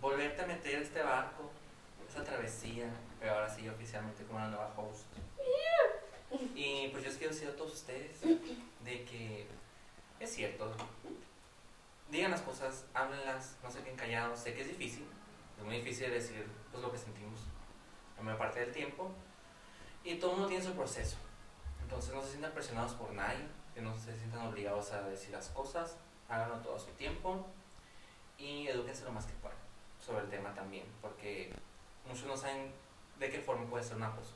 volverte 0.00 0.42
a 0.42 0.46
meter 0.46 0.76
este 0.76 1.02
barco, 1.02 1.50
esa 2.08 2.24
travesía, 2.24 2.86
pero 3.20 3.34
ahora 3.34 3.54
sí 3.54 3.68
oficialmente 3.68 4.24
como 4.24 4.38
una 4.38 4.48
nueva 4.48 4.72
host. 4.76 5.06
Y 6.54 6.88
pues 6.88 7.04
yo 7.04 7.10
es 7.10 7.16
que 7.16 7.26
he 7.26 7.32
sido 7.32 7.52
todos 7.52 7.74
ustedes 7.74 8.20
de 8.20 9.04
que 9.04 9.46
es 10.20 10.34
cierto, 10.34 10.72
digan 12.10 12.30
las 12.30 12.42
cosas, 12.42 12.86
háblenlas, 12.94 13.56
no 13.62 13.70
se 13.70 13.82
queden 13.82 13.96
callados, 13.96 14.38
sé 14.38 14.54
que 14.54 14.62
es 14.62 14.68
difícil, 14.68 15.06
es 15.58 15.64
muy 15.64 15.76
difícil 15.76 16.10
decir 16.10 16.46
pues 16.70 16.82
lo 16.82 16.90
que 16.90 16.98
sentimos 16.98 17.40
la 18.16 18.22
mayor 18.22 18.38
parte 18.38 18.60
del 18.60 18.72
tiempo. 18.72 19.10
Y 20.04 20.16
todo 20.16 20.32
mundo 20.32 20.48
tiene 20.48 20.62
su 20.62 20.74
proceso, 20.74 21.16
entonces 21.82 22.14
no 22.14 22.20
se 22.22 22.28
sientan 22.28 22.52
presionados 22.52 22.92
por 22.92 23.12
nadie, 23.12 23.46
que 23.74 23.80
no 23.80 23.96
se 23.96 24.14
sientan 24.14 24.46
obligados 24.46 24.92
a 24.92 25.02
decir 25.02 25.30
las 25.30 25.48
cosas, 25.48 25.96
háganlo 26.28 26.58
todo 26.58 26.76
a 26.76 26.78
su 26.78 26.90
tiempo 26.92 27.46
y 28.36 28.68
edúquense 28.68 29.04
lo 29.04 29.12
más 29.12 29.24
que 29.26 29.32
puedan 29.34 29.58
sobre 30.00 30.24
el 30.24 30.28
tema 30.28 30.54
también, 30.54 30.84
porque 31.00 31.54
muchos 32.06 32.26
no 32.26 32.36
saben 32.36 32.72
de 33.18 33.30
qué 33.30 33.40
forma 33.40 33.68
puede 33.68 33.82
ser 33.82 33.96
un 33.96 34.02
acoso. 34.02 34.34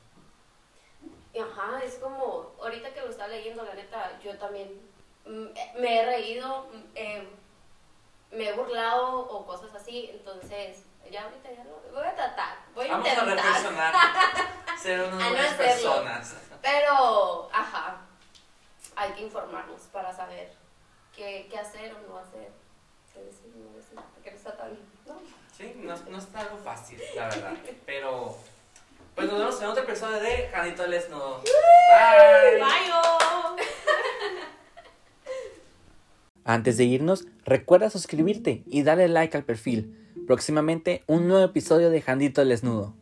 Ajá, 1.39 1.83
es 1.83 1.95
como, 1.95 2.55
ahorita 2.59 2.91
que 2.93 3.01
lo 3.01 3.09
está 3.09 3.27
leyendo, 3.27 3.63
la 3.63 3.75
neta, 3.75 4.19
yo 4.19 4.35
también 4.37 4.88
me 5.79 5.99
he 6.01 6.05
reído, 6.05 6.67
eh, 6.95 7.27
me 8.31 8.49
he 8.49 8.53
burlado 8.53 9.19
o 9.19 9.45
cosas 9.45 9.73
así, 9.75 10.09
entonces 10.13 10.83
ya 11.11 11.23
ahorita 11.23 11.51
ya 11.51 11.63
lo 11.63 11.81
voy 11.93 12.07
a 12.07 12.15
tratar, 12.15 12.57
voy 12.75 12.87
a 12.87 12.91
Vamos 12.91 13.07
a 13.07 13.13
intentar. 13.13 13.35
reflexionar, 13.45 13.93
ser 14.81 14.99
unas 15.01 15.13
A 15.13 15.17
no 15.23 15.29
buenas 15.29 15.51
hacerlo. 15.53 15.65
personas. 15.93 16.35
Pero, 16.61 17.49
ajá, 17.53 17.97
hay 18.95 19.11
que 19.13 19.21
informarnos 19.23 19.81
para 19.91 20.13
saber 20.15 20.51
qué, 21.15 21.47
qué 21.49 21.57
hacer 21.57 21.93
o 21.95 21.99
no 22.07 22.17
hacer, 22.17 22.51
qué 23.13 23.23
decir 23.23 23.51
o 23.55 23.69
no 23.71 23.77
decir, 23.77 23.99
porque 24.13 24.31
no 24.31 24.37
está 24.37 24.57
tan, 24.57 24.71
¿no? 25.07 25.19
Sí, 25.55 25.73
no, 25.77 25.95
no 26.09 26.17
está 26.17 26.39
algo 26.41 26.57
fácil, 26.57 27.01
la 27.15 27.25
verdad. 27.27 27.53
Pero, 27.85 28.37
pues 29.15 29.27
nos 29.27 29.39
vemos 29.39 29.61
en 29.61 29.67
otro 29.67 29.83
episodio 29.83 30.19
de 30.19 30.47
Janito 30.49 30.83
al 30.83 30.91
Desnudo. 30.91 31.41
Bye. 31.41 32.59
Bye. 32.61 33.65
Antes 36.49 36.77
de 36.77 36.85
irnos, 36.85 37.27
recuerda 37.45 37.91
suscribirte 37.91 38.63
y 38.65 38.81
darle 38.81 39.07
like 39.07 39.37
al 39.37 39.43
perfil. 39.45 39.95
Próximamente 40.25 41.03
un 41.05 41.27
nuevo 41.27 41.45
episodio 41.45 41.91
de 41.91 42.01
Jandito 42.01 42.41
al 42.41 42.49
Desnudo. 42.49 42.95